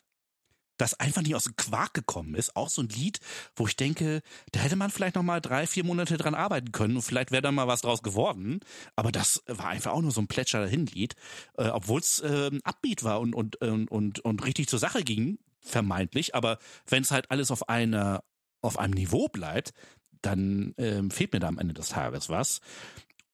das 0.80 0.94
einfach 1.00 1.22
nicht 1.22 1.36
aus 1.36 1.44
dem 1.44 1.56
Quark 1.56 1.94
gekommen 1.94 2.36
ist. 2.36 2.56
Auch 2.56 2.70
so 2.70 2.82
ein 2.82 2.90
Lied, 2.90 3.20
wo 3.56 3.68
ich 3.68 3.76
denke, 3.76 4.22
da 4.52 4.62
hätte 4.62 4.78
man 4.78 4.90
vielleicht 4.90 5.16
noch 5.16 5.24
mal 5.24 5.42
drei, 5.42 5.68
vier 5.68 5.84
Monate 5.84 6.18
dran 6.18 6.36
arbeiten 6.36 6.72
können 6.72 6.96
und 6.96 7.02
vielleicht 7.02 7.32
wäre 7.32 7.42
da 7.42 7.52
mal 7.52 7.68
was 7.68 7.82
draus 7.82 8.02
geworden. 8.02 8.62
Aber 8.96 9.12
das 9.12 9.44
war 9.48 9.68
einfach 9.68 9.92
auch 9.92 10.02
nur 10.02 10.12
so 10.12 10.22
ein 10.22 10.28
Plätscher 10.28 10.62
dahin 10.62 10.86
Lied, 10.86 11.16
äh, 11.58 11.68
obwohl 11.68 12.00
es 12.00 12.24
ähm, 12.26 12.62
Upbeat 12.64 13.04
war 13.04 13.20
und, 13.20 13.36
und, 13.36 13.58
und, 13.58 13.92
und, 13.92 14.20
und 14.22 14.46
richtig 14.46 14.70
zur 14.70 14.80
Sache 14.80 15.04
ging, 15.04 15.40
vermeintlich. 15.60 16.34
Aber 16.34 16.58
wenn 16.88 17.04
es 17.04 17.12
halt 17.12 17.30
alles 17.30 17.52
auf 17.52 17.68
einer, 17.68 18.24
auf 18.62 18.80
einem 18.80 18.94
Niveau 18.94 19.28
bleibt, 19.28 19.74
dann 20.22 20.74
ähm, 20.78 21.12
fehlt 21.12 21.34
mir 21.34 21.40
da 21.40 21.48
am 21.48 21.60
Ende 21.60 21.74
des 21.74 21.90
Tages 21.90 22.30
was. 22.30 22.62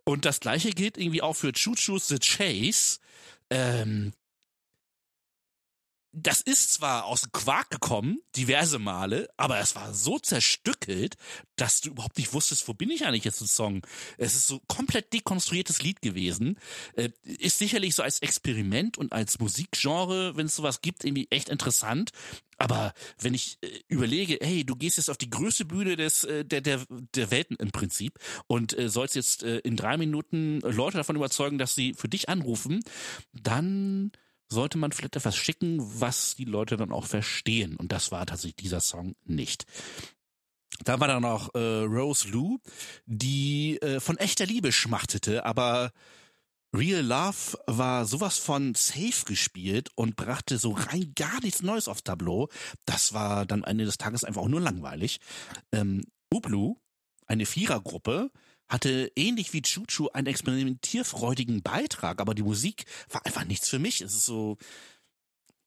Und 0.05 0.25
das 0.25 0.39
gleiche 0.39 0.69
gilt 0.69 0.97
irgendwie 0.97 1.21
auch 1.21 1.35
für 1.35 1.51
Choo 1.51 1.73
Choo's 1.75 2.07
The 2.07 2.19
Chase. 2.19 2.99
Ähm, 3.49 4.13
das 6.17 6.39
ist 6.39 6.73
zwar 6.73 7.05
aus 7.05 7.21
dem 7.21 7.31
Quark 7.33 7.69
gekommen, 7.69 8.19
diverse 8.37 8.79
Male, 8.79 9.29
aber 9.35 9.59
es 9.59 9.75
war 9.75 9.93
so 9.93 10.17
zerstückelt, 10.17 11.15
dass 11.57 11.81
du 11.81 11.89
überhaupt 11.89 12.17
nicht 12.17 12.33
wusstest, 12.33 12.67
wo 12.69 12.73
bin 12.73 12.89
ich 12.89 13.05
eigentlich 13.05 13.25
jetzt 13.25 13.41
im 13.41 13.47
Song. 13.47 13.85
Es 14.17 14.33
ist 14.33 14.47
so 14.47 14.61
komplett 14.67 15.11
dekonstruiertes 15.11 15.81
Lied 15.81 16.01
gewesen. 16.01 16.57
Äh, 16.93 17.09
ist 17.23 17.57
sicherlich 17.57 17.95
so 17.95 18.03
als 18.03 18.19
Experiment 18.19 18.97
und 18.97 19.11
als 19.11 19.39
Musikgenre, 19.39 20.37
wenn 20.37 20.45
es 20.45 20.55
sowas 20.55 20.81
gibt, 20.81 21.03
irgendwie 21.03 21.27
echt 21.31 21.49
interessant. 21.49 22.11
Aber 22.57 22.93
wenn 23.19 23.33
ich 23.33 23.57
äh, 23.61 23.67
überlege, 23.89 24.39
hey, 24.41 24.65
du 24.65 24.77
gehst 24.77 24.95
jetzt 24.95 25.09
auf 25.09 25.17
die 25.17 25.29
größte 25.29 25.65
Bühne 25.65 25.97
des, 25.97 26.23
äh, 26.23 26.45
der, 26.45 26.61
der, 26.61 26.85
der 26.89 27.29
Welten 27.29 27.57
im 27.57 27.71
Prinzip 27.71 28.19
und 28.47 28.75
sollst 28.85 29.15
jetzt 29.15 29.43
in 29.43 29.75
drei 29.75 29.97
Minuten 29.97 30.59
Leute 30.61 30.97
davon 30.97 31.15
überzeugen, 31.15 31.57
dass 31.57 31.75
sie 31.75 31.93
für 31.93 32.07
dich 32.07 32.29
anrufen, 32.29 32.81
dann 33.33 34.11
sollte 34.47 34.77
man 34.77 34.91
vielleicht 34.91 35.15
etwas 35.15 35.35
schicken, 35.35 35.79
was 35.99 36.35
die 36.35 36.45
Leute 36.45 36.77
dann 36.77 36.91
auch 36.91 37.05
verstehen. 37.05 37.75
Und 37.75 37.91
das 37.91 38.11
war 38.11 38.25
tatsächlich 38.25 38.55
dieser 38.55 38.81
Song 38.81 39.15
nicht. 39.23 39.65
Da 40.83 40.99
war 40.99 41.07
dann 41.07 41.21
noch 41.21 41.53
äh, 41.55 41.83
Rose 41.83 42.27
Lou, 42.27 42.59
die 43.05 43.81
äh, 43.81 43.99
von 43.99 44.17
echter 44.17 44.45
Liebe 44.45 44.71
schmachtete, 44.71 45.45
aber 45.45 45.91
Real 46.75 47.01
Love 47.01 47.57
war 47.67 48.05
sowas 48.05 48.37
von 48.37 48.75
safe 48.75 49.23
gespielt 49.25 49.89
und 49.95 50.17
brachte 50.17 50.57
so 50.57 50.71
rein 50.71 51.13
gar 51.15 51.39
nichts 51.41 51.61
Neues 51.61 51.87
aufs 51.87 52.03
Tableau. 52.03 52.49
Das 52.85 53.13
war 53.13 53.45
dann 53.45 53.63
Ende 53.63 53.85
des 53.85 53.97
Tages 53.97 54.25
einfach 54.25 54.41
auch 54.41 54.49
nur 54.49 54.59
langweilig. 54.59 55.19
Ähm, 55.71 56.03
Ublu, 56.33 56.75
eine 57.27 57.45
Vierergruppe, 57.45 58.29
hatte 58.67 59.11
ähnlich 59.15 59.53
wie 59.53 59.61
Chuchu 59.61 60.09
einen 60.09 60.27
experimentierfreudigen 60.27 61.61
Beitrag, 61.61 62.19
aber 62.19 62.33
die 62.33 62.43
Musik 62.43 62.85
war 63.09 63.25
einfach 63.25 63.45
nichts 63.45 63.69
für 63.69 63.79
mich. 63.79 64.01
Es 64.01 64.13
ist 64.13 64.25
so, 64.25 64.57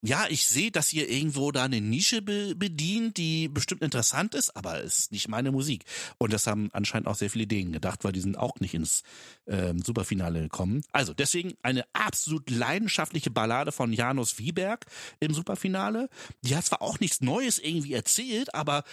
ja, 0.01 0.27
ich 0.29 0.47
sehe, 0.47 0.71
dass 0.71 0.93
ihr 0.93 1.09
irgendwo 1.09 1.51
da 1.51 1.65
eine 1.65 1.81
Nische 1.81 2.23
be 2.23 2.55
bedient, 2.55 3.17
die 3.17 3.49
bestimmt 3.49 3.83
interessant 3.83 4.35
ist, 4.35 4.57
aber 4.57 4.83
es 4.85 4.99
ist 4.99 5.13
nicht 5.13 5.29
meine 5.29 5.51
Musik. 5.51 5.85
Und 6.19 6.33
das 6.33 6.47
haben 6.47 6.69
anscheinend 6.73 7.09
auch 7.09 7.17
sehr 7.17 7.31
viele 7.31 7.45
Ideen 7.45 7.73
gedacht, 7.73 8.05
weil 8.05 8.13
die 8.13 8.21
sind 8.21 8.39
auch 8.39 8.61
nicht 8.61 8.75
ins 8.75 9.03
ähm, 9.47 9.83
Superfinale 9.83 10.41
gekommen. 10.41 10.83
Also 10.93 11.15
deswegen 11.15 11.55
eine 11.63 11.85
absolut 11.95 12.49
leidenschaftliche 12.49 13.31
Ballade 13.31 13.73
von 13.73 13.93
Janus 13.93 14.39
Wieberg 14.39 14.87
im 15.19 15.35
Superfinale. 15.35 16.09
Die 16.43 16.55
hat 16.55 16.65
zwar 16.65 16.81
auch 16.81 17.01
nichts 17.01 17.21
Neues 17.21 17.59
irgendwie 17.59 17.95
erzählt, 17.95 18.55
aber 18.55 18.85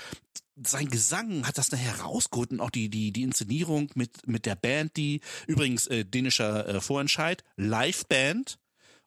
sein 0.63 0.87
Gesang 0.87 1.45
hat 1.45 1.57
das 1.57 1.71
nachher 1.71 1.99
rausgeholt 1.99 2.51
und 2.51 2.61
auch 2.61 2.69
die, 2.69 2.89
die, 2.89 3.11
die 3.11 3.23
Inszenierung 3.23 3.91
mit, 3.93 4.25
mit 4.27 4.45
der 4.45 4.55
Band, 4.55 4.95
die 4.95 5.21
übrigens 5.47 5.85
äh, 5.87 6.05
dänischer 6.05 6.67
äh, 6.67 6.81
Vorentscheid, 6.81 7.43
Live-Band 7.57 8.57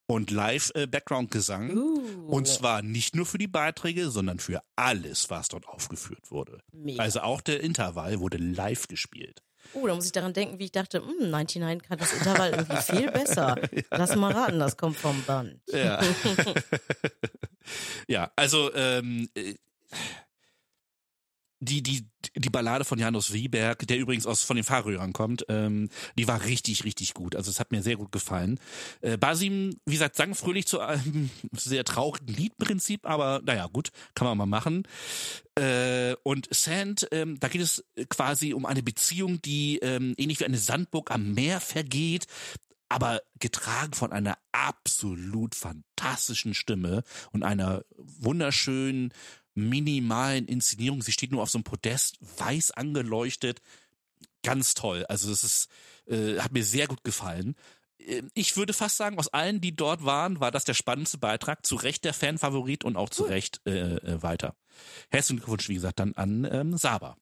und 0.08 0.30
Live-Background-Gesang. 0.30 1.76
Uh, 1.76 2.26
Und 2.28 2.48
zwar 2.48 2.82
nicht 2.82 3.14
nur 3.14 3.26
für 3.26 3.38
die 3.38 3.46
Beiträge, 3.46 4.10
sondern 4.10 4.38
für 4.38 4.62
alles, 4.74 5.28
was 5.30 5.48
dort 5.48 5.68
aufgeführt 5.68 6.30
wurde. 6.30 6.62
mega. 6.72 7.02
Also 7.02 7.20
auch 7.20 7.42
der 7.42 7.60
Intervall 7.60 8.18
wurde 8.18 8.38
live 8.38 8.88
gespielt. 8.88 9.42
Oh, 9.74 9.86
da 9.86 9.94
muss 9.94 10.06
ich 10.06 10.12
daran 10.12 10.32
denken, 10.32 10.58
wie 10.58 10.64
ich 10.64 10.72
dachte, 10.72 11.02
hm, 11.04 11.30
99 11.30 11.86
kann 11.86 11.98
das 11.98 12.14
Intervall 12.14 12.50
irgendwie 12.52 12.82
viel 12.82 13.10
besser. 13.12 13.56
Lass 13.90 14.16
mal 14.16 14.32
raten, 14.32 14.58
das 14.58 14.78
kommt 14.78 14.96
vom 14.96 15.22
Band. 15.24 15.60
Ja. 15.70 16.00
ja, 18.08 18.32
also 18.34 18.72
ähm, 18.74 19.28
äh, 19.34 19.54
die, 21.60 21.82
die, 21.82 22.06
die 22.36 22.50
Ballade 22.50 22.84
von 22.84 22.98
Janus 22.98 23.32
Wieberg, 23.32 23.86
der 23.86 23.98
übrigens 23.98 24.26
aus 24.26 24.42
von 24.42 24.56
den 24.56 24.64
Fahrröhrern 24.64 25.12
kommt, 25.12 25.44
ähm, 25.48 25.88
die 26.16 26.28
war 26.28 26.44
richtig, 26.44 26.84
richtig 26.84 27.14
gut. 27.14 27.34
Also 27.34 27.50
es 27.50 27.58
hat 27.58 27.72
mir 27.72 27.82
sehr 27.82 27.96
gut 27.96 28.12
gefallen. 28.12 28.60
Äh, 29.00 29.16
Basim, 29.16 29.76
wie 29.84 29.94
gesagt, 29.94 30.16
sang 30.16 30.34
fröhlich 30.34 30.66
zu 30.66 30.80
einem 30.80 31.30
sehr 31.52 31.84
traurigen 31.84 32.34
Liedprinzip, 32.34 33.06
aber 33.06 33.40
naja, 33.44 33.66
gut, 33.72 33.90
kann 34.14 34.26
man 34.26 34.38
mal 34.38 34.46
machen. 34.46 34.86
Äh, 35.56 36.14
und 36.22 36.48
Sand, 36.54 37.08
ähm, 37.10 37.40
da 37.40 37.48
geht 37.48 37.62
es 37.62 37.84
quasi 38.08 38.54
um 38.54 38.64
eine 38.64 38.82
Beziehung, 38.82 39.42
die 39.42 39.78
ähm, 39.78 40.14
ähnlich 40.16 40.40
wie 40.40 40.44
eine 40.44 40.58
Sandburg 40.58 41.10
am 41.10 41.34
Meer 41.34 41.60
vergeht, 41.60 42.26
aber 42.88 43.20
getragen 43.38 43.92
von 43.92 44.12
einer 44.12 44.38
absolut 44.52 45.54
fantastischen 45.54 46.54
Stimme 46.54 47.02
und 47.32 47.42
einer 47.42 47.84
wunderschönen, 47.96 49.12
minimalen 49.58 50.46
Inszenierung. 50.46 51.02
Sie 51.02 51.12
steht 51.12 51.32
nur 51.32 51.42
auf 51.42 51.50
so 51.50 51.58
einem 51.58 51.64
Podest, 51.64 52.18
weiß 52.38 52.70
angeleuchtet. 52.72 53.60
Ganz 54.42 54.74
toll. 54.74 55.04
Also 55.08 55.32
es 55.32 55.44
ist, 55.44 55.68
äh, 56.06 56.38
hat 56.38 56.52
mir 56.52 56.64
sehr 56.64 56.86
gut 56.86 57.02
gefallen. 57.04 57.56
Äh, 57.98 58.22
Ich 58.34 58.56
würde 58.56 58.72
fast 58.72 58.96
sagen, 58.96 59.18
aus 59.18 59.28
allen, 59.28 59.60
die 59.60 59.74
dort 59.74 60.04
waren, 60.04 60.40
war 60.40 60.50
das 60.50 60.64
der 60.64 60.74
spannendste 60.74 61.18
Beitrag. 61.18 61.66
Zu 61.66 61.76
Recht 61.76 62.04
der 62.04 62.14
Fanfavorit 62.14 62.84
und 62.84 62.96
auch 62.96 63.10
zu 63.10 63.24
Recht 63.24 63.60
äh, 63.66 63.96
äh, 63.96 64.22
weiter. 64.22 64.54
Herzlichen 65.10 65.38
Glückwunsch, 65.38 65.68
wie 65.68 65.74
gesagt, 65.74 65.98
dann 65.98 66.14
an 66.14 66.48
ähm, 66.50 66.76
Saba. 66.76 67.16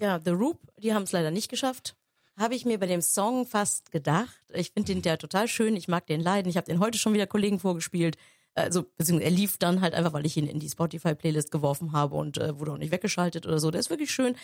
Ja, 0.00 0.20
The 0.24 0.30
Roop, 0.30 0.60
die 0.78 0.94
haben 0.94 1.02
es 1.02 1.12
leider 1.12 1.32
nicht 1.32 1.48
geschafft. 1.50 1.96
Habe 2.36 2.54
ich 2.54 2.64
mir 2.64 2.78
bei 2.78 2.86
dem 2.86 3.02
Song 3.02 3.46
fast 3.46 3.90
gedacht. 3.90 4.38
Ich 4.54 4.70
finde 4.70 4.94
den 4.94 5.02
ja 5.02 5.16
total 5.16 5.48
schön. 5.48 5.74
Ich 5.74 5.88
mag 5.88 6.06
den 6.06 6.20
leiden. 6.20 6.48
Ich 6.48 6.56
habe 6.56 6.66
den 6.66 6.78
heute 6.78 6.96
schon 6.96 7.12
wieder 7.12 7.26
Kollegen 7.26 7.58
vorgespielt. 7.58 8.16
Also, 8.58 8.84
beziehungsweise 8.96 9.30
er 9.30 9.36
lief 9.36 9.58
dann 9.58 9.80
halt 9.80 9.94
einfach, 9.94 10.12
weil 10.12 10.26
ich 10.26 10.36
ihn 10.36 10.46
in 10.46 10.60
die 10.60 10.68
Spotify-Playlist 10.68 11.50
geworfen 11.50 11.92
habe 11.92 12.16
und 12.16 12.38
äh, 12.38 12.58
wurde 12.58 12.72
auch 12.72 12.78
nicht 12.78 12.92
weggeschaltet 12.92 13.46
oder 13.46 13.58
so. 13.58 13.70
Der 13.70 13.80
ist 13.80 13.90
wirklich 13.90 14.10
schön. 14.10 14.36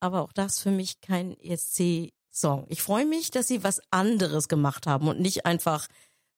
Aber 0.00 0.22
auch 0.22 0.32
das 0.32 0.58
für 0.60 0.70
mich 0.70 1.00
kein 1.00 1.38
ESC-Song. 1.40 2.66
Ich 2.68 2.82
freue 2.82 3.04
mich, 3.04 3.30
dass 3.30 3.48
sie 3.48 3.62
was 3.62 3.82
anderes 3.90 4.48
gemacht 4.48 4.86
haben 4.86 5.08
und 5.08 5.20
nicht 5.20 5.44
einfach 5.46 5.88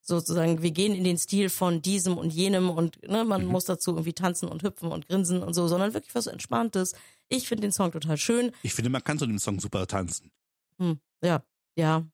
sozusagen, 0.01 0.61
wir 0.61 0.71
gehen 0.71 0.93
in 0.93 1.05
den 1.05 1.17
Stil 1.17 1.49
von 1.49 1.81
diesem 1.81 2.17
und 2.17 2.33
jenem 2.33 2.69
und 2.69 3.01
ne, 3.07 3.23
man 3.23 3.45
muss 3.45 3.65
dazu 3.65 3.91
irgendwie 3.91 4.13
tanzen 4.13 4.49
und 4.49 4.61
hüpfen 4.61 4.91
und 4.91 5.07
grinsen 5.07 5.41
und 5.41 5.53
so, 5.53 5.67
sondern 5.67 5.93
wirklich 5.93 6.13
was 6.13 6.27
Entspanntes. 6.27 6.93
Ich 7.29 7.47
finde 7.47 7.61
den 7.61 7.71
Song 7.71 7.91
total 7.91 8.17
schön. 8.17 8.51
Ich 8.63 8.73
finde, 8.73 8.89
man 8.89 9.03
kann 9.03 9.17
zu 9.17 9.25
dem 9.25 9.39
Song 9.39 9.61
super 9.61 9.87
tanzen. 9.87 10.29
Hm, 10.77 10.99
ja, 11.23 11.41
ja, 11.77 12.05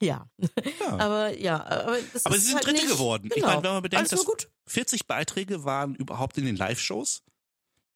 Ja. 0.00 0.28
Ja. 0.80 0.98
Aber 0.98 1.38
ja, 1.38 1.64
aber, 1.64 1.96
das 2.12 2.26
Aber 2.26 2.34
sie 2.36 2.42
sind 2.46 2.54
halt 2.56 2.66
Dritte 2.66 2.80
nicht, 2.82 2.88
geworden. 2.92 3.28
Genau. 3.28 3.36
Ich 3.36 3.42
meine, 3.44 3.62
wenn 3.62 3.72
man 3.72 3.82
bedenkt, 3.82 4.12
dass 4.12 4.24
gut. 4.24 4.48
40 4.66 5.06
Beiträge 5.06 5.64
waren 5.64 5.94
überhaupt 5.94 6.38
in 6.38 6.44
den 6.46 6.56
Live-Shows, 6.56 7.22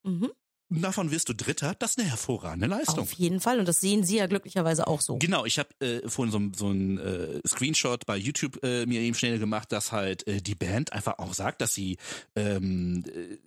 Mhm. 0.05 0.31
und 0.71 0.83
davon 0.83 1.11
wirst 1.11 1.29
du 1.29 1.33
Dritter, 1.35 1.75
das 1.79 1.91
ist 1.93 1.99
eine 1.99 2.09
hervorragende 2.09 2.67
Leistung. 2.67 3.01
Auf 3.01 3.13
jeden 3.13 3.41
Fall. 3.41 3.59
Und 3.59 3.67
das 3.67 3.81
sehen 3.81 4.05
Sie 4.05 4.17
ja 4.17 4.27
glücklicherweise 4.27 4.87
auch 4.87 5.01
so. 5.01 5.17
Genau, 5.19 5.45
ich 5.45 5.59
habe 5.59 5.69
äh, 5.81 6.09
vorhin 6.09 6.31
so, 6.33 6.41
so 6.57 6.71
ein 6.71 6.99
äh, 6.99 7.41
Screenshot 7.47 8.07
bei 8.07 8.17
YouTube 8.17 8.63
äh, 8.63 8.87
mir 8.87 9.01
eben 9.01 9.15
schnell 9.17 9.39
gemacht, 9.39 9.73
dass 9.73 9.93
halt 9.93 10.27
äh, 10.29 10.41
die 10.41 10.55
Band 10.55 10.93
einfach 10.93 11.19
auch 11.19 11.35
sagt, 11.35 11.61
dass 11.63 11.75
sie 11.75 11.97
ähm, 12.37 13.03
äh, 13.07 13.39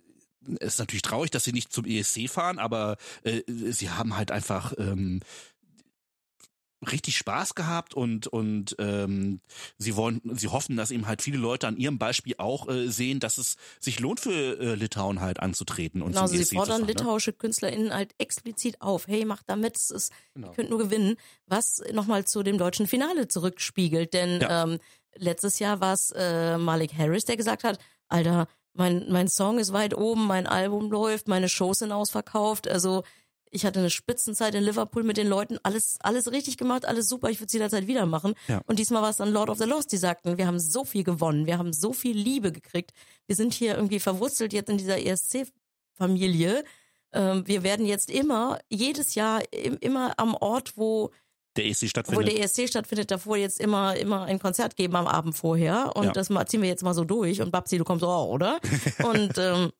es 0.58 0.74
ist 0.74 0.78
natürlich 0.80 1.02
traurig, 1.02 1.30
dass 1.30 1.44
sie 1.44 1.52
nicht 1.52 1.72
zum 1.72 1.84
ESC 1.84 2.28
fahren, 2.28 2.58
aber 2.58 2.96
äh, 3.22 3.42
sie 3.70 3.90
haben 3.90 4.16
halt 4.16 4.32
einfach 4.32 4.72
ähm, 4.76 5.20
richtig 6.90 7.16
Spaß 7.16 7.54
gehabt 7.54 7.94
und 7.94 8.26
und 8.26 8.74
ähm, 8.78 9.40
sie 9.78 9.94
wollen 9.96 10.20
sie 10.34 10.48
hoffen, 10.48 10.76
dass 10.76 10.90
eben 10.90 11.06
halt 11.06 11.22
viele 11.22 11.38
Leute 11.38 11.66
an 11.68 11.76
ihrem 11.76 11.98
Beispiel 11.98 12.34
auch 12.38 12.68
äh, 12.68 12.88
sehen, 12.88 13.20
dass 13.20 13.38
es 13.38 13.56
sich 13.80 14.00
lohnt 14.00 14.20
für 14.20 14.58
äh, 14.58 14.74
Litauen 14.74 15.20
halt 15.20 15.40
anzutreten 15.40 16.02
und 16.02 16.12
Genau, 16.12 16.26
zum 16.26 16.36
sie 16.36 16.42
ESC 16.42 16.54
fordern 16.54 16.80
ne? 16.82 16.86
litauische 16.88 17.32
KünstlerInnen 17.32 17.94
halt 17.94 18.14
explizit 18.18 18.80
auf. 18.80 19.06
Hey, 19.06 19.24
macht 19.24 19.48
da 19.48 19.56
mit, 19.56 19.76
es 19.76 19.90
ist, 19.90 20.12
Genau. 20.34 20.48
ihr 20.48 20.54
könnt 20.54 20.70
nur 20.70 20.78
gewinnen. 20.78 21.16
Was 21.46 21.82
nochmal 21.92 22.24
zu 22.24 22.42
dem 22.42 22.58
deutschen 22.58 22.86
Finale 22.86 23.28
zurückspiegelt. 23.28 24.12
Denn 24.14 24.40
Ja. 24.40 24.64
ähm, 24.64 24.78
letztes 25.16 25.58
Jahr 25.58 25.80
war 25.80 25.94
es 25.94 26.10
äh, 26.16 26.58
Malik 26.58 26.94
Harris, 26.96 27.24
der 27.24 27.36
gesagt 27.36 27.64
hat, 27.64 27.78
Alter, 28.08 28.46
mein, 28.74 29.04
mein 29.10 29.28
Song 29.28 29.58
ist 29.58 29.72
weit 29.72 29.94
oben, 29.94 30.26
mein 30.26 30.46
Album 30.46 30.90
läuft, 30.90 31.28
meine 31.28 31.48
Shows 31.48 31.78
sind 31.80 31.92
ausverkauft. 31.92 32.66
Also 32.68 33.04
ich 33.52 33.64
hatte 33.66 33.78
eine 33.80 33.90
Spitzenzeit 33.90 34.54
in 34.54 34.64
Liverpool 34.64 35.02
mit 35.04 35.16
den 35.18 35.28
Leuten, 35.28 35.58
alles, 35.62 35.96
alles 36.00 36.32
richtig 36.32 36.56
gemacht, 36.56 36.86
alles 36.86 37.08
super, 37.08 37.28
ich 37.28 37.38
würde 37.38 37.46
es 37.46 37.52
jederzeit 37.52 37.86
wieder 37.86 38.06
machen. 38.06 38.34
Ja. 38.48 38.62
Und 38.66 38.78
diesmal 38.78 39.02
war 39.02 39.10
es 39.10 39.18
dann 39.18 39.30
Lord 39.32 39.50
of 39.50 39.58
the 39.58 39.64
Lost, 39.64 39.92
die 39.92 39.98
sagten, 39.98 40.38
wir 40.38 40.46
haben 40.46 40.58
so 40.58 40.84
viel 40.84 41.04
gewonnen, 41.04 41.46
wir 41.46 41.58
haben 41.58 41.72
so 41.72 41.92
viel 41.92 42.16
Liebe 42.16 42.50
gekriegt, 42.50 42.92
wir 43.26 43.36
sind 43.36 43.52
hier 43.54 43.76
irgendwie 43.76 44.00
verwurzelt 44.00 44.52
jetzt 44.52 44.70
in 44.70 44.78
dieser 44.78 44.98
ESC-Familie. 45.04 46.64
Ähm, 47.12 47.46
wir 47.46 47.62
werden 47.62 47.84
jetzt 47.86 48.10
immer, 48.10 48.58
jedes 48.70 49.14
Jahr, 49.14 49.42
im, 49.52 49.76
immer 49.80 50.14
am 50.18 50.34
Ort, 50.34 50.76
wo, 50.76 51.10
Der 51.56 51.66
ESC 51.66 51.82
wo 51.82 51.86
stattfindet. 51.88 52.28
der 52.28 52.40
ESC 52.40 52.68
stattfindet, 52.68 53.10
davor 53.10 53.36
jetzt 53.36 53.60
immer, 53.60 53.96
immer 53.96 54.22
ein 54.22 54.38
Konzert 54.38 54.76
geben 54.76 54.96
am 54.96 55.06
Abend 55.06 55.36
vorher. 55.36 55.94
Und 55.94 56.04
Ja. 56.06 56.12
das 56.12 56.28
ziehen 56.46 56.62
wir 56.62 56.68
jetzt 56.70 56.82
mal 56.82 56.94
so 56.94 57.04
durch. 57.04 57.42
Und 57.42 57.50
Babsi, 57.52 57.76
du 57.76 57.84
kommst 57.84 58.02
auch, 58.02 58.28
oder? 58.28 58.58
und 59.04 59.36
ähm, 59.36 59.72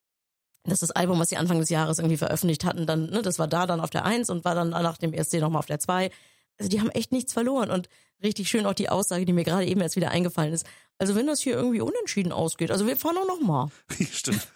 das 0.65 0.75
ist 0.75 0.83
das 0.83 0.91
Album, 0.93 1.19
was 1.19 1.29
sie 1.29 1.37
Anfang 1.37 1.59
des 1.59 1.71
Jahres 1.71 1.99
irgendwie 1.99 2.17
veröffentlicht 2.17 2.65
hatten, 2.65 2.87
dann, 2.87 3.11
ne, 3.11 3.23
das 3.23 3.39
war 3.39 3.49
da 3.49 3.67
dann 3.67 3.81
auf 3.81 3.91
der 3.91 4.05
Eins 4.05 4.31
und 4.31 4.45
war 4.45 4.55
dann 4.55 4.71
nach 4.71 4.99
dem 4.99 5.13
ESC 5.13 5.35
nochmal 5.35 5.61
auf 5.61 5.67
der 5.67 5.81
Zwei. 5.81 6.11
Also 6.59 6.71
die 6.71 6.81
haben 6.81 6.91
echt 6.91 7.13
nichts 7.13 7.33
verloren 7.33 7.71
und 7.71 7.89
richtig 8.23 8.49
schön 8.49 8.67
auch 8.67 8.75
die 8.75 8.89
Aussage, 8.89 9.25
die 9.25 9.33
mir 9.33 9.45
gerade 9.45 9.67
eben 9.67 9.81
erst 9.81 9.97
wieder 9.97 10.11
eingefallen 10.11 10.53
ist. 10.53 10.67
Also 10.99 11.17
wenn 11.17 11.27
das 11.27 11.41
hier 11.41 11.55
irgendwie 11.55 11.81
unentschieden 11.81 12.31
ausgeht, 12.31 12.71
also 12.71 12.87
wir 12.87 12.97
fahren 12.97 13.17
auch 13.17 13.27
noch 13.27 13.41
mal. 13.41 13.71
Stimmt. 14.13 14.47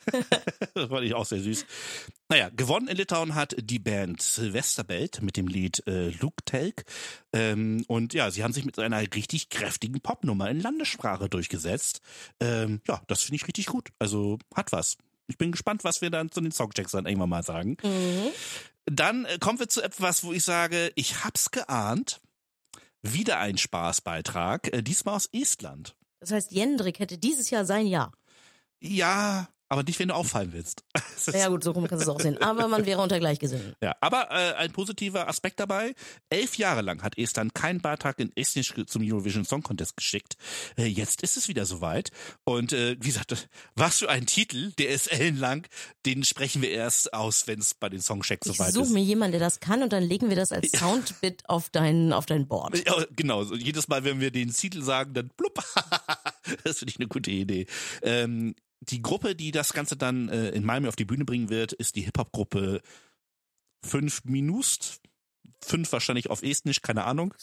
das 0.75 0.89
fand 0.89 1.05
ich 1.05 1.15
auch 1.15 1.27
sehr 1.27 1.41
süß. 1.41 1.67
Naja, 2.29 2.51
gewonnen 2.55 2.87
in 2.87 2.97
Litauen 2.97 3.35
hat 3.35 3.57
die 3.59 3.81
Band 3.81 4.23
Silvesterbelt 4.23 5.23
mit 5.23 5.37
dem 5.37 5.49
Lied 5.49 5.85
äh, 5.89 6.13
Telk. 6.45 6.85
Ähm, 7.33 7.85
und 7.89 8.15
ja, 8.15 8.31
sie 8.31 8.45
haben 8.45 8.53
sich 8.53 8.65
mit 8.65 8.79
einer 8.79 9.01
richtig 9.01 9.49
kräftigen 9.49 10.01
Popnummer 10.01 10.49
in 10.49 10.61
Landessprache 10.61 11.29
durchgesetzt. 11.29 12.01
Ähm, 12.39 12.81
ja, 12.87 13.03
das 13.09 13.23
finde 13.23 13.37
ich 13.37 13.49
richtig 13.49 13.67
gut. 13.67 13.89
Also 13.99 14.39
hat 14.55 14.71
was. 14.71 14.99
Ich 15.29 15.39
bin 15.39 15.53
gespannt, 15.53 15.85
was 15.85 16.01
wir 16.03 16.11
dann 16.11 16.31
zu 16.31 16.41
den 16.41 16.53
Songchecks 16.53 16.93
dann 16.93 17.07
irgendwann 17.07 17.29
mal 17.29 17.43
sagen. 17.43 17.77
Dann 18.87 19.25
äh, 19.25 19.39
kommen 19.39 19.59
wir 19.59 19.69
zu 19.69 19.83
etwas, 19.83 20.23
wo 20.25 20.33
ich 20.33 20.45
sage, 20.45 20.93
ich 20.95 21.25
hab's 21.25 21.51
geahnt. 21.51 22.21
Wieder 23.03 23.39
ein 23.39 23.59
Spaßbeitrag, 23.59 24.73
äh, 24.73 24.83
diesmal 24.83 25.17
aus 25.17 25.29
Estland. 25.33 25.97
Das 26.21 26.31
heißt, 26.31 26.53
Jendrik 26.53 26.99
hätte 26.99 27.19
dieses 27.19 27.51
Jahr 27.51 27.65
sein 27.65 27.87
Jahr. 27.87 28.13
Ja, 28.81 29.49
aber 29.69 29.83
nicht, 29.83 29.99
wenn 29.99 30.09
du 30.09 30.15
auffallen 30.15 30.53
willst. 30.53 30.85
Ja 31.33 31.49
gut, 31.49 31.65
so 31.65 31.73
rum 31.73 31.89
kannst 31.89 32.07
du 32.07 32.11
es 32.11 32.15
auch 32.15 32.21
sehen. 32.21 32.41
Aber 32.41 32.69
man 32.69 32.87
wäre 32.87 33.01
unter 33.01 33.19
Gleichgesinnten. 33.19 33.75
Ja, 33.83 33.97
aber 34.01 34.31
äh, 34.31 34.55
ein 34.55 34.71
positiver 34.71 35.27
Aspekt 35.29 35.59
dabei. 35.59 35.95
Elf 36.31 36.57
Jahre 36.57 36.83
lang 36.83 37.03
hat 37.03 37.19
Estland 37.19 37.53
keinen 37.55 37.81
Beitrag 37.81 38.21
in 38.21 38.31
Estnisch 38.37 38.75
zum 38.87 39.03
Eurovision 39.03 39.45
Song 39.45 39.63
Contest 39.63 39.97
geschickt. 39.97 40.37
Äh, 40.77 40.85
jetzt 40.85 41.23
ist 41.23 41.37
es 41.37 41.49
wieder 41.49 41.67
soweit. 41.67 42.11
Und 42.45 42.73
äh, 42.73 42.97
wie 43.01 43.09
gesagt, 43.09 43.49
was 43.75 43.99
für 44.01 44.11
ein 44.11 44.27
Titel, 44.27 44.73
der 44.79 44.91
ist 44.91 45.11
ellenlang. 45.11 45.67
Den 46.05 46.23
sprechen 46.23 46.63
wir 46.63 46.71
erst 46.71 47.13
aus, 47.13 47.47
wenn 47.49 47.59
es 47.59 47.75
bei 47.75 47.89
den 47.89 48.01
Songchecks 48.01 48.47
Ich 48.47 48.57
soweit 48.59 48.73
suche 48.73 48.85
ist. 48.85 48.93
mir 48.93 49.03
jemanden, 49.03 49.33
der 49.33 49.41
das 49.41 49.59
kann 49.59 49.83
und 49.83 49.93
dann 49.93 50.05
legen 50.05 50.29
wir 50.29 50.37
das 50.37 50.53
als 50.53 50.71
Soundbit 50.79 51.49
auf 51.49 51.71
dein, 51.71 52.13
auf 52.13 52.27
dein 52.27 52.47
Board. 52.47 52.87
Ja, 52.87 53.05
genau, 53.17 53.43
jedes 53.55 53.89
Mal, 53.89 54.05
wenn 54.05 54.21
wir 54.21 54.31
den 54.31 54.53
Titel 54.53 54.83
sagen, 54.83 55.15
dann 55.15 55.31
blub. 55.37 55.55
das 56.63 56.79
finde 56.79 56.91
ich 56.91 57.01
eine 57.01 57.09
gute 57.09 57.31
Idee. 57.33 57.67
Ähm, 58.03 58.55
die 58.81 59.03
Gruppe, 59.03 59.35
die 59.35 59.51
das 59.51 59.73
Ganze 59.73 59.97
dann 59.97 60.29
äh, 60.29 60.51
in 60.51 60.65
Malmö 60.65 60.89
auf 60.89 60.97
die 60.97 61.05
Bühne 61.05 61.25
bringen 61.25 61.49
wird, 61.49 61.73
ist 61.73 61.97
die 61.97 62.03
Hip-Hop-Gruppe 62.03 62.81
5 63.85 64.25
Minust. 64.25 65.01
Fünf 65.63 65.91
wahrscheinlich 65.93 66.31
auf 66.31 66.43
Estnisch, 66.43 66.83
keine 66.83 67.05
Ahnung. 67.05 67.35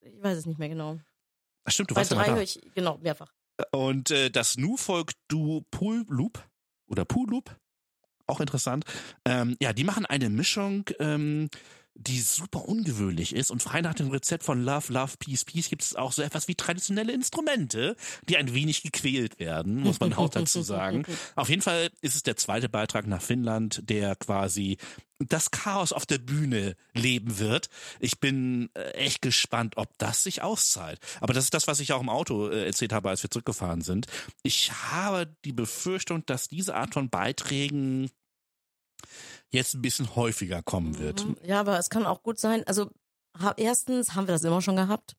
Ich 0.00 0.22
weiß 0.22 0.38
es 0.38 0.46
nicht 0.46 0.58
mehr 0.58 0.68
genau. 0.68 0.98
Ach, 1.64 1.72
stimmt, 1.72 1.90
du 1.90 1.94
Bei 1.94 2.00
warst 2.00 2.10
ja 2.10 2.16
mal 2.16 2.24
drei 2.24 2.30
da. 2.30 2.36
höre 2.36 2.42
ich, 2.42 2.60
genau, 2.74 2.98
mehrfach. 2.98 3.32
Und 3.72 4.10
äh, 4.10 4.30
das 4.30 4.56
Nu 4.56 4.76
folgt 4.76 5.16
Du 5.28 5.62
Pool 5.70 6.04
Loop 6.08 6.42
oder 6.86 7.04
Pool 7.04 7.28
Loop, 7.28 7.56
auch 8.26 8.40
interessant. 8.40 8.84
Ähm, 9.24 9.56
ja, 9.60 9.72
die 9.72 9.84
machen 9.84 10.06
eine 10.06 10.30
Mischung, 10.30 10.88
ähm, 10.98 11.50
die 11.94 12.20
super 12.20 12.66
ungewöhnlich 12.66 13.34
ist. 13.34 13.50
Und 13.50 13.62
frei 13.62 13.80
nach 13.80 13.94
dem 13.94 14.10
Rezept 14.10 14.44
von 14.44 14.62
Love, 14.62 14.92
Love, 14.92 15.14
Peace, 15.18 15.44
Peace 15.44 15.68
gibt 15.68 15.82
es 15.82 15.94
auch 15.94 16.12
so 16.12 16.22
etwas 16.22 16.48
wie 16.48 16.54
traditionelle 16.54 17.12
Instrumente, 17.12 17.96
die 18.28 18.36
ein 18.36 18.54
wenig 18.54 18.82
gequält 18.82 19.38
werden, 19.38 19.80
muss 19.80 20.00
man 20.00 20.14
auch 20.14 20.30
dazu 20.30 20.62
sagen. 20.62 21.04
Auf 21.36 21.48
jeden 21.48 21.62
Fall 21.62 21.90
ist 22.00 22.14
es 22.14 22.22
der 22.22 22.36
zweite 22.36 22.68
Beitrag 22.68 23.06
nach 23.06 23.22
Finnland, 23.22 23.82
der 23.88 24.16
quasi 24.16 24.78
das 25.18 25.50
Chaos 25.50 25.92
auf 25.92 26.06
der 26.06 26.18
Bühne 26.18 26.76
leben 26.94 27.38
wird. 27.38 27.68
Ich 27.98 28.20
bin 28.20 28.70
äh, 28.74 28.92
echt 28.92 29.20
gespannt, 29.20 29.76
ob 29.76 29.90
das 29.98 30.22
sich 30.22 30.40
auszahlt. 30.40 30.98
Aber 31.20 31.34
das 31.34 31.44
ist 31.44 31.54
das, 31.54 31.66
was 31.66 31.80
ich 31.80 31.92
auch 31.92 32.00
im 32.00 32.08
Auto 32.08 32.48
äh, 32.48 32.64
erzählt 32.64 32.92
habe, 32.92 33.10
als 33.10 33.22
wir 33.22 33.30
zurückgefahren 33.30 33.82
sind. 33.82 34.06
Ich 34.42 34.72
habe 34.72 35.30
die 35.44 35.52
Befürchtung, 35.52 36.24
dass 36.24 36.48
diese 36.48 36.74
Art 36.74 36.94
von 36.94 37.10
Beiträgen 37.10 38.10
jetzt 39.50 39.74
ein 39.74 39.82
bisschen 39.82 40.14
häufiger 40.16 40.62
kommen 40.62 40.98
wird. 40.98 41.24
Mhm. 41.24 41.36
Ja, 41.44 41.60
aber 41.60 41.78
es 41.78 41.90
kann 41.90 42.06
auch 42.06 42.22
gut 42.22 42.38
sein. 42.38 42.64
Also 42.66 42.90
erstens 43.56 44.14
haben 44.14 44.26
wir 44.26 44.32
das 44.34 44.44
immer 44.44 44.62
schon 44.62 44.76
gehabt. 44.76 45.16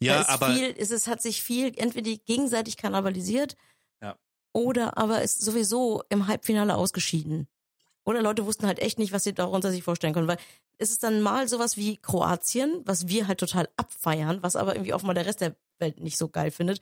Ja, 0.00 0.20
ist 0.20 0.28
aber 0.28 0.54
viel, 0.54 0.70
ist 0.70 0.92
es 0.92 1.06
hat 1.08 1.20
sich 1.20 1.42
viel 1.42 1.72
entweder 1.76 2.12
gegenseitig 2.24 2.76
kannibalisiert 2.76 3.56
Ja. 4.00 4.16
oder 4.52 4.96
aber 4.96 5.22
ist 5.22 5.40
sowieso 5.40 6.04
im 6.08 6.28
Halbfinale 6.28 6.76
ausgeschieden. 6.76 7.48
Oder 8.04 8.22
Leute 8.22 8.46
wussten 8.46 8.66
halt 8.66 8.78
echt 8.78 9.00
nicht, 9.00 9.12
was 9.12 9.24
sie 9.24 9.34
darunter 9.34 9.72
sich 9.72 9.82
vorstellen 9.82 10.14
können, 10.14 10.28
weil 10.28 10.38
es 10.78 10.90
ist 10.90 11.02
dann 11.02 11.20
mal 11.20 11.48
sowas 11.48 11.76
wie 11.76 11.96
Kroatien, 11.96 12.82
was 12.84 13.08
wir 13.08 13.26
halt 13.26 13.40
total 13.40 13.68
abfeiern, 13.76 14.42
was 14.42 14.54
aber 14.54 14.76
irgendwie 14.76 14.92
offenbar 14.94 15.14
der 15.14 15.26
Rest 15.26 15.40
der 15.40 15.56
Welt 15.80 15.98
nicht 15.98 16.16
so 16.16 16.28
geil 16.28 16.52
findet. 16.52 16.80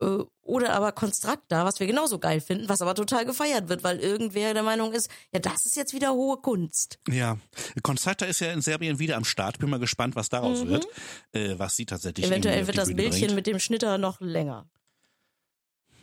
Äh, 0.00 0.18
Oder 0.42 0.72
aber 0.74 0.92
Konstrakta, 0.92 1.64
was 1.64 1.80
wir 1.80 1.86
genauso 1.86 2.18
geil 2.18 2.40
finden, 2.40 2.68
was 2.68 2.82
aber 2.82 2.94
total 2.94 3.24
gefeiert 3.24 3.68
wird, 3.68 3.82
weil 3.84 3.98
irgendwer 4.00 4.52
der 4.52 4.62
Meinung 4.62 4.92
ist, 4.92 5.08
ja, 5.32 5.40
das 5.40 5.64
ist 5.66 5.76
jetzt 5.76 5.94
wieder 5.94 6.12
hohe 6.12 6.36
Kunst. 6.38 6.98
ja, 7.08 7.38
Concerta 7.82 8.26
ist 8.26 8.40
ja 8.40 8.52
in 8.52 8.60
Serbien 8.60 8.98
wieder 8.98 9.16
am 9.16 9.24
Start. 9.24 9.58
Bin 9.58 9.70
mal 9.70 9.78
gespannt, 9.78 10.16
was 10.16 10.28
daraus 10.28 10.64
Mhm. 10.64 10.68
wird, 10.68 10.86
äh, 11.32 11.58
was 11.58 11.76
sie 11.76 11.86
tatsächlich 11.86 12.26
Eventuell 12.26 12.66
wird 12.66 12.76
das 12.76 12.88
Bühne 12.88 13.02
Bildchen 13.02 13.20
bringt. 13.28 13.34
mit 13.36 13.46
dem 13.46 13.58
Schnitter 13.58 13.96
noch 13.98 14.20
länger. 14.20 14.66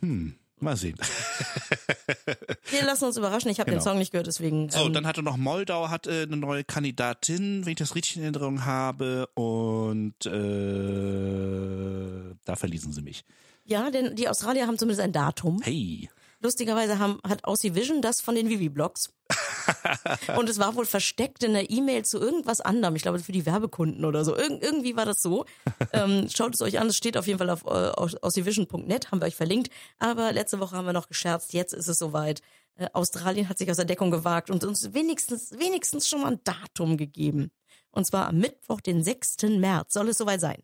Hm, 0.00 0.34
mal 0.58 0.76
sehen. 0.76 0.96
Wir 2.70 2.82
lassen 2.84 3.04
uns 3.04 3.16
überraschen. 3.16 3.50
Ich 3.50 3.60
habe 3.60 3.70
Genau. 3.70 3.82
den 3.82 3.84
Song 3.84 3.98
nicht 3.98 4.10
gehört, 4.12 4.26
deswegen. 4.26 4.68
So, 4.70 4.86
ähm, 4.86 4.92
dann 4.92 5.06
hatte 5.06 5.22
noch 5.22 5.36
Moldau 5.36 5.88
hat 5.90 6.06
äh, 6.08 6.22
eine 6.22 6.36
neue 6.36 6.64
Kandidatin, 6.64 7.64
wenn 7.64 7.72
ich 7.72 7.78
das 7.78 7.94
richtig 7.94 8.16
in 8.16 8.22
Erinnerung 8.22 8.64
habe. 8.64 9.28
Und 9.34 10.26
äh, 10.26 12.34
da 12.44 12.56
verließen 12.56 12.92
sie 12.92 13.02
mich. 13.02 13.24
Ja, 13.64 13.90
denn 13.90 14.16
die 14.16 14.28
Australier 14.28 14.66
haben 14.66 14.78
zumindest 14.78 15.00
ein 15.00 15.12
Datum. 15.12 15.60
Hey. 15.62 16.08
Lustigerweise 16.40 16.98
haben, 16.98 17.20
hat 17.26 17.44
Aussie 17.44 17.76
Vision 17.76 18.02
das 18.02 18.20
von 18.20 18.34
den 18.34 18.48
Vivi-Blogs. 18.48 19.12
und 20.36 20.48
es 20.48 20.58
war 20.58 20.74
wohl 20.74 20.86
versteckt 20.86 21.44
in 21.44 21.52
der 21.52 21.70
E-Mail 21.70 22.04
zu 22.04 22.18
irgendwas 22.18 22.60
anderem. 22.60 22.96
Ich 22.96 23.02
glaube, 23.02 23.20
für 23.20 23.30
die 23.30 23.46
Werbekunden 23.46 24.04
oder 24.04 24.24
so. 24.24 24.36
Irg 24.36 24.60
irgendwie 24.60 24.96
war 24.96 25.04
das 25.04 25.22
so. 25.22 25.44
ähm, 25.92 26.28
schaut 26.34 26.54
es 26.54 26.60
euch 26.60 26.80
an. 26.80 26.88
Es 26.88 26.96
steht 26.96 27.16
auf 27.16 27.28
jeden 27.28 27.38
Fall 27.38 27.48
auf 27.50 27.64
äh, 27.64 27.68
aussievision.net, 27.68 29.12
haben 29.12 29.20
wir 29.20 29.26
euch 29.26 29.36
verlinkt. 29.36 29.72
Aber 30.00 30.32
letzte 30.32 30.58
Woche 30.58 30.76
haben 30.76 30.86
wir 30.86 30.92
noch 30.92 31.06
gescherzt. 31.06 31.52
Jetzt 31.52 31.74
ist 31.74 31.86
es 31.86 31.98
soweit. 31.98 32.40
Äh, 32.74 32.88
Australien 32.92 33.48
hat 33.48 33.58
sich 33.58 33.70
aus 33.70 33.76
der 33.76 33.84
Deckung 33.84 34.10
gewagt 34.10 34.50
und 34.50 34.64
uns 34.64 34.92
wenigstens, 34.94 35.52
wenigstens 35.52 36.08
schon 36.08 36.22
mal 36.22 36.32
ein 36.32 36.40
Datum 36.42 36.96
gegeben. 36.96 37.52
Und 37.92 38.04
zwar 38.04 38.26
am 38.26 38.38
Mittwoch, 38.38 38.80
den 38.80 39.04
6. 39.04 39.42
März, 39.58 39.92
soll 39.92 40.08
es 40.08 40.18
soweit 40.18 40.40
sein. 40.40 40.62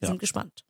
Wir 0.00 0.08
Ja. 0.08 0.08
sind 0.08 0.18
gespannt. 0.18 0.64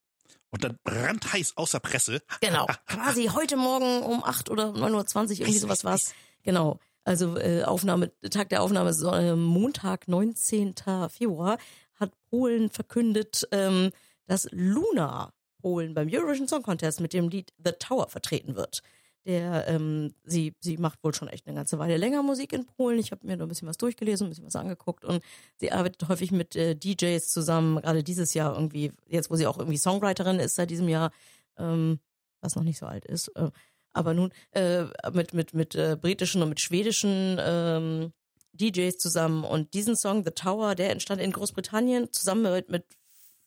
Und 0.53 0.65
dann 0.65 0.79
brandheiß 0.85 1.57
außer 1.57 1.81
Presse. 1.81 2.23
Genau. 2.41 2.67
Quasi 2.87 3.31
heute 3.33 3.57
Morgen 3.57 4.03
um 4.03 4.23
8 4.23 4.51
oder 4.51 4.69
9.20 4.69 5.17
Uhr, 5.17 5.31
irgendwie 5.41 5.59
sowas 5.59 5.83
war's. 5.83 6.15
Genau. 6.43 6.79
Also 7.05 7.37
äh, 7.39 7.65
Aufnahme, 7.65 8.13
Tag 8.31 8.51
der 8.51 8.63
Aufnahme 8.63 8.91
ist 8.91 9.03
äh, 9.03 9.35
Montag, 9.35 10.09
19. 10.09 10.75
Februar. 11.09 11.59
hat 11.99 12.13
Polen 12.31 12.71
verkündet, 12.71 13.49
ähm, 13.51 13.91
dass 14.27 14.47
Luna 14.53 15.33
Polen 15.63 15.95
beim 15.95 16.09
Eurovision 16.13 16.49
Song 16.49 16.63
Contest 16.63 17.01
mit 17.01 17.13
dem 17.13 17.29
Lied 17.29 17.53
The 17.65 17.73
Tower 17.73 18.09
vertreten 18.09 18.55
wird. 18.55 18.83
Der, 19.25 19.69
ähm, 19.69 20.15
sie, 20.25 20.55
sie 20.61 20.79
macht 20.79 21.05
wohl 21.05 21.15
schon 21.15 21.29
echt 21.29 21.47
eine 21.47 21.55
ganze 21.55 21.79
Weile 21.79 21.97
länger 21.97 22.23
Musik 22.25 22.53
in 22.53 22.67
Polen. 22.67 22.99
Ich 22.99 23.13
habe 23.13 23.25
mir 23.27 23.37
da 23.37 23.45
ein 23.45 23.49
bisschen 23.49 23.69
was 23.69 23.79
durchgelesen, 23.79 24.27
ein 24.27 24.31
bisschen 24.31 24.47
was 24.47 24.57
angeguckt 24.57 25.05
und 25.05 25.23
sie 25.59 25.71
arbeitet 25.71 26.09
häufig 26.09 26.33
mit 26.33 26.57
äh, 26.57 26.75
DJs 26.75 27.29
zusammen, 27.29 27.81
gerade 27.81 28.03
dieses 28.03 28.35
Jahr 28.35 28.55
irgendwie, 28.55 28.93
jetzt 29.07 29.31
wo 29.31 29.37
sie 29.37 29.47
auch 29.47 29.59
irgendwie 29.59 29.79
Songwriterin 29.79 30.41
ist 30.41 30.57
seit 30.57 30.71
diesem 30.71 30.89
Jahr, 30.89 31.13
ähm, 31.57 32.01
was 32.41 32.57
noch 32.57 32.65
nicht 32.65 32.79
so 32.79 32.87
alt 32.87 33.05
ist. 33.05 33.29
Äh, 33.37 33.51
aber 33.93 34.15
nun 34.15 34.33
äh, 34.53 34.85
mit 35.13 35.35
mit 35.35 35.55
mit 35.55 35.75
äh, 35.77 35.97
britischen 36.01 36.43
und 36.43 36.49
mit 36.49 36.61
schwedischen 36.61 37.39
ähm, 37.41 38.13
DJs 38.55 38.99
zusammen 38.99 39.45
und 39.45 39.75
diesen 39.75 39.97
Song 39.97 40.25
The 40.25 40.31
Tower, 40.31 40.75
der 40.75 40.91
entstand 40.91 41.21
in 41.21 41.33
Großbritannien 41.33 42.13
zusammen 42.13 42.53
mit, 42.53 42.71
mit 42.71 42.85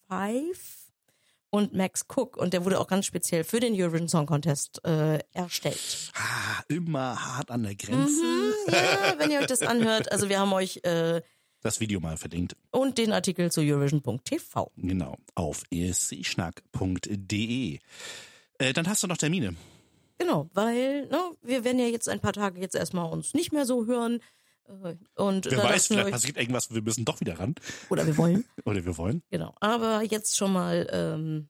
Five 0.07 0.84
und 1.56 1.74
Max 1.74 2.06
Cook 2.14 2.38
und 2.38 2.53
der 2.53 2.66
wurde 2.66 2.80
auch 2.80 2.88
ganz 2.88 3.06
speziell 3.06 3.43
für 3.43 3.60
den 3.60 3.74
Eurovision 3.74 4.10
Song 4.10 4.26
Contest 4.26 4.84
äh, 4.86 5.20
erstellt. 5.34 6.12
Ah, 6.16 6.64
immer 6.68 7.38
hart 7.38 7.51
an 7.51 7.64
der 7.64 7.76
Grenze. 7.76 8.24
Mhm, 8.24 8.53
ja, 8.74 9.16
wenn 9.18 9.32
ihr 9.32 9.39
euch 9.39 9.47
das 9.47 9.62
anhört, 9.62 10.12
also 10.12 10.30
wir 10.30 10.39
haben 10.39 10.53
euch 10.53 10.82
äh, 10.84 11.22
Das 11.62 11.80
Video 11.80 11.99
mal 11.99 12.18
verlinkt. 12.18 12.56
und 12.72 12.97
den 12.97 13.12
Artikel 13.14 13.51
zu 13.51 13.62
Eurovision.tv. 13.62 14.72
Genau, 14.78 15.18
auf 15.36 15.64
escschnack.de. 15.72 17.80
Äh, 18.58 18.74
dann 18.74 18.88
hast 18.88 19.03
du 19.03 19.08
noch 19.08 19.18
Termine. 19.18 19.56
Genau, 20.18 20.49
weil 20.53 21.08
ne, 21.08 21.20
wir 21.41 21.64
werden 21.64 21.80
ja 21.80 21.88
jetzt 21.88 22.08
ein 22.08 22.22
paar 22.22 22.34
Tage 22.34 22.60
jetzt 22.62 22.76
erstmal 22.76 23.12
uns 23.12 23.34
nicht 23.34 23.51
mehr 23.51 23.66
so 23.66 23.86
hören. 23.86 24.20
Und 25.16 25.45
Wer 25.49 25.63
weiß, 25.63 25.88
vielleicht 25.88 26.11
passiert 26.11 26.38
irgendwas, 26.38 26.74
wir 26.74 26.82
müssen 26.82 27.05
doch 27.05 27.20
wieder 27.20 27.39
ran. 27.39 27.55
oder 27.89 28.05
wir 28.05 28.18
wollen. 28.18 28.45
Oder 28.66 28.84
wir 28.86 28.97
wollen. 28.97 29.22
Genau. 29.30 29.53
Aber 29.59 30.01
jetzt 30.01 30.38
schon 30.38 30.53
mal 30.53 30.88
ähm, 30.91 31.49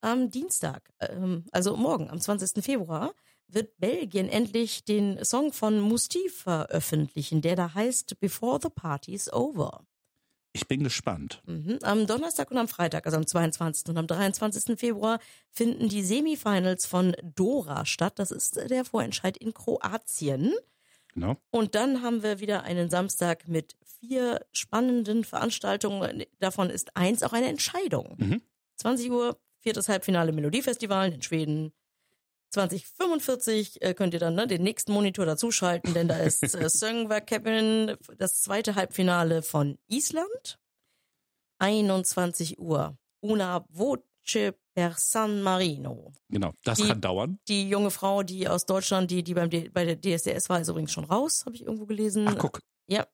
am 0.00 0.30
Dienstag, 0.30 0.90
ähm, 1.00 1.44
also 1.52 1.76
morgen, 1.76 2.08
am 2.10 2.20
20. 2.20 2.64
Februar, 2.64 3.14
wird 3.48 3.78
Belgien 3.78 4.28
endlich 4.28 4.84
den 4.84 5.22
Song 5.24 5.52
von 5.52 5.80
Musti 5.80 6.28
veröffentlichen, 6.28 7.42
der 7.42 7.56
da 7.56 7.74
heißt 7.74 8.18
Before 8.20 8.58
the 8.62 8.70
Party's 8.70 9.32
Over. 9.32 9.84
Ich 10.56 10.68
bin 10.68 10.84
gespannt. 10.84 11.42
Mhm. 11.46 11.80
Am 11.82 12.06
Donnerstag 12.06 12.50
und 12.50 12.58
am 12.58 12.68
Freitag, 12.68 13.06
also 13.06 13.16
am 13.16 13.26
22. 13.26 13.88
und 13.88 13.98
am 13.98 14.06
23. 14.06 14.78
Februar, 14.78 15.18
finden 15.50 15.88
die 15.88 16.04
Semifinals 16.04 16.86
von 16.86 17.16
Dora 17.22 17.84
statt. 17.84 18.18
Das 18.18 18.30
ist 18.30 18.56
der 18.56 18.84
Vorentscheid 18.84 19.36
in 19.36 19.52
Kroatien. 19.52 20.54
Genau. 21.14 21.36
Und 21.50 21.74
dann 21.74 22.02
haben 22.02 22.22
wir 22.22 22.40
wieder 22.40 22.64
einen 22.64 22.90
Samstag 22.90 23.48
mit 23.48 23.76
vier 24.00 24.44
spannenden 24.52 25.24
Veranstaltungen. 25.24 26.24
Davon 26.40 26.70
ist 26.70 26.96
eins 26.96 27.22
auch 27.22 27.32
eine 27.32 27.48
Entscheidung. 27.48 28.16
Mhm. 28.18 28.42
20 28.76 29.10
Uhr, 29.10 29.38
viertes 29.60 29.88
Halbfinale 29.88 30.32
Melodiefestival 30.32 31.12
in 31.12 31.22
Schweden. 31.22 31.72
2045 32.50 33.82
äh, 33.82 33.94
könnt 33.94 34.14
ihr 34.14 34.20
dann 34.20 34.34
ne, 34.34 34.46
den 34.46 34.62
nächsten 34.62 34.92
Monitor 34.92 35.26
dazuschalten, 35.26 35.94
denn 35.94 36.08
da 36.08 36.18
ist 36.18 36.42
äh, 36.42 36.68
Söngvakeppin, 36.68 37.96
das 38.18 38.42
zweite 38.42 38.74
Halbfinale 38.74 39.42
von 39.42 39.78
Island. 39.88 40.58
21 41.58 42.58
Uhr, 42.58 42.96
Una 43.20 43.64
Voce 43.70 44.00
per 44.74 44.94
San 44.96 45.42
Marino. 45.42 46.12
Genau. 46.28 46.52
Das 46.64 46.78
Die- 46.78 46.86
kann 46.88 47.00
dauern. 47.00 47.38
Die 47.48 47.68
junge 47.68 47.90
Frau, 47.90 48.22
die 48.22 48.48
aus 48.48 48.66
Deutschland, 48.66 49.10
die, 49.10 49.22
die 49.22 49.34
beim 49.34 49.48
D 49.50 49.68
bei 49.68 49.84
der 49.84 49.96
DSDS 50.00 50.48
war, 50.48 50.60
ist 50.60 50.68
übrigens 50.68 50.92
schon 50.92 51.04
raus, 51.04 51.44
habe 51.46 51.54
ich 51.56 51.62
irgendwo 51.62 51.86
gelesen. 51.86 52.26
Ach, 52.28 52.36
guck. 52.38 52.60
Ja. 52.86 53.06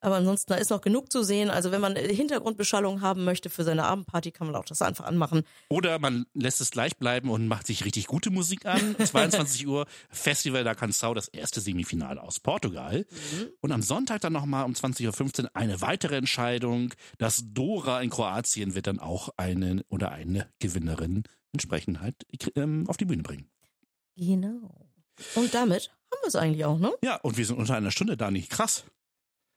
Aber 0.00 0.16
ansonsten, 0.16 0.52
da 0.52 0.58
ist 0.58 0.70
noch 0.70 0.80
genug 0.80 1.10
zu 1.10 1.22
sehen. 1.22 1.50
Also 1.50 1.72
wenn 1.72 1.80
man 1.80 1.96
Hintergrundbeschallung 1.96 3.00
haben 3.00 3.24
möchte 3.24 3.50
für 3.50 3.64
seine 3.64 3.84
Abendparty, 3.84 4.30
kann 4.30 4.46
man 4.46 4.56
auch 4.56 4.64
das 4.64 4.80
einfach 4.82 5.04
anmachen. 5.04 5.42
Oder 5.68 5.98
man 5.98 6.26
lässt 6.34 6.60
es 6.60 6.70
gleich 6.70 6.96
bleiben 6.96 7.30
und 7.30 7.48
macht 7.48 7.66
sich 7.66 7.84
richtig 7.84 8.06
gute 8.06 8.30
Musik 8.30 8.66
an. 8.66 8.96
22 9.04 9.66
Uhr, 9.66 9.86
Festival 10.10 10.62
da 10.62 10.72
Canção, 10.72 11.14
das 11.14 11.28
erste 11.28 11.60
Semifinale 11.60 12.22
aus 12.22 12.38
Portugal. 12.38 13.06
Und 13.60 13.72
am 13.72 13.82
Sonntag 13.82 14.20
dann 14.20 14.32
nochmal 14.32 14.64
um 14.64 14.72
20.15 14.72 15.44
Uhr 15.44 15.50
eine 15.54 15.80
weitere 15.80 16.16
Entscheidung. 16.16 16.94
Das 17.18 17.42
Dora 17.46 18.00
in 18.00 18.10
Kroatien 18.10 18.74
wird 18.74 18.86
dann 18.86 19.00
auch 19.00 19.30
eine 19.36 19.84
oder 19.88 20.12
eine 20.12 20.48
Gewinnerin 20.60 21.24
entsprechend 21.52 22.00
halt 22.00 22.24
ähm, 22.54 22.84
auf 22.88 22.96
die 22.96 23.04
Bühne 23.04 23.22
bringen. 23.22 23.50
Genau. 24.16 24.88
Und 25.34 25.54
damit 25.54 25.90
haben 26.12 26.20
wir 26.22 26.28
es 26.28 26.36
eigentlich 26.36 26.64
auch, 26.64 26.78
ne? 26.78 26.92
Ja, 27.02 27.16
und 27.16 27.36
wir 27.36 27.44
sind 27.44 27.56
unter 27.56 27.76
einer 27.76 27.90
Stunde, 27.90 28.16
Dani. 28.16 28.42
Krass. 28.42 28.84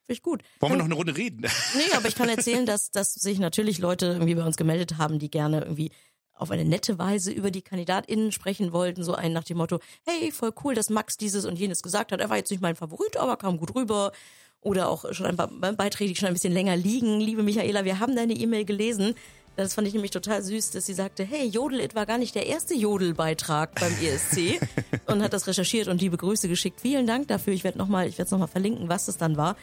Finde 0.06 0.14
ich 0.14 0.22
gut. 0.24 0.44
Wollen 0.60 0.74
wir 0.74 0.78
noch 0.78 0.86
eine 0.86 0.96
Runde 0.96 1.16
reden? 1.16 1.46
Nee, 1.76 1.96
aber 1.96 2.08
ich 2.08 2.16
kann 2.16 2.30
erzählen, 2.30 2.66
dass, 2.66 2.92
dass 2.92 3.14
sich 3.14 3.40
natürlich 3.40 3.80
Leute 3.80 4.08
irgendwie 4.08 4.36
bei 4.36 4.44
uns 4.44 4.58
gemeldet 4.58 4.98
haben, 4.98 5.20
die 5.20 5.32
gerne 5.32 5.62
irgendwie 5.62 5.92
auf 6.34 6.50
eine 6.52 6.66
nette 6.66 6.98
Weise 6.98 7.32
über 7.32 7.52
die 7.52 7.62
KandidatInnen 7.62 8.32
sprechen 8.32 8.74
wollten, 8.74 9.04
so 9.04 9.14
einen 9.14 9.34
nach 9.34 9.44
dem 9.44 9.58
Motto, 9.58 9.80
hey, 10.06 10.32
voll 10.32 10.52
cool, 10.64 10.74
dass 10.74 10.90
Max 10.90 11.18
dieses 11.18 11.46
und 11.46 11.58
jenes 11.58 11.84
gesagt 11.84 12.12
hat. 12.12 12.20
Er 12.20 12.30
war 12.30 12.38
jetzt 12.38 12.50
nicht 12.50 12.62
mein 12.62 12.76
Favorit, 12.76 13.16
aber 13.18 13.38
kam 13.38 13.58
gut 13.58 13.76
rüber. 13.76 14.12
Oder 14.60 14.90
auch 14.90 15.12
schon 15.12 15.26
ein 15.26 15.38
paar 15.38 15.48
Beiträge, 15.48 16.14
die 16.14 16.16
schon 16.16 16.28
ein 16.28 16.34
bisschen 16.34 16.54
länger 16.54 16.76
liegen. 16.76 17.20
Liebe 17.20 17.42
Michaela, 17.42 17.84
wir 17.84 18.00
haben 18.00 18.16
deine 18.16 18.34
E-Mail 18.34 18.66
gelesen. 18.66 19.16
Das 19.56 19.74
fand 19.74 19.88
ich 19.88 19.94
nämlich 19.94 20.12
total 20.12 20.42
süß, 20.42 20.72
dass 20.72 20.86
sie 20.86 20.94
sagte, 20.94 21.24
hey, 21.24 21.46
Jodel 21.48 21.82
It 21.82 21.94
war 21.94 22.06
gar 22.06 22.18
nicht 22.18 22.36
der 22.36 22.48
erste 22.48 22.74
Jodelbeitrag 22.74 23.76
beim 23.80 23.94
ESC 24.02 24.60
und 25.08 25.22
hat 25.22 25.34
das 25.34 25.46
recherchiert 25.48 25.88
und 25.88 26.02
liebe 26.02 26.16
Grüße 26.18 26.48
geschickt. 26.48 26.80
Vielen 26.80 27.06
Dank 27.06 27.28
dafür. 27.28 27.54
Ich 27.54 27.64
werde 27.64 27.78
noch 27.78 27.88
mal, 27.88 28.08
ich 28.08 28.18
werde 28.18 28.28
es 28.28 28.32
nochmal 28.32 28.48
verlinken, 28.48 28.88
was 28.88 29.08
es 29.08 29.18
dann 29.18 29.36
war. 29.36 29.58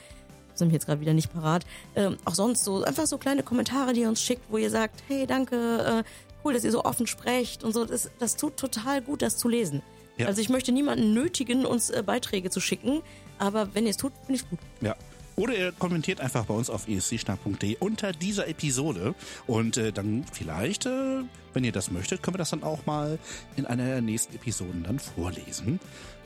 Das 0.59 0.65
sind 0.65 0.71
wir 0.71 0.75
jetzt 0.75 0.87
gerade 0.87 1.01
wieder 1.01 1.15
nicht 1.15 1.33
parat. 1.33 1.65
Ähm, 1.95 2.17
auch 2.25 2.35
sonst 2.35 2.65
so 2.65 2.83
einfach 2.83 3.07
so 3.07 3.17
kleine 3.17 3.45
Kommentare, 3.45 3.93
die 3.93 4.01
ihr 4.01 4.09
uns 4.09 4.21
schickt, 4.21 4.43
wo 4.51 4.59
ihr 4.59 4.71
sagt, 4.71 5.05
hey, 5.07 5.25
danke, 5.25 6.05
äh, 6.05 6.05
cool, 6.45 6.53
dass 6.53 6.65
ihr 6.65 6.73
so 6.73 6.85
offen 6.85 7.07
sprecht 7.07 7.63
und 7.63 7.73
so. 7.73 7.85
Das, 7.85 8.11
das 8.19 8.35
tut 8.35 8.57
total 8.57 9.01
gut, 9.01 9.23
das 9.23 9.37
zu 9.37 9.49
lesen. 9.49 9.83
Ja. 10.17 10.27
Also 10.27 10.41
ich 10.41 10.49
möchte 10.49 10.73
niemanden 10.73 11.15
nötigen, 11.15 11.65
uns 11.65 11.91
äh, 11.91 12.03
Beiträge 12.05 12.51
zu 12.51 12.59
schicken, 12.59 13.03
aber 13.39 13.73
wenn 13.77 13.85
ihr 13.85 13.91
es 13.91 13.99
tut, 13.99 14.13
finde 14.27 14.35
ich 14.35 14.43
es 14.43 14.51
gut. 14.51 14.59
Ja. 14.81 14.97
Oder 15.37 15.57
ihr 15.57 15.71
kommentiert 15.71 16.21
einfach 16.21 16.47
bei 16.47 16.55
uns 16.55 16.69
auf 16.69 16.89
escschnack.de 16.89 17.77
unter 17.79 18.11
dieser 18.11 18.49
Episode. 18.49 19.15
Und 19.47 19.77
äh, 19.77 19.93
dann 19.93 20.25
vielleicht, 20.33 20.87
äh, 20.87 21.23
wenn 21.53 21.63
ihr 21.63 21.71
das 21.71 21.93
möchtet, 21.93 22.25
können 22.25 22.35
wir 22.35 22.39
das 22.39 22.51
dann 22.51 22.65
auch 22.65 22.85
mal 22.87 23.21
in 23.55 23.65
einer 23.65 23.85
der 23.85 24.01
nächsten 24.01 24.35
Episoden 24.35 24.83
dann 24.83 24.99
vorlesen. 24.99 25.79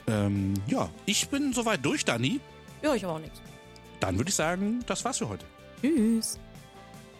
Ähm, 0.07 0.55
ja, 0.66 0.89
ich 1.05 1.28
bin 1.28 1.53
soweit 1.53 1.85
durch, 1.85 2.07
Dani. 2.07 2.41
Ja, 2.83 2.95
ich 2.95 3.05
habe 3.05 3.12
auch 3.12 3.18
nichts. 3.18 3.43
Dann 4.03 4.19
würde 4.19 4.31
ich 4.31 4.35
sagen, 4.35 4.81
das 4.87 5.05
war's 5.05 5.19
für 5.19 5.29
heute. 5.29 5.45
Tschüss. 5.81 6.39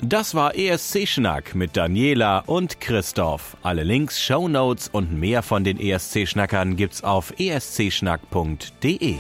Das 0.01 0.35
war 0.35 0.57
ESC 0.57 1.07
Schnack 1.07 1.55
mit 1.55 1.77
Daniela 1.77 2.41
und 2.47 2.81
Christoph. 2.81 3.57
Alle 3.63 3.85
Links, 3.85 4.21
Shownotes 4.21 4.89
und 4.89 5.13
mehr 5.13 5.45
von 5.45 5.63
den 5.63 5.79
ESC 5.79 6.27
Schnackern 6.27 6.75
gibt's 6.75 7.05
auf 7.05 7.33
escschnack.de. 7.39 9.15